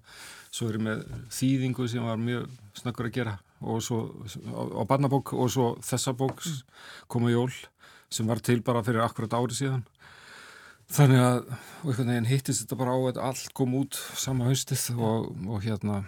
svo 0.52 0.68
er 0.68 0.76
ég 0.76 0.84
með 0.84 1.04
þýðingu 1.38 1.88
sem 1.92 2.04
var 2.04 2.20
mjög 2.20 2.50
snakkur 2.82 3.08
að 3.08 3.16
gera. 3.16 3.34
Og 3.64 3.80
svo 3.80 4.02
á, 4.52 4.60
á 4.68 4.82
barnabók 4.84 5.32
og 5.32 5.48
svo 5.52 5.70
þessa 5.80 6.12
bók 6.16 6.44
koma 7.08 7.32
jól 7.32 7.48
sem 8.12 8.28
var 8.28 8.42
til 8.44 8.60
bara 8.66 8.84
fyrir 8.84 9.06
akkurat 9.06 9.38
ári 9.38 9.56
síðan. 9.56 9.86
Þannig 10.92 11.22
að 11.24 11.40
einhvern 11.86 12.12
veginn 12.12 12.28
hittist 12.30 12.62
þetta 12.62 12.78
bara 12.78 12.94
á 12.94 12.98
að 13.00 13.24
allt 13.30 13.48
kom 13.56 13.72
út 13.80 13.96
sama 13.96 14.46
haustið 14.50 14.84
og, 15.00 15.32
og 15.48 15.64
hérna, 15.64 16.04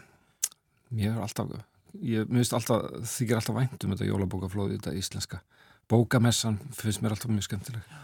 mér 0.92 1.16
er 1.16 1.24
alltaf 1.24 1.56
ég 2.04 2.28
myndist 2.28 2.56
alltaf, 2.56 2.90
þykir 3.16 3.40
alltaf 3.40 3.56
vænt 3.56 3.84
um 3.84 3.94
þetta 3.94 4.10
jólabókaflóði, 4.10 4.78
þetta 4.78 4.98
íslenska 4.98 5.40
bókamessan 5.88 6.60
finnst 6.76 7.02
mér 7.02 7.16
alltaf 7.16 7.32
mjög 7.32 7.48
skemmtileg. 7.48 7.96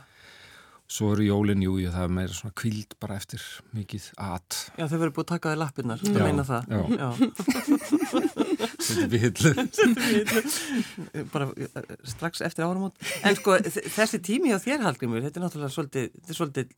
Svo 0.94 1.14
eru 1.14 1.24
jólin, 1.24 1.62
jú, 1.64 1.78
ég, 1.80 1.88
það 1.94 2.04
er 2.04 2.10
meira 2.12 2.34
svona 2.36 2.54
kvild 2.60 2.92
bara 3.00 3.16
eftir 3.16 3.40
mikið 3.72 4.10
at. 4.20 4.58
Já, 4.76 4.84
þau 4.84 4.98
verður 4.98 5.14
búið 5.16 5.24
að 5.24 5.30
taka 5.30 5.48
það 5.48 5.56
í 5.56 5.60
lappinnar, 5.62 6.02
þú 6.02 6.12
meina 6.18 6.44
það. 6.44 6.66
Já, 6.68 6.82
já. 7.00 7.08
Settum 8.84 9.08
við 9.14 9.24
hillu. 9.24 9.52
Settum 9.64 9.94
við 10.02 10.34
hillu. 10.34 11.24
Bara 11.32 11.48
eh, 11.56 11.96
strax 12.12 12.44
eftir 12.44 12.66
árum 12.68 12.90
en 12.90 13.38
sko, 13.40 13.56
þessi 13.64 14.20
tími 14.28 14.52
hjá 14.52 14.60
þér 14.66 14.84
Hallgrimur, 14.84 15.24
þetta 15.24 15.40
er 15.40 15.46
náttúrulega 15.46 15.72
svolítið, 15.72 16.12
þetta 16.20 16.34
er 16.34 16.40
svolítið 16.42 16.76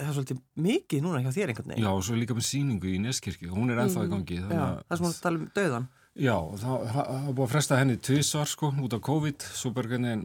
það 0.00 0.08
er 0.08 0.16
svolítið 0.16 0.42
mikið 0.64 1.04
núna 1.04 1.20
hjá 1.20 1.32
þér 1.36 1.52
einhvern 1.52 1.72
veginn. 1.74 1.84
Já, 1.84 1.92
og 1.92 2.04
svo 2.08 2.16
líka 2.16 2.36
með 2.40 2.48
síningu 2.48 2.88
í 2.88 2.98
Neskirkju, 3.04 3.52
hún 3.52 3.72
er 3.74 3.84
ennþá 3.84 4.08
í 4.08 4.12
gangi 4.16 4.40
Já, 4.40 4.48
það 4.48 4.94
er 4.96 5.02
svona 5.02 5.12
að 5.12 5.24
tala 5.26 5.42
um 5.42 5.48
döðan 5.60 5.88
Já, 6.18 6.34
það 6.58 6.86
var 6.90 7.34
búið 7.38 7.44
að 7.44 7.52
fresta 7.52 7.76
henni 7.78 7.94
tvísvar 8.02 8.48
sko 8.50 8.72
út 8.82 8.94
af 8.96 9.02
COVID, 9.06 9.44
svo 9.54 9.70
börgunin 9.74 10.24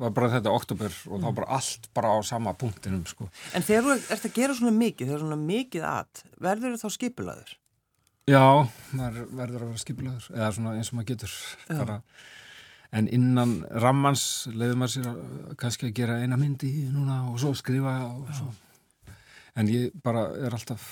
var 0.00 0.14
bara 0.16 0.30
þetta 0.32 0.54
oktober 0.56 0.94
og 1.10 1.18
mm. 1.18 1.26
þá 1.26 1.36
bara 1.36 1.58
allt 1.58 1.88
bara 1.96 2.12
á 2.16 2.18
sama 2.24 2.54
punktinum 2.56 3.02
sko. 3.08 3.28
En 3.52 3.66
þegar 3.66 3.84
þú 3.84 3.96
ert 3.98 4.24
að 4.24 4.38
gera 4.38 4.56
svona 4.56 4.72
mikið, 4.78 5.10
þegar 5.10 5.20
svona 5.26 5.38
mikið 5.42 5.84
að, 5.90 6.22
verður 6.48 6.72
þú 6.72 6.80
þá 6.80 6.96
skipulaður? 6.96 7.52
Já, 8.30 8.46
maður 8.96 9.28
verður 9.42 9.66
að 9.66 9.68
vera 9.68 9.84
skipulaður, 9.84 10.30
eða 10.38 10.50
svona 10.56 10.74
eins 10.78 10.92
og 10.94 10.96
maður 10.96 11.10
getur 11.12 11.36
bara, 11.68 12.00
en 12.96 13.12
innan 13.20 13.54
rammans 13.84 14.26
leiður 14.54 14.80
maður 14.80 14.96
sér 14.96 15.12
að 15.12 15.54
kannski 15.60 15.90
að 15.90 15.96
gera 16.00 16.18
eina 16.24 16.40
myndi 16.40 16.72
núna 16.88 17.20
og 17.28 17.36
svo 17.44 17.52
skrifa 17.58 17.98
og 18.08 18.32
svo. 18.32 18.48
En 19.60 19.68
ég 19.68 19.92
bara 20.00 20.30
er 20.40 20.56
alltaf 20.56 20.88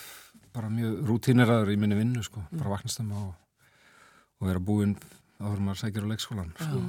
bara 0.53 0.69
mjög 0.69 1.05
rútíneraður 1.09 1.73
í 1.73 1.81
minni 1.81 1.97
vinnu 1.97 2.21
sko, 2.27 2.45
mm. 2.45 2.59
bara 2.61 2.77
vaknast 2.77 3.01
það 3.01 3.15
maður 3.15 3.29
og 3.33 3.45
og 4.39 4.51
vera 4.51 4.63
búinn 4.63 4.97
áður 5.39 5.61
maður 5.63 5.79
sækir 5.85 6.03
á 6.03 6.11
leikskólan 6.11 6.49
sko. 6.59 6.81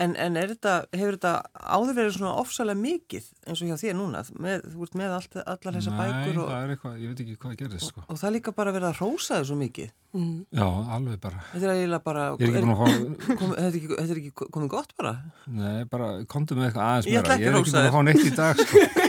En, 0.00 0.14
en 0.16 0.36
þetta, 0.38 0.74
hefur 0.96 1.16
þetta 1.18 1.32
áður 1.76 1.96
verið 1.98 2.14
svona 2.16 2.30
ofsalega 2.40 2.80
mikið 2.80 3.26
eins 3.44 3.60
og 3.60 3.68
hjá 3.68 3.76
þér 3.82 3.98
núna? 3.98 4.22
Með, 4.40 4.64
þú 4.72 4.86
ert 4.86 4.96
með 5.00 5.16
allt, 5.18 5.36
allar 5.42 5.76
þessa 5.76 5.92
Nei, 5.92 5.98
bækur 6.00 6.38
Nei, 6.38 6.46
það 6.48 6.62
er 6.62 6.72
eitthvað, 6.74 6.94
ég 7.02 7.12
veit 7.12 7.20
ekki 7.24 7.36
hvað 7.42 7.58
gerðist 7.60 7.92
sko. 7.92 8.04
og, 8.04 8.14
og 8.14 8.22
það 8.22 8.34
líka 8.38 8.54
bara 8.56 8.74
verið 8.78 8.88
að 8.88 9.02
rósa 9.02 9.42
svo 9.44 9.58
mikið. 9.60 9.92
Mm. 10.16 10.38
Já, 10.56 10.64
alveg 10.96 11.20
bara. 11.26 11.42
Þetta 11.52 11.74
er 11.74 11.94
bara 12.06 12.24
er 12.32 12.56
er, 12.62 12.70
kom, 13.42 13.52
Þetta 13.58 13.66
er 13.66 13.82
ekki, 13.82 14.00
ekki 14.16 14.48
komið 14.56 14.72
gott 14.72 14.96
bara? 14.96 15.14
Nei, 15.52 15.84
bara 15.92 16.08
komdu 16.32 16.56
með 16.56 16.70
eitthvað 16.70 16.88
aðeins 16.88 17.12
meira. 17.12 17.36
Ég 17.44 17.52
er 17.52 17.60
ekki 17.60 17.76
búin 17.76 17.84
að 17.84 17.92
fá 17.92 18.02
neitt 18.08 18.24
í 18.24 18.34
dag 18.38 18.64
sko 18.64 18.86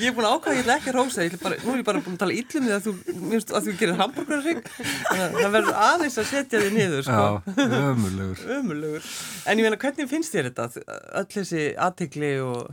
Ég 0.00 0.10
er 0.10 0.14
búin 0.16 0.26
að 0.28 0.36
ákvæða, 0.36 0.54
ég 0.56 0.62
ætla 0.62 0.76
ekki 0.78 0.90
að 0.92 0.96
rósa, 0.98 1.26
bara, 1.42 1.58
nú 1.62 1.72
er 1.72 1.80
ég 1.80 1.86
bara 1.88 2.02
búin 2.04 2.16
að 2.16 2.22
tala 2.22 2.36
íllum 2.36 2.66
því 2.68 2.74
að 2.76 2.86
þú, 2.86 2.92
að 3.40 3.66
þú 3.66 3.74
gerir 3.80 3.98
hambúrgarring, 4.00 4.62
það 5.08 5.56
verður 5.56 5.80
aðeins 5.86 6.18
að 6.22 6.30
setja 6.30 6.62
þig 6.62 6.76
niður, 6.76 7.04
sko. 7.08 7.26
Já, 7.56 7.66
ömurlegur. 7.90 8.44
ömurlegur. 8.58 9.10
En 9.46 9.62
ég 9.62 9.68
meina, 9.68 9.80
hvernig 9.84 10.10
finnst 10.12 10.36
þér 10.36 10.50
þetta, 10.50 10.86
öll 11.22 11.28
þessi 11.36 11.66
aðtikli 11.88 12.32
og, 12.46 12.72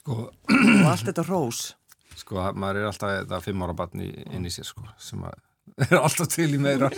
sko, 0.00 0.20
og 0.28 0.86
allt 0.92 1.10
þetta 1.10 1.26
rós? 1.30 1.64
Sko, 2.16 2.40
maður 2.56 2.82
er 2.82 2.90
alltaf 2.90 3.12
þetta 3.18 3.42
fimm 3.44 3.66
ára 3.66 3.76
barni 3.76 4.12
inn 4.32 4.46
í 4.48 4.52
sér, 4.52 4.68
sko, 4.68 4.86
sem 5.02 5.24
að 5.26 5.36
er 5.86 5.98
alltaf 5.98 6.30
til 6.32 6.48
í 6.56 6.60
meira 6.60 6.88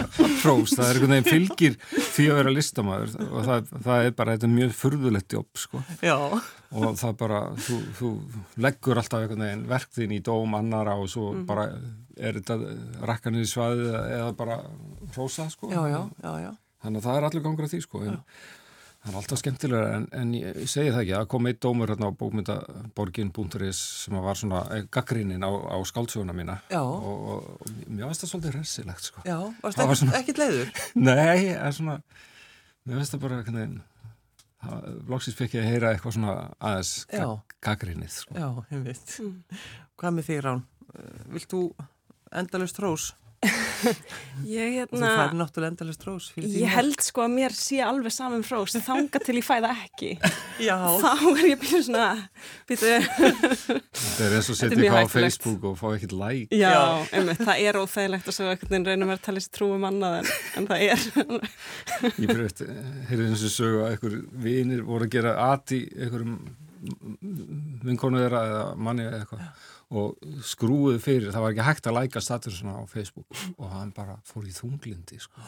hrós, 0.42 0.74
það 0.76 0.84
er 0.84 0.98
einhvern 0.98 1.14
veginn 1.16 1.28
fylgir 1.28 1.78
því 1.94 2.26
að 2.28 2.38
vera 2.40 2.52
listamæður 2.54 3.14
og 3.26 3.48
það, 3.48 3.72
það 3.86 4.04
er 4.04 4.14
bara, 4.20 4.36
þetta 4.36 4.48
er 4.48 4.54
mjög 4.54 4.74
furðulegt 4.78 5.36
jobb 5.38 5.62
sko. 5.62 5.82
Já. 6.04 6.16
og 6.18 7.00
það 7.00 7.16
bara, 7.22 7.40
þú, 7.66 7.78
þú 7.98 8.12
leggur 8.66 9.02
alltaf 9.02 9.24
einhvern 9.24 9.46
veginn 9.46 9.66
verkðin 9.72 10.14
í 10.14 10.20
dóm 10.30 10.54
annara 10.58 10.94
og 11.00 11.10
svo 11.10 11.32
mm. 11.32 11.42
bara 11.48 11.66
er 12.18 12.38
þetta 12.38 12.58
rakkanir 13.08 13.46
í 13.46 13.50
svaðið 13.50 13.98
eða 13.98 14.30
bara 14.38 14.60
hrósa 15.16 15.48
sko. 15.52 15.72
Já, 15.72 15.82
já, 15.90 16.52
þannig 16.84 17.02
að 17.02 17.08
það 17.08 17.18
er 17.18 17.28
allir 17.30 17.44
gangur 17.46 17.66
af 17.66 17.74
því 17.74 17.82
sko. 17.84 18.04
En 18.06 18.20
Það 18.98 19.12
er 19.12 19.18
alltaf 19.20 19.38
skemmtilega 19.40 19.90
en, 19.94 20.06
en 20.20 20.32
ég 20.34 20.56
segi 20.68 20.90
það 20.90 21.02
ekki 21.04 21.12
að 21.18 21.28
kom 21.32 21.46
eitt 21.48 21.60
dómur 21.62 21.92
hérna 21.92 22.08
á 22.10 22.18
bókmyndaborgin.is 22.18 23.82
sem 24.04 24.16
var 24.24 24.40
svona 24.40 24.62
gaggrínin 24.94 25.46
á, 25.46 25.50
á 25.54 25.76
skáldsöguna 25.86 26.34
mína 26.34 26.58
og, 26.80 27.06
og, 27.06 27.28
og 27.62 27.70
mér 27.86 28.08
finnst 28.08 28.24
það 28.24 28.32
svolítið 28.32 28.56
resilegt 28.58 29.06
sko. 29.06 29.22
Já, 29.28 29.38
varst 29.62 29.78
það 29.78 29.94
ekkert, 29.94 30.16
ekkert 30.18 30.42
leiður? 30.42 30.74
Nei, 31.08 31.46
er 31.54 31.76
svona 31.78 32.00
mér 32.82 32.98
finnst 32.98 33.14
það 33.14 33.24
bara 33.28 33.44
loksist 35.08 35.38
fekk 35.38 35.54
ég 35.58 35.62
að 35.62 35.70
heyra 35.72 35.92
eitthvað 35.94 36.16
svona 36.16 36.34
aðeins 36.58 36.92
gaggrínið 37.62 38.10
sko. 38.10 38.34
Já, 38.34 38.48
ég 38.74 38.82
veit. 38.88 39.14
Hvað 39.98 40.16
með 40.16 40.28
þig 40.28 40.42
Rán? 40.46 40.64
Vilt 41.30 41.50
þú 41.52 41.62
endalust 42.34 42.80
hrós? 42.82 43.12
ég 44.58 44.72
hérna... 44.74 44.98
Þú 44.98 45.10
fær 45.14 45.34
náttúrulega 45.38 45.70
endalist 45.70 46.04
rós 46.06 46.24
Ég 46.42 46.72
held 46.72 46.98
sko 47.04 47.22
að 47.22 47.34
mér 47.36 47.54
sé 47.54 47.78
alveg 47.84 48.14
saman 48.14 48.40
um 48.40 48.46
rós 48.48 48.74
þanga 48.82 49.20
til 49.22 49.36
ég 49.38 49.46
fæða 49.46 49.70
ekki. 49.84 50.10
Já. 50.68 50.74
Þá 50.74 51.12
er 51.30 51.44
ég 51.46 51.60
byrjuð 51.62 51.84
svona 51.86 52.08
Það 52.66 54.24
er 54.26 54.36
eins 54.40 54.50
og 54.50 54.58
setja 54.58 54.74
ykkur 54.74 54.98
á 54.98 55.12
Facebook 55.12 55.68
og 55.70 55.78
fá 55.78 55.86
ekkert 55.92 56.16
like. 56.18 56.58
Já, 56.58 56.74
einmitt, 57.14 57.42
það 57.46 57.64
er 57.64 57.80
óþægilegt 57.82 58.30
að 58.30 58.38
svo 58.38 58.50
einhvern 58.50 58.74
veginn 58.74 58.90
reynum 58.90 59.14
að 59.14 59.24
tala 59.28 59.44
sér 59.44 59.54
trúum 59.54 59.86
annað 59.88 60.20
en, 60.20 60.30
en 60.58 60.70
það 60.72 60.86
er. 60.88 61.08
Ég 62.08 62.24
fyrir 62.26 62.46
eftir, 62.48 62.72
heyrði 63.12 63.30
eins 63.30 63.46
og 63.46 63.54
sögu 63.54 63.84
að 63.84 63.92
einhver 63.94 64.22
vinir 64.48 64.86
voru 64.88 65.06
að 65.06 65.14
gera 65.14 65.36
aði 65.52 65.84
einhverjum 65.94 66.40
vinkonu 67.86 68.22
þeirra 68.22 68.44
eða 68.48 68.64
manni 68.78 69.06
eða 69.06 69.22
eitthvað 69.22 69.74
og 69.88 70.18
skrúið 70.44 70.98
fyrir, 71.00 71.30
það 71.32 71.44
var 71.44 71.54
ekki 71.54 71.64
hægt 71.64 71.88
að 71.88 71.96
læka 71.96 72.20
statusuna 72.20 72.76
á 72.76 72.82
Facebook. 72.90 73.28
Og 73.56 73.70
hann 73.72 73.92
bara 73.96 74.18
fór 74.28 74.44
í 74.48 74.52
þunglindi 74.52 75.20
sko. 75.22 75.40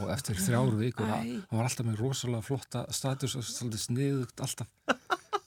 og 0.00 0.10
eftir 0.10 0.38
þrjáru 0.38 0.78
vikur 0.80 1.06
hann 1.06 1.42
var 1.50 1.66
alltaf 1.66 1.86
með 1.86 2.00
rosalega 2.02 2.42
flotta 2.46 2.84
status 2.94 3.36
og 3.38 3.46
svolítið 3.46 3.84
sniðugt 3.86 4.42
alltaf. 4.46 4.70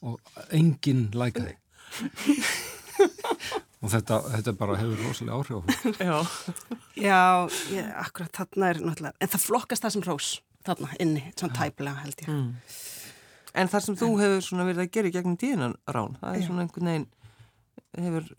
Og 0.03 0.19
enginn 0.51 1.09
lækaði. 1.15 1.55
Og 3.83 3.91
þetta, 3.91 4.19
þetta 4.37 4.53
bara 4.55 4.77
hefur 4.79 5.01
rosalega 5.03 5.39
áhrif 5.39 5.99
Já, 5.99 6.17
Já 6.95 7.21
ég, 7.71 7.89
akkurat 7.99 8.35
þarna 8.35 8.69
er 8.71 8.79
náttúrulega, 8.83 9.15
en 9.19 9.31
það 9.33 9.45
flokkast 9.47 9.83
það 9.83 9.95
sem 9.95 10.05
rós 10.07 10.29
þarna 10.63 10.93
inni, 11.03 11.23
svona 11.35 11.57
tæplega 11.57 12.03
held 12.03 12.23
ég. 12.23 12.29
Mm. 12.31 12.53
En 13.53 13.69
þar 13.69 13.83
sem 13.85 13.97
þú 13.99 14.13
hefur 14.21 14.45
svona 14.45 14.67
verið 14.69 14.85
að 14.85 14.93
gera 14.95 15.09
í 15.09 15.15
gegnum 15.17 15.35
tíðinan 15.39 15.75
rán, 15.91 16.15
það 16.21 16.37
er 16.37 16.47
svona 16.47 16.63
einhvern 16.63 16.89
veginn 16.89 17.09
hefur, 17.97 18.29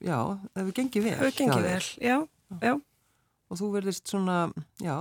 já, 0.00 0.16
hefur 0.56 0.72
gengið 0.78 1.06
vel. 1.06 1.16
Hefur 1.20 1.36
gengið 1.38 1.66
vel, 1.68 1.90
já, 2.00 2.16
já. 2.60 2.74
Og 3.50 3.58
þú 3.58 3.70
verðist 3.74 4.10
svona, 4.10 4.38
já, 4.78 4.94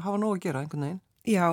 hafa 0.00 0.20
nóg 0.20 0.38
að 0.38 0.44
gera 0.46 0.62
einhvern 0.64 0.86
veginn. 0.86 1.02
Já, 1.28 1.46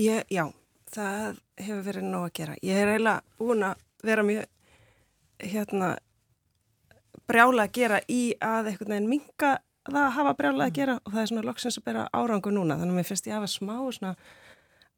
ég, 0.00 0.24
já, 0.32 0.46
það 0.90 1.42
hefur 1.60 1.82
verið 1.88 2.08
nóg 2.08 2.28
að 2.30 2.32
gera. 2.40 2.56
Ég 2.64 2.80
er 2.80 2.94
eiginlega 2.94 3.38
búin 3.38 3.66
að 3.66 3.84
vera 4.02 4.24
mjög, 4.26 4.48
hérna, 5.42 5.90
brjála 7.28 7.68
að 7.68 7.76
gera 7.76 8.00
í 8.10 8.22
að 8.42 8.72
einhvern 8.72 8.96
veginn 8.96 9.12
minga 9.12 9.52
það 9.86 10.02
að 10.02 10.14
hafa 10.16 10.34
brjála 10.38 10.68
að 10.68 10.76
gera 10.78 10.96
og 11.00 11.12
það 11.12 11.22
er 11.22 11.30
svona 11.30 11.46
loksins 11.46 11.78
að 11.78 11.86
bera 11.88 12.06
árangu 12.14 12.52
núna. 12.54 12.78
Þannig 12.78 12.94
að 12.94 12.98
mér 13.00 13.08
finnst 13.08 13.28
ég 13.28 13.34
að 13.34 13.40
hafa 13.40 13.52
smá 13.52 13.74
svona 13.96 14.14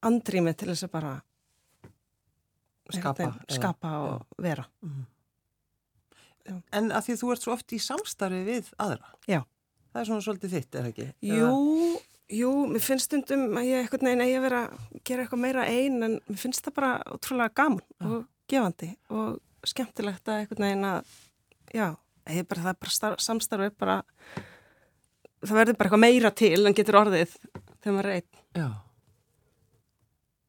andrými 0.05 0.55
til 0.55 0.71
þess 0.71 0.87
að 0.87 0.95
bara 0.95 1.13
skapa, 2.93 3.31
skapa 3.49 3.93
og 4.05 4.43
vera. 4.45 4.67
Mm. 4.85 5.05
Já. 6.45 6.57
En 6.77 6.91
að 6.93 7.07
því 7.07 7.17
þú 7.21 7.31
ert 7.33 7.45
svo 7.45 7.55
oft 7.55 7.73
í 7.73 7.81
samstarfi 7.81 8.43
við 8.45 8.71
aðra. 8.83 9.15
Já. 9.31 9.41
Það 9.95 10.01
er 10.01 10.09
svona 10.11 10.25
svolítið 10.27 10.55
þitt, 10.57 10.69
er 10.75 10.83
það 10.83 10.91
ekki? 10.91 11.07
Jú, 11.31 11.51
jú, 12.35 12.53
mér 12.73 12.83
finnst 12.83 13.09
stundum 13.09 13.59
að 13.61 13.69
ég 13.69 13.85
eitthvað 13.85 14.07
neina 14.09 14.27
að 14.27 14.47
vera 14.49 14.63
að 14.67 15.03
gera 15.07 15.25
eitthvað 15.25 15.43
meira 15.45 15.67
einn 15.71 16.01
en 16.03 16.17
mér 16.19 16.41
finnst 16.41 16.65
það 16.67 16.77
bara 16.81 16.95
útrúlega 17.15 17.55
gaman 17.61 17.85
já. 17.85 18.09
og 18.09 18.25
gefandi 18.51 18.89
og 19.15 19.69
skemmtilegt 19.71 20.29
að 20.29 20.41
eitthvað 20.43 20.65
neina, 20.65 20.91
já, 21.71 21.87
bara, 22.27 22.65
það 22.65 22.73
er 22.73 22.81
bara 22.83 22.97
starf, 22.97 23.23
samstarfi, 23.23 23.71
bara, 23.81 24.01
það 25.45 25.61
verður 25.61 25.79
bara 25.79 25.89
eitthvað 25.89 26.05
meira 26.05 26.35
til 26.43 26.59
en 26.59 26.77
getur 26.77 27.01
orðið 27.05 27.39
þegar 27.85 27.97
maður 27.97 28.11
er 28.11 28.19
einn. 28.19 28.43
Já. 28.59 28.69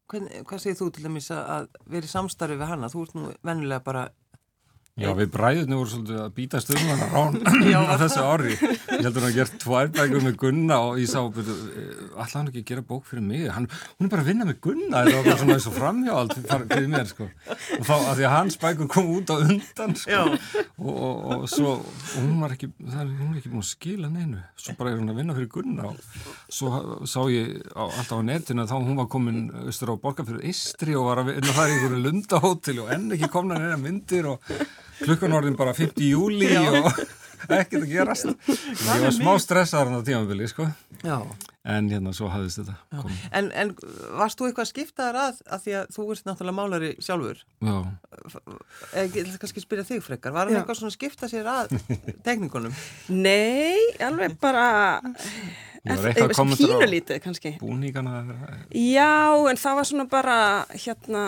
Hvern, 0.05 0.27
hvað 0.45 0.61
segir 0.61 0.77
þú 0.77 0.89
til 0.93 1.05
dæmis 1.05 1.31
að 1.33 1.69
vera 1.89 2.05
í 2.05 2.11
samstarfi 2.11 2.57
við 2.59 2.69
hana? 2.69 2.89
Þú 2.93 3.05
ert 3.05 3.15
nú 3.17 3.29
vennilega 3.45 3.85
bara 3.85 4.07
Já, 4.95 5.09
við 5.11 5.27
bræðinu 5.33 5.75
vorum 5.75 5.89
svolítið 5.91 6.19
að 6.23 6.27
býta 6.37 6.59
stundum 6.63 7.01
hann 7.11 7.33
á 7.91 7.99
þessu 7.99 8.21
ári. 8.23 8.53
Ég 8.55 9.01
heldur 9.03 9.25
hann 9.25 9.27
að 9.27 9.33
gera 9.35 9.57
tvær 9.59 9.89
bækur 9.91 10.21
með 10.23 10.37
Gunna 10.39 10.77
og 10.85 11.01
ég 11.01 11.09
sá, 11.11 11.17
alltaf 11.19 12.35
hann 12.37 12.47
ekki 12.47 12.61
að 12.61 12.69
gera 12.69 12.83
bók 12.87 13.03
fyrir 13.09 13.25
mig. 13.27 13.41
Hann, 13.51 13.67
hún 13.97 14.07
er 14.07 14.13
bara 14.13 14.23
að 14.23 14.29
vinna 14.31 14.47
með 14.47 14.61
Gunna, 14.63 15.01
þetta 15.03 15.17
var 15.17 15.27
bara 15.27 15.41
svona 15.41 15.57
eins 15.57 15.67
og 15.67 15.75
framhjáld 15.75 16.35
fyrir 16.39 16.87
mér, 16.93 17.09
sko. 17.11 17.27
Og 17.75 17.83
þá, 17.89 17.91
að 17.97 18.13
því 18.21 18.27
að 18.29 18.33
hans 18.37 18.57
bækur 18.63 18.89
kom 18.95 19.11
út 19.17 19.33
á 19.33 19.35
undan, 19.35 19.97
sko. 19.99 20.21
Og, 20.79 20.95
og, 20.95 21.27
og 21.41 21.45
svo, 21.51 21.75
og 21.83 22.15
hún 22.15 22.39
var 22.45 22.55
ekki, 22.55 22.71
það 22.79 23.03
er, 23.03 23.11
hún 23.19 23.35
er 23.35 23.41
ekki 23.41 23.51
búin 23.51 23.65
að 23.65 23.69
skila 23.73 24.13
neinu. 24.15 24.45
Svo 24.63 24.77
bara 24.79 24.95
er 24.95 25.03
hún 25.03 25.11
að 25.11 25.19
vinna 25.19 25.35
fyrir 25.35 25.51
Gunna 25.57 25.91
og 25.91 25.99
svo 26.55 26.71
sá 27.03 27.19
ég 27.35 27.51
á, 27.75 27.83
alltaf 27.83 28.15
á 28.15 28.27
netinu 28.31 28.63
að 28.63 28.71
þá 28.71 28.77
hún 28.79 29.03
var 29.03 29.11
komin 29.11 29.43
austur 29.65 29.91
á 29.91 29.99
borgarfyrir 29.99 30.47
Istri 30.47 30.95
og 30.95 31.09
var 31.11 31.25
að 31.25 31.33
vinna 31.33 31.59
þar 31.59 31.67
í 31.67 31.75
einhverju 31.75 32.01
lundahótel 32.07 32.81
og 32.85 32.91
enn 32.95 33.07
ekki 33.17 33.31
komna 33.35 33.59
neina 33.59 33.77
myndir 33.81 34.31
og 34.31 34.53
klukkan 35.03 35.35
orðin 35.37 35.57
bara 35.59 35.73
50 35.77 36.09
júli 36.11 36.51
og 36.59 36.91
ekkert 37.59 37.83
að 37.83 37.91
gerast. 37.91 38.31
Ég 38.47 39.03
var 39.03 39.11
smá 39.13 39.33
stressaður 39.41 39.99
á 39.99 40.07
tímafili 40.07 40.47
sko. 40.49 40.69
en 41.65 41.89
hérna 41.89 42.11
svo 42.13 42.27
hafðist 42.29 42.59
þetta 42.61 43.03
en, 43.33 43.47
en 43.57 43.71
varst 44.19 44.37
þú 44.37 44.47
eitthvað 44.47 44.67
skiptaðar 44.69 45.17
að, 45.17 45.39
að 45.49 45.63
því 45.63 45.73
að 45.79 45.87
þú 45.95 46.05
ert 46.13 46.27
náttúrulega 46.27 46.57
málari 46.59 46.91
sjálfur? 47.01 47.39
Já. 47.65 47.77
Ég 49.01 49.15
vil 49.15 49.37
kannski 49.41 49.63
spyrja 49.63 49.85
þig 49.89 50.03
frekar. 50.05 50.35
Var 50.35 50.51
það 50.51 50.59
eitthvað 50.59 50.79
svona 50.81 50.95
skipta 50.95 51.29
sér 51.31 51.49
að 51.49 51.73
tekningunum? 52.25 52.75
Nei, 53.27 53.81
alveg 54.05 54.37
bara 54.41 54.67
pínulítið 55.85 57.19
kannski. 57.21 57.55
búníkana 57.61 58.23
já, 58.73 59.33
en 59.49 59.59
það 59.61 59.75
var 59.81 59.89
svona 59.89 60.07
bara 60.09 60.37
hérna 60.73 61.25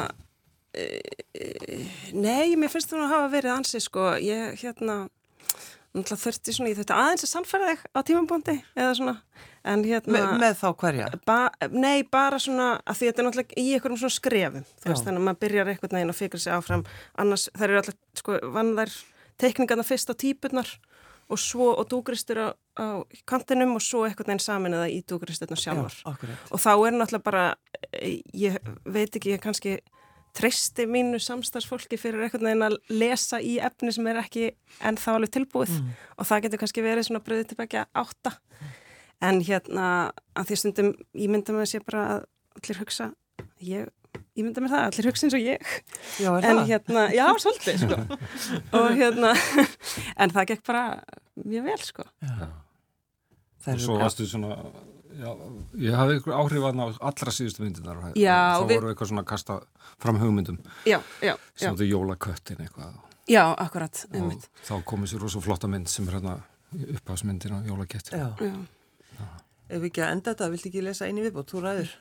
Nei, 2.17 2.55
mér 2.59 2.71
finnst 2.71 2.91
það 2.91 3.05
að 3.05 3.13
hafa 3.13 3.29
verið 3.33 3.53
ansi 3.55 3.81
sko, 3.83 4.11
ég 4.21 4.57
hérna 4.61 5.05
þurfti 5.97 6.53
svona, 6.53 6.69
ég 6.69 6.77
þurfti 6.77 6.93
aðeins 6.93 7.25
að 7.25 7.31
sannfæra 7.31 7.69
þig 7.71 7.85
á 7.89 7.99
tímambóndi 8.05 8.55
eða 8.77 8.91
svona 8.99 9.15
en 9.67 9.83
hérna 9.87 10.13
Me, 10.13 10.21
Með 10.43 10.59
þá 10.59 10.67
hverja? 10.83 11.07
Ba, 11.27 11.37
nei, 11.73 12.03
bara 12.05 12.39
svona 12.41 12.67
að 12.85 12.99
því 12.99 13.09
þetta 13.09 13.23
er 13.23 13.27
náttúrulega 13.27 13.57
í 13.57 13.65
einhverjum 13.73 14.01
svona 14.03 14.17
skrefum 14.17 14.67
þú 14.67 14.91
veist, 14.91 15.07
þannig 15.07 15.21
að 15.21 15.25
maður 15.27 15.41
byrjar 15.43 15.71
einhvern 15.73 15.97
veginn 15.97 16.13
að 16.13 16.19
fikra 16.19 16.41
sig 16.43 16.53
áfram. 16.53 16.85
Annars, 17.23 17.47
það 17.55 17.67
eru 17.67 17.79
alltaf, 17.81 17.97
sko, 18.21 18.37
vanðar 18.53 18.93
teikningarna 19.41 19.87
fyrst 19.87 20.13
á 20.13 20.15
típunar 20.17 20.71
og 21.27 21.41
svo, 21.41 21.73
og 21.75 21.89
dúgristur 21.91 22.39
á, 22.39 22.47
á 22.79 22.85
kantinum 23.27 23.75
og 23.75 23.83
svo 23.83 24.05
einhvern 24.07 24.31
veginn 24.31 24.43
samin 24.45 24.77
eða 24.77 24.87
í 24.93 25.01
dúgristurna 25.07 25.57
sjálfur 25.59 25.97
Já, 26.05 26.13
og 26.53 26.61
þá 26.63 26.71
er 26.71 26.95
náttúrulega 26.95 27.25
bara 27.25 27.45
ég 28.31 28.55
veit 28.85 29.11
ekki, 29.11 29.33
ég 29.35 29.43
kannski 29.43 29.79
treysti 30.37 30.85
mínu 30.89 31.19
samstagsfólki 31.23 31.97
fyrir 31.99 32.27
einhvern 32.27 32.45
veginn 32.49 32.65
að 32.67 32.77
lesa 32.93 33.39
í 33.41 33.57
efni 33.63 33.93
sem 33.95 34.07
er 34.11 34.21
ekki 34.21 34.49
en 34.85 34.99
þá 34.99 35.09
alveg 35.15 35.33
tilbúið 35.33 35.73
mm. 35.73 35.93
og 36.17 36.29
það 36.29 36.43
getur 36.45 36.61
kannski 36.63 36.85
verið 36.85 37.07
svona 37.07 37.23
bröðið 37.25 37.51
tilbækja 37.51 37.85
átta 37.97 38.35
en 39.25 39.41
hérna 39.45 39.85
að 40.37 40.51
því 40.51 40.59
stundum 40.61 40.91
ég 41.17 41.31
mynda 41.33 41.55
þess 41.55 41.73
að 41.73 41.79
ég 41.79 41.87
bara 41.87 42.03
allir 42.57 42.81
hugsa 42.81 43.09
ég, 43.63 43.87
ég 44.37 44.45
mynda 44.45 44.63
með 44.63 44.75
það, 44.75 44.83
allir 44.89 45.09
hugsa 45.09 45.27
eins 45.27 45.37
og 45.37 45.45
ég 45.45 45.71
já, 46.21 46.29
en 46.51 46.61
hérna, 46.69 47.07
já, 47.15 47.25
svolítið 47.43 47.81
sko. 47.85 48.19
og 48.77 48.91
hérna 48.99 49.33
en 50.21 50.35
það 50.35 50.51
gekk 50.53 50.67
bara 50.69 50.85
mjög 51.41 51.71
vel 51.71 51.79
sko 51.85 52.07
já. 52.21 52.51
og 53.73 53.81
svo 53.87 53.97
varstu 54.03 54.29
svona 54.29 54.59
Já, 55.17 55.31
ég 55.81 55.95
hafði 55.97 56.19
ykkur 56.19 56.35
áhrif 56.37 56.65
að 56.67 56.75
ná 56.77 56.83
allra 57.09 57.33
síðustu 57.33 57.63
myndinar 57.63 57.97
og 57.97 58.13
þá 58.13 58.65
voru 58.69 58.91
eitthvað 58.91 59.09
svona 59.09 59.23
að 59.23 59.29
kasta 59.31 59.55
fram 59.97 60.19
hugmyndum. 60.21 60.59
Já, 60.85 60.99
já, 61.25 61.33
sem 61.57 61.73
þetta 61.73 61.87
jólaköttin 61.89 62.61
eitthvað 62.65 62.97
Já, 63.27 63.41
akkurat 63.59 64.03
og 64.15 64.45
þá 64.63 64.75
komið 64.87 65.11
sér 65.11 65.23
rosa 65.25 65.41
flotta 65.43 65.67
mynd 65.71 65.89
sem 65.91 66.05
er 66.07 66.19
hérna 66.19 66.35
upphavsmyndin 66.95 67.57
á 67.57 67.59
jólakettin 67.67 68.21
Já, 68.21 68.27
ef 69.67 69.81
við 69.81 69.89
ekki 69.89 70.05
að 70.05 70.13
enda 70.13 70.33
þetta? 70.33 70.51
Vilti 70.53 70.71
ekki 70.71 70.85
lesa 70.85 71.09
eini 71.09 71.25
viðbót, 71.25 71.49
þú 71.51 71.63
ræður. 71.65 71.95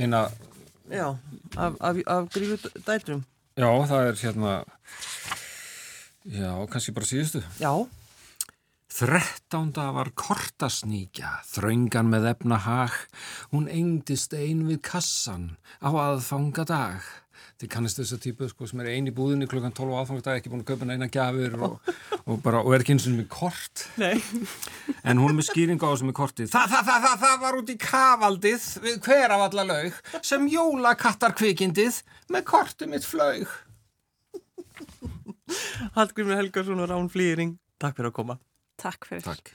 Eina 0.00 0.24
Já, 0.88 1.06
af, 1.60 1.76
af, 1.84 2.00
af 2.08 2.32
grífut 2.32 2.64
dætrum. 2.86 3.22
Já, 3.58 3.68
það 3.90 4.08
er 4.08 4.20
hérna 4.24 4.56
Já, 6.28 6.52
kannski 6.72 6.96
bara 6.96 7.08
síðustu. 7.08 7.44
Já 7.60 7.72
Þrettánda 8.98 9.92
var 9.94 10.08
kortasníkja, 10.18 11.28
þraungan 11.46 12.08
með 12.10 12.24
efna 12.32 12.56
hag, 12.64 12.94
hún 13.52 13.68
engdist 13.70 14.32
ein 14.34 14.64
við 14.66 14.80
kassan 14.88 15.52
á 15.78 15.86
aðfanga 15.86 16.64
dag. 16.66 17.04
Þið 17.62 17.70
kannist 17.70 18.00
þess 18.00 18.16
að 18.16 18.24
típu 18.24 18.48
sko, 18.50 18.66
sem 18.66 18.82
er 18.82 18.88
ein 18.90 19.06
í 19.06 19.12
búðinni 19.14 19.46
klukkan 19.50 19.76
12 19.76 19.94
á 19.94 19.98
aðfangadag, 20.00 20.40
ekki 20.40 20.50
búin 20.50 20.64
að 20.64 20.72
köpa 20.72 20.88
neina 20.88 21.06
gafir 21.14 21.54
og, 21.62 21.92
og, 22.24 22.40
bara, 22.42 22.64
og 22.64 22.74
er 22.74 22.82
ekki 22.82 22.96
eins 22.96 23.06
og 23.06 23.14
með 23.20 23.28
kort. 23.36 23.84
Nei. 24.02 24.18
En 25.06 25.22
hún 25.22 25.38
með 25.38 25.46
skýringa 25.52 25.86
á 25.86 25.90
þessum 25.94 26.10
með 26.10 26.18
kortið. 26.18 26.50
Þa, 26.56 26.64
það, 26.74 26.90
það, 26.90 27.06
það, 27.06 27.16
það 27.22 27.38
var 27.44 27.60
út 27.60 27.70
í 27.70 27.78
kavaldið 27.84 28.68
við 28.88 29.00
hver 29.06 29.36
af 29.36 29.46
alla 29.46 29.66
laug 29.70 30.02
sem 30.32 30.50
jólakattar 30.50 31.38
kvikindið 31.38 32.02
með 32.34 32.46
kortið 32.50 32.94
mitt 32.96 33.06
flaug. 33.06 33.56
Hallgrimur 35.94 36.42
Helgarsson 36.42 36.82
og 36.82 36.90
Rán 36.90 37.10
Flýring, 37.14 37.58
takk 37.78 37.94
fyrir 38.02 38.10
að 38.10 38.18
koma. 38.18 38.40
Takk 38.78 39.08
fyrir. 39.10 39.26
Takk. 39.26 39.54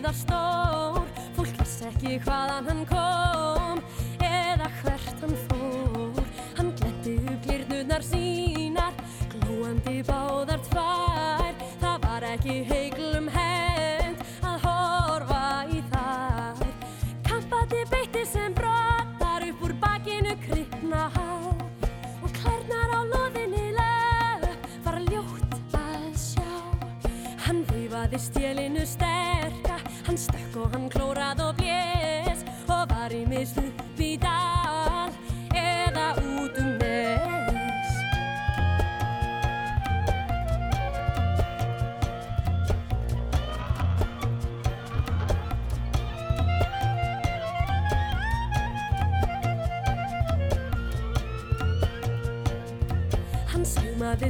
gríðarstór 0.00 1.08
Fólk 1.36 1.56
vissi 1.60 1.84
ekki 1.84 2.14
hvaðan 2.24 2.68
hann 2.70 2.84
kom 2.88 3.82
Eða 4.24 4.68
hvert 4.80 5.20
hann 5.20 5.34
fór. 5.48 6.22
Hann 6.56 6.72
gletti 6.78 7.16
upp 7.20 7.44
glirnunar 7.44 8.04
sínar 8.04 8.96
Glóandi 9.34 10.00
báðar 10.08 10.60
tvær. 10.70 11.54
Það 11.80 12.00
var 12.06 12.26
ekki 12.32 12.56
heiklu 12.68 13.19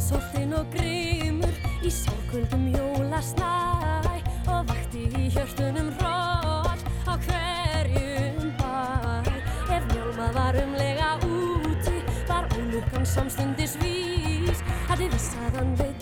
Hauðsóttin 0.01 0.55
og 0.57 0.69
grímur 0.73 1.57
í 1.85 1.91
sárkvöldum 1.93 2.63
jólasnæ 2.73 3.51
og 4.49 4.63
vakti 4.71 5.03
í 5.13 5.27
hjörtunum 5.35 5.91
róll 6.01 6.81
á 7.05 7.15
hverjum 7.27 8.49
bæ. 8.57 8.73
Ef 9.77 9.85
hjálma 9.93 10.33
var 10.39 10.57
umlega 10.63 11.11
úti 11.29 12.01
var 12.31 12.49
ólukan 12.57 13.05
samstundis 13.05 13.77
vís 13.85 14.65
að 14.89 15.05
þið 15.05 15.19
vissaðan 15.19 15.77
veit 15.83 16.00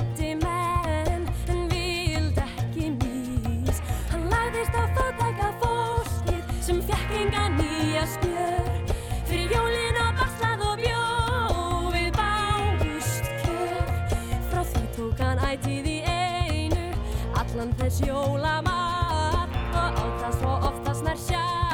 allan 17.59 17.75
þess 17.79 18.07
jólamat. 18.07 19.57
Og 19.75 19.99
áttast 20.05 20.45
og 20.47 20.69
oftast 20.71 21.03
nær 21.03 21.19
sjá 21.19 21.68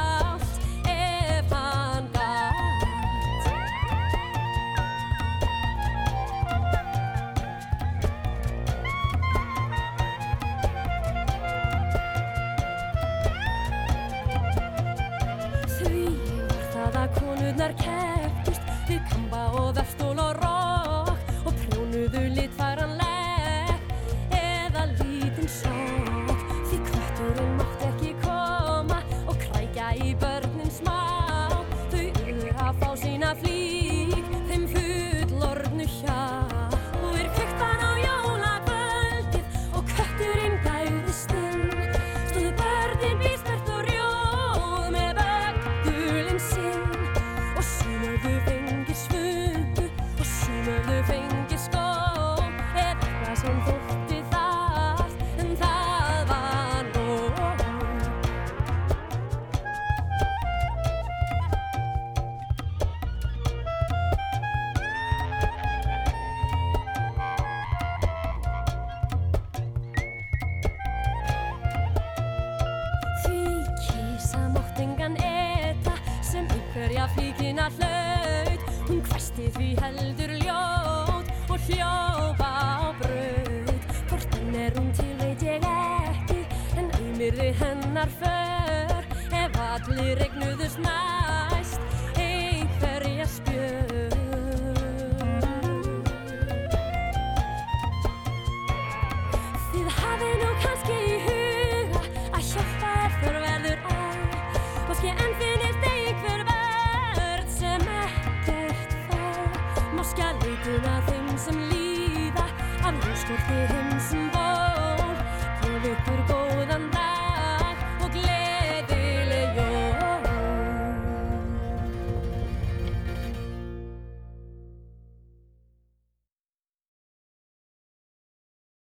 could 113.37 113.69
him. 113.69 114.24